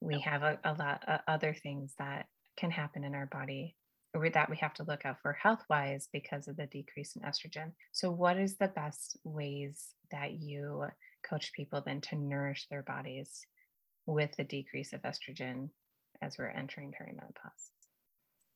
We 0.00 0.16
yeah. 0.16 0.30
have 0.30 0.42
a, 0.42 0.58
a 0.64 0.74
lot 0.74 1.02
of 1.08 1.20
other 1.26 1.54
things 1.54 1.94
that 1.98 2.26
can 2.56 2.70
happen 2.70 3.04
in 3.04 3.14
our 3.14 3.26
body 3.26 3.76
or 4.14 4.28
that 4.30 4.50
we 4.50 4.56
have 4.56 4.74
to 4.74 4.82
look 4.84 5.06
out 5.06 5.20
for 5.22 5.32
health 5.32 5.62
wise 5.70 6.08
because 6.12 6.48
of 6.48 6.56
the 6.56 6.66
decrease 6.66 7.16
in 7.16 7.22
estrogen. 7.22 7.72
So, 7.92 8.10
what 8.10 8.38
is 8.38 8.56
the 8.56 8.68
best 8.68 9.16
ways 9.24 9.94
that 10.10 10.32
you 10.32 10.86
coach 11.28 11.52
people 11.52 11.82
then 11.84 12.00
to 12.02 12.16
nourish 12.16 12.66
their 12.68 12.82
bodies 12.82 13.46
with 14.06 14.34
the 14.36 14.44
decrease 14.44 14.92
of 14.92 15.02
estrogen 15.02 15.70
as 16.20 16.38
we're 16.38 16.48
entering 16.48 16.92
perimenopause? 16.92 17.70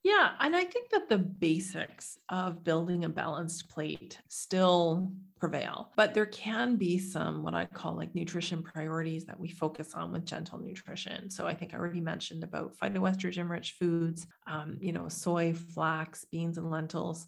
Yeah, 0.05 0.33
and 0.39 0.55
I 0.55 0.65
think 0.65 0.91
that 0.91 1.09
the 1.09 1.17
basics 1.17 2.19
of 2.29 2.63
building 2.63 3.07
a 3.07 3.09
balanced 3.09 3.71
plate 3.71 4.19
still 4.29 5.11
prevail, 5.41 5.93
but 5.97 6.13
there 6.13 6.27
can 6.27 6.77
be 6.77 6.99
some 6.99 7.43
what 7.43 7.55
I 7.55 7.65
call 7.65 7.97
like 7.97 8.15
nutrition 8.15 8.63
priorities 8.63 9.25
that 9.25 9.41
we 9.41 9.49
focus 9.49 9.95
on 9.95 10.13
with 10.13 10.27
gentle 10.27 10.59
nutrition. 10.59 11.31
So 11.31 11.47
I 11.47 11.55
think 11.55 11.73
I 11.73 11.79
already 11.79 12.03
mentioned 12.03 12.45
about 12.45 12.77
phytoestrogen 12.77 13.49
rich 13.49 13.77
foods, 13.81 14.27
um, 14.47 14.77
you 14.79 14.93
know, 14.93 15.09
soy, 15.09 15.55
flax, 15.55 16.27
beans, 16.31 16.59
and 16.59 16.71
lentils. 16.71 17.27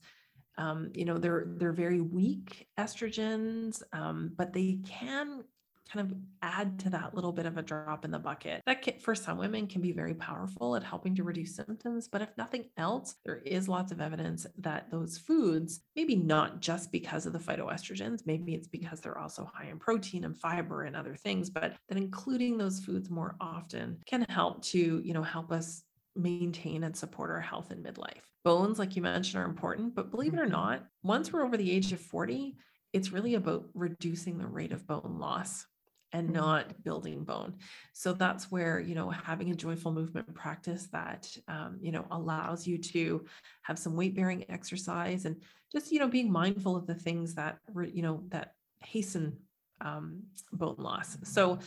Um, 0.58 0.90
you 0.94 1.06
know, 1.06 1.16
they're 1.16 1.46
they're 1.56 1.72
very 1.72 2.02
weak 2.02 2.66
estrogens, 2.78 3.82
um, 3.94 4.32
but 4.36 4.52
they 4.52 4.80
can 4.86 5.44
kind 5.90 6.10
of 6.10 6.16
add 6.42 6.78
to 6.80 6.90
that 6.90 7.14
little 7.14 7.32
bit 7.32 7.46
of 7.46 7.56
a 7.56 7.62
drop 7.62 8.04
in 8.04 8.10
the 8.10 8.18
bucket. 8.18 8.62
That 8.66 8.82
can, 8.82 8.98
for 8.98 9.14
some 9.14 9.38
women 9.38 9.66
can 9.66 9.80
be 9.80 9.92
very 9.92 10.14
powerful 10.14 10.76
at 10.76 10.82
helping 10.82 11.14
to 11.16 11.22
reduce 11.22 11.54
symptoms, 11.54 12.08
but 12.08 12.22
if 12.22 12.28
nothing 12.36 12.66
else, 12.76 13.16
there 13.24 13.42
is 13.44 13.68
lots 13.68 13.92
of 13.92 14.00
evidence 14.00 14.46
that 14.58 14.90
those 14.90 15.18
foods, 15.18 15.80
maybe 15.94 16.16
not 16.16 16.60
just 16.60 16.90
because 16.92 17.26
of 17.26 17.32
the 17.32 17.38
phytoestrogens, 17.38 18.26
maybe 18.26 18.54
it's 18.54 18.68
because 18.68 19.00
they're 19.00 19.18
also 19.18 19.48
high 19.52 19.68
in 19.68 19.78
protein 19.78 20.24
and 20.24 20.36
fiber 20.36 20.82
and 20.82 20.96
other 20.96 21.14
things, 21.14 21.50
but 21.50 21.74
that 21.88 21.98
including 21.98 22.58
those 22.58 22.80
foods 22.80 23.10
more 23.10 23.36
often 23.40 23.98
can 24.06 24.24
help 24.28 24.62
to, 24.62 25.00
you 25.04 25.14
know, 25.14 25.22
help 25.22 25.52
us 25.52 25.82
maintain 26.14 26.84
and 26.84 26.96
support 26.96 27.30
our 27.30 27.40
health 27.40 27.70
in 27.70 27.82
midlife. 27.82 28.22
Bones, 28.44 28.78
like 28.78 28.96
you 28.96 29.02
mentioned, 29.02 29.42
are 29.42 29.46
important, 29.46 29.94
but 29.94 30.10
believe 30.10 30.32
it 30.32 30.40
or 30.40 30.44
mm-hmm. 30.44 30.52
not, 30.52 30.86
once 31.02 31.32
we're 31.32 31.44
over 31.44 31.56
the 31.56 31.70
age 31.70 31.92
of 31.92 32.00
40, 32.00 32.56
it's 32.92 33.12
really 33.12 33.34
about 33.34 33.66
reducing 33.74 34.38
the 34.38 34.46
rate 34.46 34.72
of 34.72 34.86
bone 34.86 35.18
loss 35.18 35.66
and 36.12 36.28
mm-hmm. 36.28 36.36
not 36.36 36.84
building 36.84 37.24
bone. 37.24 37.54
So 37.92 38.12
that's 38.12 38.50
where, 38.50 38.78
you 38.80 38.94
know, 38.94 39.10
having 39.10 39.50
a 39.50 39.54
joyful 39.54 39.92
movement 39.92 40.32
practice 40.34 40.88
that, 40.92 41.28
um, 41.48 41.78
you 41.80 41.92
know, 41.92 42.06
allows 42.10 42.66
you 42.66 42.78
to 42.78 43.24
have 43.62 43.78
some 43.78 43.96
weight 43.96 44.14
bearing 44.14 44.44
exercise 44.48 45.24
and 45.24 45.36
just, 45.72 45.90
you 45.92 45.98
know, 45.98 46.08
being 46.08 46.30
mindful 46.30 46.76
of 46.76 46.86
the 46.86 46.94
things 46.94 47.34
that, 47.34 47.58
you 47.92 48.02
know, 48.02 48.22
that 48.28 48.52
hasten 48.80 49.36
um, 49.80 50.22
bone 50.52 50.76
loss. 50.78 51.18
So 51.24 51.58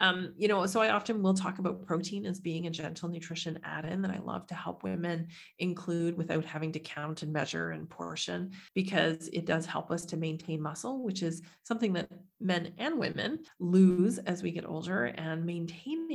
um, 0.00 0.34
you 0.36 0.48
know, 0.48 0.66
so 0.66 0.80
I 0.80 0.90
often 0.90 1.22
will 1.22 1.34
talk 1.34 1.58
about 1.58 1.86
protein 1.86 2.26
as 2.26 2.40
being 2.40 2.66
a 2.66 2.70
gentle 2.70 3.08
nutrition 3.08 3.58
add-in 3.62 4.02
that 4.02 4.10
I 4.10 4.18
love 4.18 4.46
to 4.48 4.54
help 4.54 4.82
women 4.82 5.28
include 5.58 6.16
without 6.16 6.44
having 6.44 6.72
to 6.72 6.78
count 6.78 7.22
and 7.22 7.32
measure 7.32 7.70
and 7.70 7.88
portion 7.88 8.50
because 8.74 9.28
it 9.32 9.44
does 9.44 9.66
help 9.66 9.90
us 9.90 10.04
to 10.06 10.16
maintain 10.16 10.60
muscle, 10.60 11.04
which 11.04 11.22
is 11.22 11.42
something 11.62 11.92
that 11.92 12.08
men 12.40 12.72
and 12.78 12.98
women 12.98 13.38
lose 13.60 14.18
as 14.18 14.42
we 14.42 14.50
get 14.50 14.66
older, 14.66 15.06
and 15.06 15.44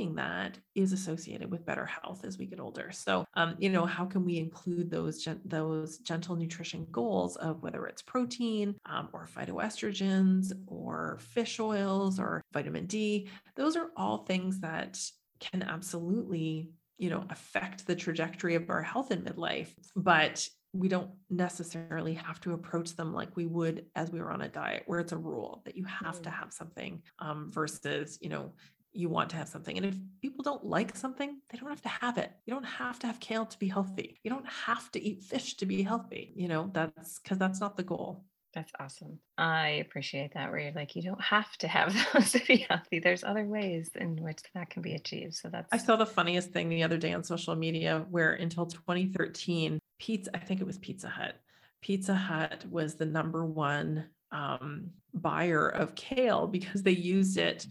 that 0.08 0.58
is 0.74 0.92
associated 0.92 1.50
with 1.50 1.66
better 1.66 1.86
health 1.86 2.24
as 2.24 2.38
we 2.38 2.46
get 2.46 2.60
older. 2.60 2.90
So, 2.92 3.24
um, 3.34 3.56
you 3.58 3.70
know, 3.70 3.86
how 3.86 4.04
can 4.04 4.24
we 4.24 4.38
include 4.38 4.90
those 4.90 5.22
gen- 5.22 5.40
those 5.44 5.98
gentle 5.98 6.36
nutrition 6.36 6.86
goals 6.90 7.36
of 7.36 7.62
whether 7.62 7.86
it's 7.86 8.02
protein 8.02 8.76
um, 8.86 9.08
or 9.12 9.28
phytoestrogens 9.34 10.52
or 10.66 11.18
fish 11.20 11.60
oils 11.60 12.18
or 12.18 12.42
vitamin 12.52 12.86
D? 12.86 13.28
Those 13.56 13.76
are 13.76 13.90
all 13.96 14.18
things 14.18 14.60
that 14.60 14.98
can 15.38 15.62
absolutely 15.62 16.70
you 16.98 17.08
know 17.08 17.24
affect 17.30 17.86
the 17.86 17.96
trajectory 17.96 18.54
of 18.54 18.68
our 18.68 18.82
health 18.82 19.10
in 19.10 19.22
midlife 19.22 19.68
but 19.96 20.46
we 20.72 20.88
don't 20.88 21.10
necessarily 21.28 22.14
have 22.14 22.40
to 22.40 22.52
approach 22.52 22.94
them 22.94 23.12
like 23.12 23.36
we 23.36 23.46
would 23.46 23.86
as 23.96 24.12
we 24.12 24.20
were 24.20 24.30
on 24.30 24.42
a 24.42 24.48
diet 24.48 24.84
where 24.86 25.00
it's 25.00 25.12
a 25.12 25.16
rule 25.16 25.62
that 25.64 25.76
you 25.76 25.84
have 25.84 26.22
to 26.22 26.28
mm. 26.28 26.32
have 26.32 26.52
something 26.52 27.02
um, 27.18 27.50
versus 27.50 28.18
you 28.20 28.28
know 28.28 28.52
you 28.92 29.08
want 29.08 29.30
to 29.30 29.36
have 29.36 29.48
something 29.48 29.76
and 29.76 29.86
if 29.86 29.94
people 30.20 30.42
don't 30.42 30.64
like 30.64 30.96
something 30.96 31.38
they 31.48 31.58
don't 31.58 31.68
have 31.68 31.82
to 31.82 31.88
have 31.88 32.18
it 32.18 32.32
you 32.44 32.52
don't 32.52 32.64
have 32.64 32.98
to 32.98 33.06
have 33.06 33.20
kale 33.20 33.46
to 33.46 33.58
be 33.58 33.68
healthy 33.68 34.18
you 34.24 34.30
don't 34.30 34.48
have 34.48 34.90
to 34.90 35.02
eat 35.02 35.22
fish 35.22 35.56
to 35.56 35.66
be 35.66 35.82
healthy 35.82 36.32
you 36.34 36.48
know 36.48 36.70
that's 36.72 37.18
because 37.20 37.38
that's 37.38 37.60
not 37.60 37.76
the 37.76 37.82
goal 37.82 38.24
that's 38.52 38.72
awesome. 38.80 39.18
I 39.38 39.68
appreciate 39.68 40.34
that 40.34 40.50
where 40.50 40.60
you're 40.60 40.72
like, 40.72 40.96
you 40.96 41.02
don't 41.02 41.20
have 41.20 41.56
to 41.58 41.68
have 41.68 41.94
those 42.12 42.32
to 42.32 42.40
be 42.40 42.66
healthy. 42.68 42.98
There's 42.98 43.22
other 43.24 43.44
ways 43.44 43.90
in 43.94 44.20
which 44.22 44.40
that 44.54 44.70
can 44.70 44.82
be 44.82 44.94
achieved. 44.94 45.34
So 45.34 45.48
that's 45.48 45.68
I 45.72 45.76
saw 45.76 45.96
the 45.96 46.06
funniest 46.06 46.50
thing 46.50 46.68
the 46.68 46.82
other 46.82 46.98
day 46.98 47.12
on 47.12 47.22
social 47.22 47.54
media 47.54 48.04
where 48.10 48.32
until 48.32 48.66
2013, 48.66 49.78
pizza, 49.98 50.30
I 50.34 50.40
think 50.40 50.60
it 50.60 50.66
was 50.66 50.78
Pizza 50.78 51.08
Hut. 51.08 51.36
Pizza 51.80 52.14
Hut 52.14 52.64
was 52.68 52.96
the 52.96 53.06
number 53.06 53.44
one 53.44 54.06
um, 54.32 54.90
buyer 55.14 55.68
of 55.68 55.94
kale 55.94 56.46
because 56.46 56.82
they 56.82 56.90
used 56.90 57.38
it 57.38 57.66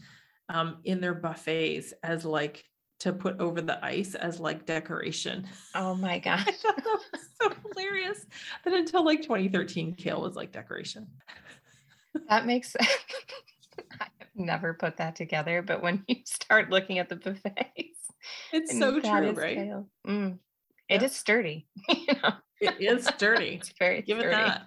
um, 0.50 0.78
in 0.84 1.00
their 1.00 1.14
buffets 1.14 1.93
as 2.04 2.26
like 2.26 2.66
to 3.00 3.14
put 3.14 3.39
over 3.39 3.62
the 3.62 3.84
ice 3.84 4.16
as 4.16 4.39
like 4.39 4.66
decoration. 4.66 5.47
Oh 5.74 5.95
my 5.95 6.20
gosh. 6.20 6.45
that 6.45 6.84
was 6.86 7.22
so 7.41 7.52
hilarious 7.68 8.26
that 8.66 8.74
until 8.74 9.06
like 9.06 9.22
2013, 9.22 9.95
kale 9.95 10.22
was 10.22 10.36
like 10.36 10.52
decoration. 10.52 11.08
That 12.28 12.45
makes 12.45 12.72
sense. 12.74 12.89
I've 14.02 14.10
never 14.36 14.74
put 14.74 14.97
that 14.97 15.16
together, 15.16 15.62
but 15.62 15.82
when 15.82 16.04
you 16.08 16.18
start 16.26 16.70
looking 16.70 17.00
at 17.00 17.08
the 17.08 17.16
buffets, 17.16 18.12
it's 18.52 18.78
so 18.78 19.00
true, 19.00 19.32
right? 19.32 19.72
Mm, 20.06 20.39
it 20.89 21.04
is 21.04 21.16
sturdy. 21.16 21.68
you 21.89 22.14
know? 22.22 22.34
It 22.60 22.82
is 22.82 23.06
sturdy. 23.06 23.60
it's 23.62 23.74
very 23.80 24.02
give 24.02 24.20
sturdy. 24.20 24.36
it 24.36 24.38
that. 24.38 24.64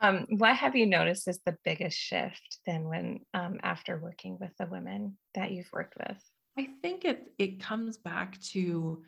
Um, 0.00 0.26
what 0.30 0.56
have 0.56 0.76
you 0.76 0.86
noticed 0.86 1.28
is 1.28 1.40
the 1.44 1.56
biggest 1.64 1.98
shift 1.98 2.58
then 2.66 2.84
when 2.84 3.20
um, 3.34 3.60
after 3.62 3.98
working 3.98 4.38
with 4.40 4.50
the 4.58 4.66
women 4.66 5.16
that 5.34 5.50
you've 5.50 5.70
worked 5.72 5.94
with? 5.98 6.18
I 6.58 6.68
think 6.82 7.04
it 7.04 7.32
it 7.38 7.62
comes 7.62 7.96
back 7.96 8.40
to 8.52 9.02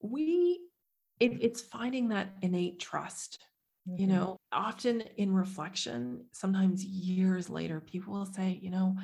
we 0.00 0.60
it, 1.18 1.38
it's 1.40 1.60
finding 1.60 2.08
that 2.08 2.30
innate 2.42 2.78
trust 2.78 3.42
you 3.86 4.06
mm-hmm. 4.06 4.16
know 4.16 4.40
often 4.52 5.02
in 5.16 5.32
reflection 5.32 6.24
sometimes 6.32 6.84
years 6.84 7.48
later 7.48 7.80
people 7.80 8.12
will 8.12 8.26
say 8.26 8.58
you 8.62 8.70
know 8.70 8.96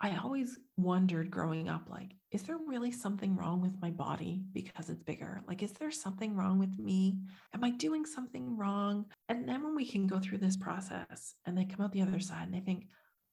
i 0.00 0.16
always 0.16 0.58
wondered 0.76 1.30
growing 1.30 1.68
up 1.68 1.88
like 1.90 2.12
is 2.30 2.42
there 2.42 2.58
really 2.66 2.90
something 2.90 3.36
wrong 3.36 3.60
with 3.60 3.80
my 3.80 3.90
body 3.90 4.42
because 4.52 4.88
it's 4.88 5.02
bigger 5.02 5.42
like 5.46 5.62
is 5.62 5.72
there 5.72 5.90
something 5.90 6.34
wrong 6.36 6.58
with 6.58 6.78
me 6.78 7.16
am 7.54 7.64
i 7.64 7.70
doing 7.70 8.04
something 8.04 8.56
wrong 8.56 9.04
and 9.28 9.48
then 9.48 9.62
when 9.62 9.74
we 9.74 9.86
can 9.86 10.06
go 10.06 10.18
through 10.18 10.38
this 10.38 10.56
process 10.56 11.34
and 11.46 11.56
they 11.56 11.64
come 11.64 11.84
out 11.84 11.92
the 11.92 12.02
other 12.02 12.20
side 12.20 12.44
and 12.44 12.54
they 12.54 12.60
think 12.60 12.86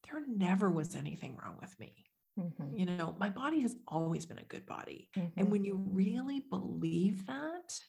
there 0.09 0.21
never 0.27 0.69
was 0.69 0.95
anything 0.95 1.37
wrong 1.41 1.57
with 1.61 1.77
me 1.79 1.93
Mm-hmm. 2.39 2.77
You 2.77 2.85
know, 2.85 3.15
my 3.19 3.29
body 3.29 3.61
has 3.61 3.75
always 3.87 4.25
been 4.25 4.39
a 4.39 4.43
good 4.43 4.65
body. 4.65 5.09
Mm-hmm. 5.17 5.39
And 5.39 5.51
when 5.51 5.63
you 5.63 5.83
really 5.91 6.43
believe 6.49 7.25
that, 7.27 7.79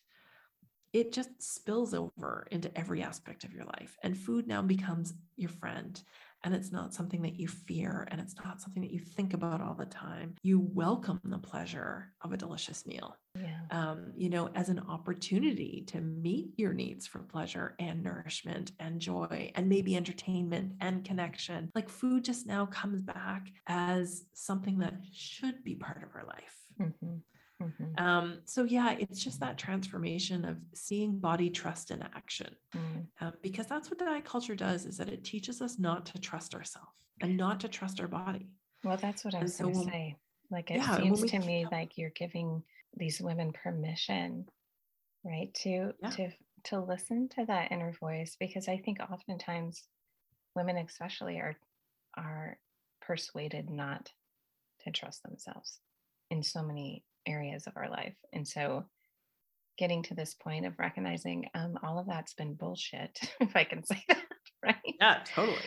it 0.93 1.13
just 1.13 1.31
spills 1.39 1.95
over 1.95 2.47
into 2.51 2.77
every 2.77 3.03
aspect 3.03 3.45
of 3.45 3.53
your 3.53 3.65
life. 3.65 3.97
And 4.03 4.17
food 4.17 4.47
now 4.47 4.63
becomes 4.63 5.15
your 5.37 5.51
friend. 5.51 6.01
And 6.45 6.55
it's 6.55 6.73
not 6.73 6.95
something 6.95 7.23
that 7.23 7.39
you 7.39 7.49
fear 7.49 8.07
and 8.11 8.21
it's 8.21 8.35
not 8.45 8.61
something 8.61 8.83
that 8.83 8.93
you 8.93 9.01
think 9.01 9.35
about 9.35 9.61
all 9.61 9.75
the 9.75 9.87
time. 9.87 10.35
You 10.43 10.61
welcome 10.61 11.21
the 11.25 11.39
pleasure 11.39 12.13
of 12.23 12.33
a 12.33 12.37
delicious 12.37 12.87
meal. 12.87 13.17
Yeah. 13.39 13.61
Um, 13.71 14.13
you 14.17 14.29
know, 14.29 14.51
as 14.55 14.69
an 14.69 14.81
opportunity 14.89 15.85
to 15.89 16.01
meet 16.01 16.53
your 16.57 16.73
needs 16.73 17.07
for 17.07 17.21
pleasure 17.21 17.75
and 17.79 18.03
nourishment 18.03 18.73
and 18.81 19.01
joy 19.01 19.53
and 19.55 19.69
maybe 19.69 19.97
entertainment 19.97 20.73
and 20.81 21.05
connection. 21.05 21.71
Like 21.75 21.89
food 21.89 22.25
just 22.25 22.47
now 22.47 22.67
comes 22.67 23.01
back 23.01 23.49
as 23.67 24.25
something 24.35 24.79
that 24.81 24.95
should 25.13 25.63
be 25.65 25.77
part 25.77 26.03
of 26.03 26.11
our 26.15 26.27
life. 26.27 26.57
Mm-hmm. 26.81 27.17
Mm-hmm. 27.63 28.05
Um, 28.05 28.41
so 28.45 28.65
yeah, 28.65 28.97
it's 28.99 29.23
just 29.23 29.41
that 29.41 29.59
transformation 29.59 30.45
of 30.45 30.57
seeing 30.75 31.19
body 31.19 31.51
trust 31.51 31.91
in 31.91 32.03
action, 32.03 32.57
Mm. 32.75 33.07
uh, 33.21 33.31
because 33.43 33.67
that's 33.67 33.91
what 33.91 33.99
diet 33.99 34.25
culture 34.25 34.57
does. 34.57 34.85
Is 34.87 34.97
that 34.99 35.09
it 35.09 35.25
teaches 35.25 35.61
us 35.63 35.79
not 35.79 36.07
to 36.07 36.19
trust 36.19 36.55
ourselves 36.55 36.89
and 37.21 37.37
not 37.37 37.61
to 37.61 37.69
trust 37.69 38.01
our 38.01 38.09
body. 38.09 38.49
Well, 38.85 38.97
that's 38.97 39.25
what 39.25 39.35
I 39.35 39.43
was 39.43 39.57
so 39.57 39.65
going 39.65 39.85
to 39.87 39.91
say. 39.91 40.17
Like 40.51 40.71
it 40.71 40.79
Yeah, 40.79 40.97
seems 40.97 41.23
to 41.31 41.39
me 41.39 41.67
like 41.71 41.97
you're 41.97 42.11
giving 42.11 42.63
these 42.97 43.21
women 43.21 43.53
permission, 43.53 44.47
right, 45.25 45.53
to 45.63 45.93
Yeah. 46.03 46.11
to 46.11 46.31
to 46.65 46.81
listen 46.81 47.29
to 47.31 47.45
that 47.47 47.73
inner 47.73 47.93
voice 47.93 48.37
because 48.39 48.69
I 48.69 48.79
think 48.79 48.99
oftentimes 49.01 49.83
women 50.55 50.77
especially 50.79 51.39
are 51.39 51.57
are 52.17 52.59
persuaded 53.01 53.71
not 53.71 54.11
to 54.85 54.91
trust 54.91 55.23
themselves 55.23 55.81
in 56.31 56.43
so 56.43 56.63
many 56.63 57.05
areas 57.27 57.67
of 57.67 57.75
our 57.77 57.89
life. 57.91 58.15
And 58.33 58.47
so 58.47 58.85
getting 59.79 60.03
to 60.05 60.15
this 60.15 60.35
point 60.35 60.67
of 60.67 60.79
recognizing 60.79 61.47
um, 61.55 61.79
all 61.83 61.99
of 61.99 62.07
that's 62.07 62.35
been 62.35 62.55
bullshit, 62.55 63.19
if 63.41 63.57
I 63.57 63.65
can 63.65 63.85
say 63.85 64.03
that, 64.09 64.23
right? 64.65 64.77
Yeah, 65.01 65.23
totally. 65.25 65.59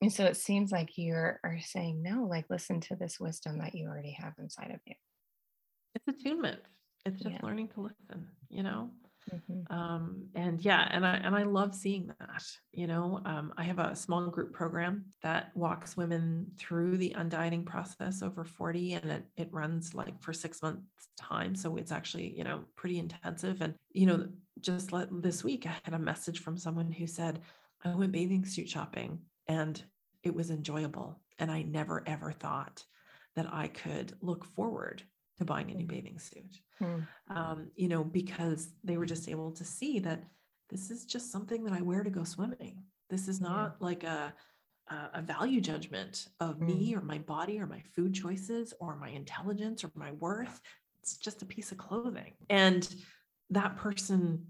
And 0.00 0.12
so 0.12 0.24
it 0.24 0.36
seems 0.36 0.72
like 0.72 0.90
you're 0.96 1.38
saying, 1.60 2.02
no, 2.02 2.24
like 2.24 2.46
listen 2.50 2.80
to 2.82 2.96
this 2.96 3.20
wisdom 3.20 3.58
that 3.58 3.74
you 3.74 3.86
already 3.86 4.16
have 4.18 4.32
inside 4.38 4.72
of 4.72 4.80
you. 4.84 4.94
It's 5.94 6.08
attunement. 6.08 6.60
It's 7.06 7.22
just 7.22 7.34
Yeah. 7.34 7.40
learning 7.42 7.68
to 7.74 7.82
listen. 7.82 8.28
You 8.50 8.62
know. 8.64 8.90
Mhm. 9.30 9.70
um, 9.70 10.28
and 10.34 10.60
yeah 10.64 10.88
and 10.90 11.06
i 11.06 11.14
and 11.16 11.36
i 11.36 11.44
love 11.44 11.74
seeing 11.74 12.08
that 12.18 12.44
you 12.72 12.88
know 12.88 13.20
um, 13.24 13.52
i 13.56 13.62
have 13.62 13.78
a 13.78 13.94
small 13.94 14.26
group 14.28 14.52
program 14.52 15.04
that 15.22 15.56
walks 15.56 15.96
women 15.96 16.50
through 16.58 16.96
the 16.96 17.14
undieting 17.16 17.64
process 17.64 18.22
over 18.22 18.44
40 18.44 18.94
and 18.94 19.10
it, 19.10 19.24
it 19.36 19.52
runs 19.52 19.94
like 19.94 20.20
for 20.20 20.32
six 20.32 20.60
months 20.60 20.82
time 21.16 21.54
so 21.54 21.76
it's 21.76 21.92
actually 21.92 22.36
you 22.36 22.42
know 22.42 22.64
pretty 22.74 22.98
intensive 22.98 23.60
and 23.62 23.74
you 23.92 24.06
know 24.06 24.28
just 24.60 24.92
let, 24.92 25.08
this 25.22 25.44
week 25.44 25.66
i 25.66 25.74
had 25.84 25.94
a 25.94 25.98
message 25.98 26.40
from 26.40 26.58
someone 26.58 26.90
who 26.90 27.06
said 27.06 27.40
i 27.84 27.94
went 27.94 28.12
bathing 28.12 28.44
suit 28.44 28.68
shopping 28.68 29.20
and 29.46 29.84
it 30.24 30.34
was 30.34 30.50
enjoyable 30.50 31.20
and 31.38 31.50
i 31.50 31.62
never 31.62 32.02
ever 32.08 32.32
thought 32.32 32.84
that 33.36 33.46
i 33.52 33.68
could 33.68 34.14
look 34.20 34.44
forward 34.44 35.02
to 35.38 35.44
buying 35.44 35.70
a 35.70 35.74
new 35.74 35.86
bathing 35.86 36.18
suit 36.18 36.60
Mm. 36.80 37.06
um, 37.28 37.70
you 37.76 37.86
know, 37.88 38.02
because 38.02 38.72
they 38.82 38.96
were 38.96 39.06
just 39.06 39.28
able 39.28 39.52
to 39.52 39.64
see 39.64 40.00
that 40.00 40.24
this 40.68 40.90
is 40.90 41.04
just 41.04 41.30
something 41.30 41.62
that 41.64 41.72
I 41.72 41.80
wear 41.82 42.02
to 42.02 42.10
go 42.10 42.24
swimming. 42.24 42.82
This 43.08 43.28
is 43.28 43.40
Yeah. 43.40 43.48
not 43.48 43.80
like 43.80 44.02
a 44.04 44.34
a 44.88 44.96
a 45.14 45.22
value 45.22 45.60
judgment 45.60 46.28
of 46.40 46.60
me 46.60 46.94
or 46.96 47.00
my 47.02 47.18
body 47.18 47.60
or 47.60 47.66
my 47.66 47.80
food 47.94 48.12
choices 48.14 48.74
or 48.80 48.96
my 48.96 49.10
intelligence 49.10 49.84
or 49.84 49.92
my 49.94 50.10
worth. 50.12 50.60
It's 51.00 51.16
just 51.18 51.42
a 51.42 51.46
piece 51.46 51.70
of 51.72 51.78
clothing. 51.78 52.34
And 52.50 52.82
that 53.50 53.76
person 53.76 54.46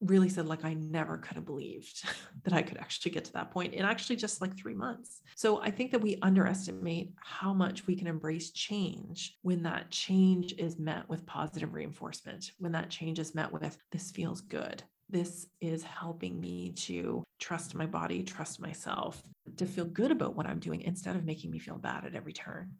really 0.00 0.28
said 0.28 0.46
like 0.46 0.64
i 0.64 0.74
never 0.74 1.16
could 1.18 1.36
have 1.36 1.46
believed 1.46 2.04
that 2.44 2.52
i 2.52 2.62
could 2.62 2.76
actually 2.78 3.10
get 3.10 3.24
to 3.24 3.32
that 3.32 3.50
point 3.50 3.72
in 3.74 3.84
actually 3.84 4.16
just 4.16 4.40
like 4.40 4.56
three 4.56 4.74
months 4.74 5.22
so 5.34 5.60
i 5.62 5.70
think 5.70 5.90
that 5.90 6.00
we 6.00 6.18
underestimate 6.22 7.12
how 7.16 7.52
much 7.52 7.86
we 7.86 7.96
can 7.96 8.06
embrace 8.06 8.50
change 8.50 9.38
when 9.42 9.62
that 9.62 9.90
change 9.90 10.52
is 10.58 10.78
met 10.78 11.08
with 11.08 11.26
positive 11.26 11.72
reinforcement 11.72 12.52
when 12.58 12.72
that 12.72 12.90
change 12.90 13.18
is 13.18 13.34
met 13.34 13.50
with 13.50 13.78
this 13.90 14.10
feels 14.10 14.40
good 14.42 14.82
this 15.08 15.46
is 15.60 15.82
helping 15.84 16.40
me 16.40 16.72
to 16.72 17.22
trust 17.38 17.74
my 17.74 17.86
body 17.86 18.22
trust 18.22 18.60
myself 18.60 19.22
to 19.56 19.64
feel 19.64 19.84
good 19.86 20.10
about 20.10 20.36
what 20.36 20.46
i'm 20.46 20.58
doing 20.58 20.82
instead 20.82 21.16
of 21.16 21.24
making 21.24 21.50
me 21.50 21.58
feel 21.58 21.78
bad 21.78 22.04
at 22.04 22.14
every 22.14 22.32
turn 22.32 22.70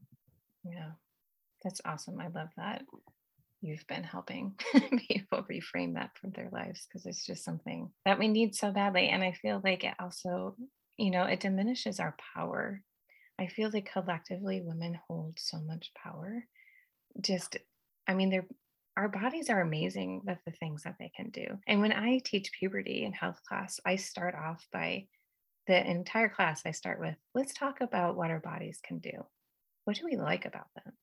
Yeah. 0.65 0.91
That's 1.65 1.81
awesome. 1.85 2.21
I 2.21 2.29
love 2.29 2.51
that. 2.57 2.83
You've 3.63 3.87
been 3.87 4.05
helping 4.05 4.55
people 5.09 5.45
reframe 5.51 5.95
that 5.95 6.11
for 6.21 6.29
their 6.29 6.49
lives 6.53 6.87
because 6.87 7.07
it's 7.07 7.25
just 7.25 7.45
something 7.45 7.91
that 8.05 8.19
we 8.19 8.29
need 8.29 8.55
so 8.55 8.71
badly. 8.71 9.09
And 9.09 9.25
I 9.25 9.33
feel 9.33 9.61
like 9.65 9.85
it 9.85 9.95
also, 9.99 10.57
you 10.97 11.11
know, 11.11 11.25
it 11.25 11.41
diminishes 11.41 11.99
our 11.99 12.17
power. 12.35 12.83
I 13.39 13.47
feel 13.49 13.71
like 13.73 13.91
collectively 13.91 14.63
women 14.63 14.99
hold 15.09 15.39
so 15.39 15.59
much 15.61 15.91
power. 16.03 16.45
Just, 17.21 17.57
I 18.07 18.15
mean, 18.15 18.31
they're 18.31 18.47
our 18.97 19.09
bodies 19.09 19.51
are 19.51 19.61
amazing 19.61 20.23
with 20.25 20.39
the 20.47 20.53
things 20.53 20.83
that 20.85 20.97
they 20.99 21.13
can 21.15 21.29
do. 21.31 21.47
And 21.67 21.81
when 21.81 21.93
I 21.93 22.21
teach 22.25 22.51
puberty 22.59 23.05
in 23.05 23.13
health 23.13 23.39
class, 23.47 23.79
I 23.85 23.97
start 23.97 24.35
off 24.35 24.67
by 24.73 25.07
the 25.67 25.87
entire 25.89 26.29
class, 26.29 26.63
I 26.65 26.71
start 26.71 27.01
with 27.01 27.15
let's 27.35 27.53
talk 27.53 27.81
about 27.81 28.17
what 28.17 28.31
our 28.31 28.41
bodies 28.41 28.81
can 28.83 28.99
do. 28.99 29.27
What 29.85 29.97
do 29.97 30.05
we 30.05 30.17
like 30.17 30.47
about 30.47 30.69
them? 30.75 30.95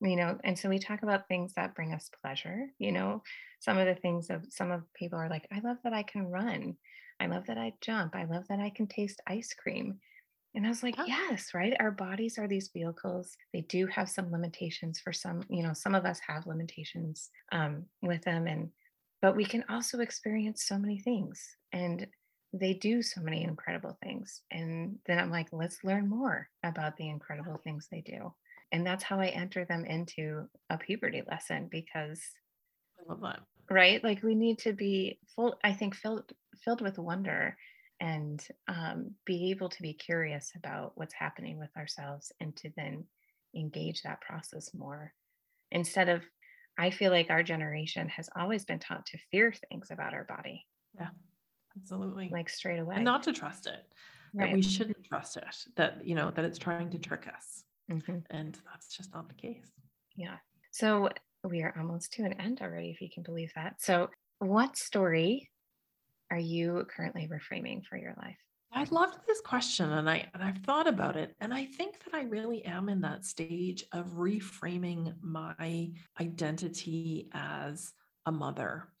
You 0.00 0.14
know, 0.16 0.38
and 0.44 0.56
so 0.58 0.68
we 0.68 0.78
talk 0.78 1.02
about 1.02 1.26
things 1.26 1.54
that 1.54 1.74
bring 1.74 1.92
us 1.92 2.08
pleasure. 2.22 2.68
You 2.78 2.92
know, 2.92 3.22
some 3.60 3.78
of 3.78 3.86
the 3.86 4.00
things 4.00 4.30
of 4.30 4.46
some 4.50 4.70
of 4.70 4.92
people 4.94 5.18
are 5.18 5.28
like, 5.28 5.46
I 5.50 5.58
love 5.60 5.78
that 5.82 5.92
I 5.92 6.04
can 6.04 6.26
run. 6.28 6.76
I 7.18 7.26
love 7.26 7.46
that 7.46 7.58
I 7.58 7.74
jump. 7.80 8.14
I 8.14 8.24
love 8.24 8.46
that 8.48 8.60
I 8.60 8.70
can 8.70 8.86
taste 8.86 9.20
ice 9.26 9.52
cream. 9.54 9.98
And 10.54 10.66
I 10.66 10.70
was 10.70 10.82
like, 10.82 10.96
Yeah. 10.96 11.06
yes, 11.06 11.54
right. 11.54 11.76
Our 11.80 11.90
bodies 11.92 12.38
are 12.38 12.48
these 12.48 12.70
vehicles. 12.72 13.36
They 13.52 13.62
do 13.62 13.86
have 13.88 14.08
some 14.08 14.32
limitations 14.32 15.00
for 15.00 15.12
some, 15.12 15.42
you 15.48 15.62
know, 15.62 15.74
some 15.74 15.94
of 15.94 16.04
us 16.04 16.20
have 16.26 16.46
limitations 16.46 17.30
um, 17.52 17.86
with 18.02 18.22
them. 18.22 18.46
And, 18.46 18.72
but 19.22 19.36
we 19.36 19.44
can 19.44 19.64
also 19.68 20.00
experience 20.00 20.66
so 20.66 20.78
many 20.78 21.00
things. 21.00 21.56
And 21.72 22.08
they 22.52 22.74
do 22.74 23.02
so 23.02 23.20
many 23.20 23.44
incredible 23.44 23.98
things. 24.02 24.42
And 24.50 24.98
then 25.06 25.18
I'm 25.18 25.30
like, 25.30 25.48
let's 25.52 25.84
learn 25.84 26.08
more 26.08 26.50
about 26.62 26.96
the 26.96 27.08
incredible 27.08 27.58
things 27.58 27.88
they 27.90 28.00
do. 28.00 28.34
And 28.72 28.86
that's 28.86 29.04
how 29.04 29.18
I 29.20 29.28
enter 29.28 29.64
them 29.64 29.84
into 29.84 30.46
a 30.70 30.78
puberty 30.78 31.22
lesson 31.28 31.68
because 31.70 32.20
i 32.98 33.08
love 33.08 33.20
that. 33.22 33.40
Right? 33.70 34.02
Like 34.02 34.22
we 34.22 34.34
need 34.34 34.58
to 34.60 34.72
be 34.72 35.18
full 35.34 35.58
i 35.64 35.72
think 35.72 35.94
filled 35.94 36.32
filled 36.64 36.80
with 36.80 36.98
wonder 36.98 37.56
and 38.00 38.46
um, 38.68 39.12
be 39.24 39.50
able 39.50 39.68
to 39.68 39.82
be 39.82 39.92
curious 39.92 40.52
about 40.56 40.92
what's 40.94 41.14
happening 41.14 41.58
with 41.58 41.76
ourselves 41.76 42.30
and 42.40 42.54
to 42.54 42.70
then 42.76 43.04
engage 43.56 44.02
that 44.02 44.20
process 44.20 44.72
more. 44.74 45.12
Instead 45.70 46.08
of 46.08 46.22
i 46.78 46.90
feel 46.90 47.10
like 47.10 47.30
our 47.30 47.42
generation 47.42 48.08
has 48.08 48.28
always 48.36 48.64
been 48.64 48.78
taught 48.78 49.04
to 49.06 49.18
fear 49.30 49.52
things 49.70 49.90
about 49.90 50.14
our 50.14 50.24
body. 50.24 50.66
Yeah 50.98 51.08
absolutely. 51.80 52.28
Like 52.32 52.48
straight 52.48 52.78
away. 52.78 52.96
and 52.96 53.04
not 53.04 53.22
to 53.24 53.32
trust 53.32 53.66
it 53.66 53.84
that 54.34 54.44
right. 54.44 54.54
we 54.54 54.62
shouldn't 54.62 55.04
trust 55.04 55.36
it 55.36 55.44
that 55.76 56.04
you 56.04 56.14
know 56.14 56.30
that 56.30 56.44
it's 56.44 56.58
trying 56.58 56.90
to 56.90 56.98
trick 56.98 57.26
us 57.34 57.64
Mhm. 57.88 58.24
and 58.30 58.58
that's 58.66 58.96
just 58.96 59.12
not 59.14 59.28
the 59.28 59.34
case. 59.34 59.72
Yeah. 60.16 60.38
So 60.72 61.08
we 61.44 61.62
are 61.62 61.76
almost 61.78 62.12
to 62.14 62.24
an 62.24 62.34
end 62.34 62.60
already 62.60 62.90
if 62.90 63.00
you 63.00 63.08
can 63.12 63.22
believe 63.22 63.52
that. 63.54 63.80
So 63.80 64.10
what 64.38 64.76
story 64.76 65.50
are 66.30 66.38
you 66.38 66.86
currently 66.94 67.28
reframing 67.28 67.84
for 67.84 67.96
your 67.96 68.14
life? 68.18 68.38
I 68.70 68.84
loved 68.90 69.26
this 69.26 69.40
question 69.40 69.90
and 69.92 70.08
i 70.10 70.28
and 70.34 70.42
i've 70.42 70.58
thought 70.58 70.86
about 70.86 71.16
it 71.16 71.34
and 71.40 71.54
i 71.54 71.64
think 71.64 72.04
that 72.04 72.14
i 72.14 72.22
really 72.24 72.64
am 72.66 72.90
in 72.90 73.00
that 73.00 73.24
stage 73.24 73.82
of 73.92 74.06
reframing 74.08 75.14
my 75.22 75.90
identity 76.20 77.28
as 77.32 77.94
a 78.26 78.32
mother. 78.32 78.92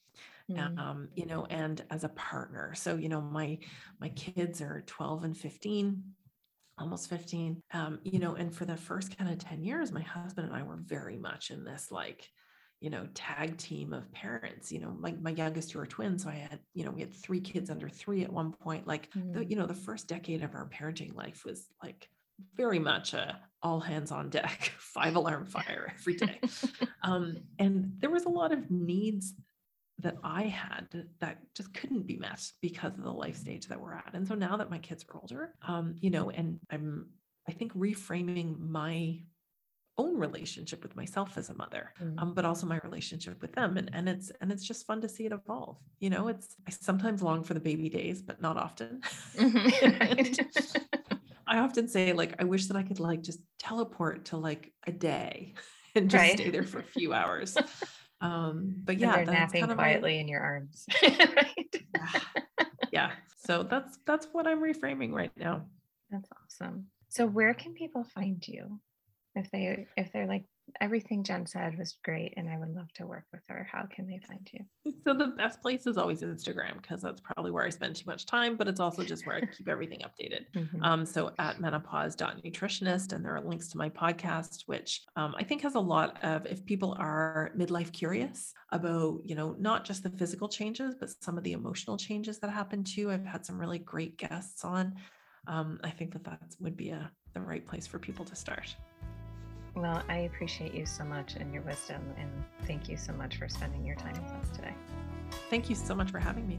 Mm, 0.50 0.78
um, 0.78 1.08
you 1.14 1.26
know 1.26 1.44
and 1.44 1.84
as 1.90 2.04
a 2.04 2.08
partner. 2.10 2.74
So 2.74 2.96
you 2.96 3.10
know 3.10 3.20
my 3.20 3.58
my 4.00 4.08
kids 4.08 4.62
are 4.62 4.82
12 4.86 5.24
and 5.24 5.36
15 5.36 6.14
almost 6.78 7.08
15 7.08 7.62
um, 7.72 7.98
you 8.02 8.18
know 8.18 8.34
and 8.34 8.54
for 8.54 8.64
the 8.64 8.76
first 8.76 9.16
kind 9.16 9.30
of 9.30 9.38
10 9.38 9.62
years 9.62 9.92
my 9.92 10.02
husband 10.02 10.48
and 10.48 10.56
i 10.56 10.62
were 10.62 10.78
very 10.84 11.16
much 11.16 11.50
in 11.50 11.64
this 11.64 11.90
like 11.90 12.28
you 12.80 12.90
know 12.90 13.08
tag 13.14 13.56
team 13.56 13.92
of 13.92 14.10
parents 14.12 14.70
you 14.70 14.80
know 14.80 14.96
my, 14.98 15.12
my 15.20 15.30
youngest 15.30 15.70
two 15.70 15.80
are 15.80 15.86
twins 15.86 16.22
so 16.22 16.30
i 16.30 16.34
had 16.34 16.60
you 16.74 16.84
know 16.84 16.90
we 16.90 17.00
had 17.00 17.12
three 17.12 17.40
kids 17.40 17.70
under 17.70 17.88
three 17.88 18.22
at 18.22 18.32
one 18.32 18.52
point 18.52 18.86
like 18.86 19.10
the, 19.12 19.40
mm, 19.40 19.50
you 19.50 19.56
know 19.56 19.66
the 19.66 19.74
first 19.74 20.06
decade 20.06 20.42
of 20.42 20.54
our 20.54 20.68
parenting 20.68 21.14
life 21.14 21.44
was 21.44 21.66
like 21.82 22.08
very 22.56 22.78
much 22.78 23.14
a 23.14 23.40
all 23.62 23.80
hands 23.80 24.12
on 24.12 24.30
deck 24.30 24.72
five 24.78 25.16
alarm 25.16 25.46
fire 25.46 25.92
every 25.98 26.14
day. 26.14 26.40
Um, 27.04 27.38
and 27.60 27.92
there 28.00 28.10
was 28.10 28.24
a 28.24 28.28
lot 28.28 28.52
of 28.52 28.70
needs 28.70 29.32
that 30.00 30.16
I 30.22 30.42
had 30.44 31.06
that 31.20 31.38
just 31.54 31.74
couldn't 31.74 32.06
be 32.06 32.16
met 32.16 32.40
because 32.60 32.96
of 32.96 33.04
the 33.04 33.12
life 33.12 33.36
stage 33.36 33.66
that 33.66 33.80
we're 33.80 33.94
at. 33.94 34.10
And 34.14 34.26
so 34.26 34.34
now 34.34 34.56
that 34.56 34.70
my 34.70 34.78
kids 34.78 35.04
are 35.08 35.18
older, 35.18 35.54
um, 35.66 35.96
you 36.00 36.10
know, 36.10 36.30
and 36.30 36.60
I'm, 36.70 37.06
I 37.48 37.52
think 37.52 37.74
reframing 37.74 38.58
my 38.60 39.20
own 39.96 40.16
relationship 40.16 40.84
with 40.84 40.94
myself 40.94 41.36
as 41.36 41.48
a 41.48 41.54
mother, 41.54 41.92
mm. 42.00 42.14
um, 42.20 42.32
but 42.32 42.44
also 42.44 42.66
my 42.66 42.78
relationship 42.84 43.42
with 43.42 43.52
them. 43.54 43.76
And, 43.76 43.90
and 43.92 44.08
it's, 44.08 44.30
and 44.40 44.52
it's 44.52 44.64
just 44.64 44.86
fun 44.86 45.00
to 45.00 45.08
see 45.08 45.26
it 45.26 45.32
evolve. 45.32 45.78
You 45.98 46.10
know, 46.10 46.28
it's, 46.28 46.54
I 46.68 46.70
sometimes 46.70 47.20
long 47.20 47.42
for 47.42 47.54
the 47.54 47.60
baby 47.60 47.88
days, 47.88 48.22
but 48.22 48.40
not 48.40 48.56
often. 48.56 49.00
Mhm. 49.36 50.38
I 51.48 51.60
often 51.60 51.88
say 51.88 52.12
like 52.12 52.34
I 52.38 52.44
wish 52.44 52.66
that 52.66 52.76
I 52.76 52.82
could 52.82 53.00
like 53.00 53.22
just 53.22 53.40
teleport 53.58 54.26
to 54.26 54.36
like 54.36 54.70
a 54.86 54.92
day 54.92 55.54
and 55.94 56.10
just 56.10 56.22
Right. 56.22 56.38
stay 56.38 56.50
there 56.50 56.64
for 56.64 56.80
a 56.80 56.84
few 56.84 57.12
hours. 57.14 57.56
Um, 58.20 58.74
but 58.84 58.92
And 58.92 59.00
yeah, 59.00 59.16
they're 59.16 59.26
that's 59.26 59.38
napping 59.38 59.60
kind 59.60 59.72
of 59.72 59.76
my- 59.78 59.84
quietly 59.84 60.18
in 60.18 60.28
your 60.28 60.40
arms. 60.40 60.86
right? 61.02 61.82
yeah. 61.94 62.20
yeah. 62.92 63.10
So 63.46 63.62
that's 63.62 63.98
that's 64.06 64.26
what 64.32 64.46
I'm 64.46 64.60
reframing 64.60 65.12
right 65.12 65.32
now. 65.36 65.66
That's 66.10 66.28
awesome. 66.44 66.86
So 67.08 67.26
where 67.26 67.54
can 67.54 67.74
people 67.74 68.04
find 68.04 68.46
you? 68.46 68.80
If 69.34 69.50
they 69.50 69.86
if 69.96 70.12
they're 70.12 70.26
like 70.26 70.44
everything 70.80 71.22
Jen 71.22 71.46
said 71.46 71.78
was 71.78 71.96
great 72.04 72.34
and 72.36 72.48
I 72.48 72.58
would 72.58 72.74
love 72.74 72.92
to 72.94 73.06
work 73.06 73.24
with 73.32 73.42
her, 73.48 73.68
how 73.70 73.86
can 73.86 74.06
they 74.06 74.20
find 74.26 74.48
you? 74.52 74.92
So 75.04 75.14
the 75.14 75.28
best 75.28 75.62
place 75.62 75.86
is 75.86 75.96
always 75.96 76.22
Instagram 76.22 76.80
because 76.80 77.02
that's 77.02 77.20
probably 77.20 77.50
where 77.50 77.64
I 77.64 77.70
spend 77.70 77.96
too 77.96 78.04
much 78.06 78.26
time, 78.26 78.56
but 78.56 78.68
it's 78.68 78.80
also 78.80 79.04
just 79.04 79.26
where 79.26 79.36
I 79.36 79.40
keep 79.40 79.68
everything 79.68 80.00
updated. 80.00 80.50
Mhm. 80.54 80.82
Um, 80.82 81.06
so 81.06 81.32
at 81.38 81.60
menopause.nutritionist, 81.60 83.12
and 83.12 83.24
there 83.24 83.34
are 83.34 83.40
links 83.40 83.68
to 83.68 83.78
my 83.78 83.88
podcast, 83.88 84.62
which 84.66 85.02
um, 85.16 85.34
I 85.38 85.44
think 85.44 85.62
has 85.62 85.74
a 85.74 85.80
lot 85.80 86.22
of 86.22 86.46
if 86.46 86.64
people 86.64 86.96
are 86.98 87.52
midlife 87.56 87.92
curious 87.92 88.52
about, 88.70 89.20
you 89.24 89.34
know, 89.34 89.56
not 89.58 89.84
just 89.84 90.02
the 90.02 90.10
physical 90.10 90.48
changes, 90.48 90.94
but 90.98 91.10
some 91.22 91.38
of 91.38 91.44
the 91.44 91.52
emotional 91.52 91.96
changes 91.96 92.38
that 92.40 92.50
happen 92.50 92.84
too. 92.84 93.10
I've 93.10 93.24
had 93.24 93.46
some 93.46 93.58
really 93.58 93.78
great 93.78 94.16
guests 94.18 94.64
on. 94.64 94.94
Um, 95.46 95.80
I 95.82 95.90
think 95.90 96.12
that 96.12 96.24
that 96.24 96.54
would 96.60 96.76
be 96.76 96.90
a 96.90 97.10
the 97.34 97.40
right 97.40 97.66
place 97.66 97.86
for 97.86 97.98
people 97.98 98.24
to 98.24 98.34
start. 98.34 98.74
Well, 99.78 100.02
I 100.08 100.18
appreciate 100.18 100.74
you 100.74 100.86
so 100.86 101.04
much 101.04 101.36
and 101.36 101.54
your 101.54 101.62
wisdom 101.62 102.02
and 102.18 102.28
thank 102.66 102.88
you 102.88 102.96
so 102.96 103.12
much 103.12 103.36
for 103.36 103.48
spending 103.48 103.86
your 103.86 103.94
time 103.94 104.14
with 104.14 104.32
us 104.32 104.56
today. 104.56 104.74
Thank 105.50 105.70
you 105.70 105.76
so 105.76 105.94
much 105.94 106.10
for 106.10 106.18
having 106.18 106.48
me. 106.48 106.58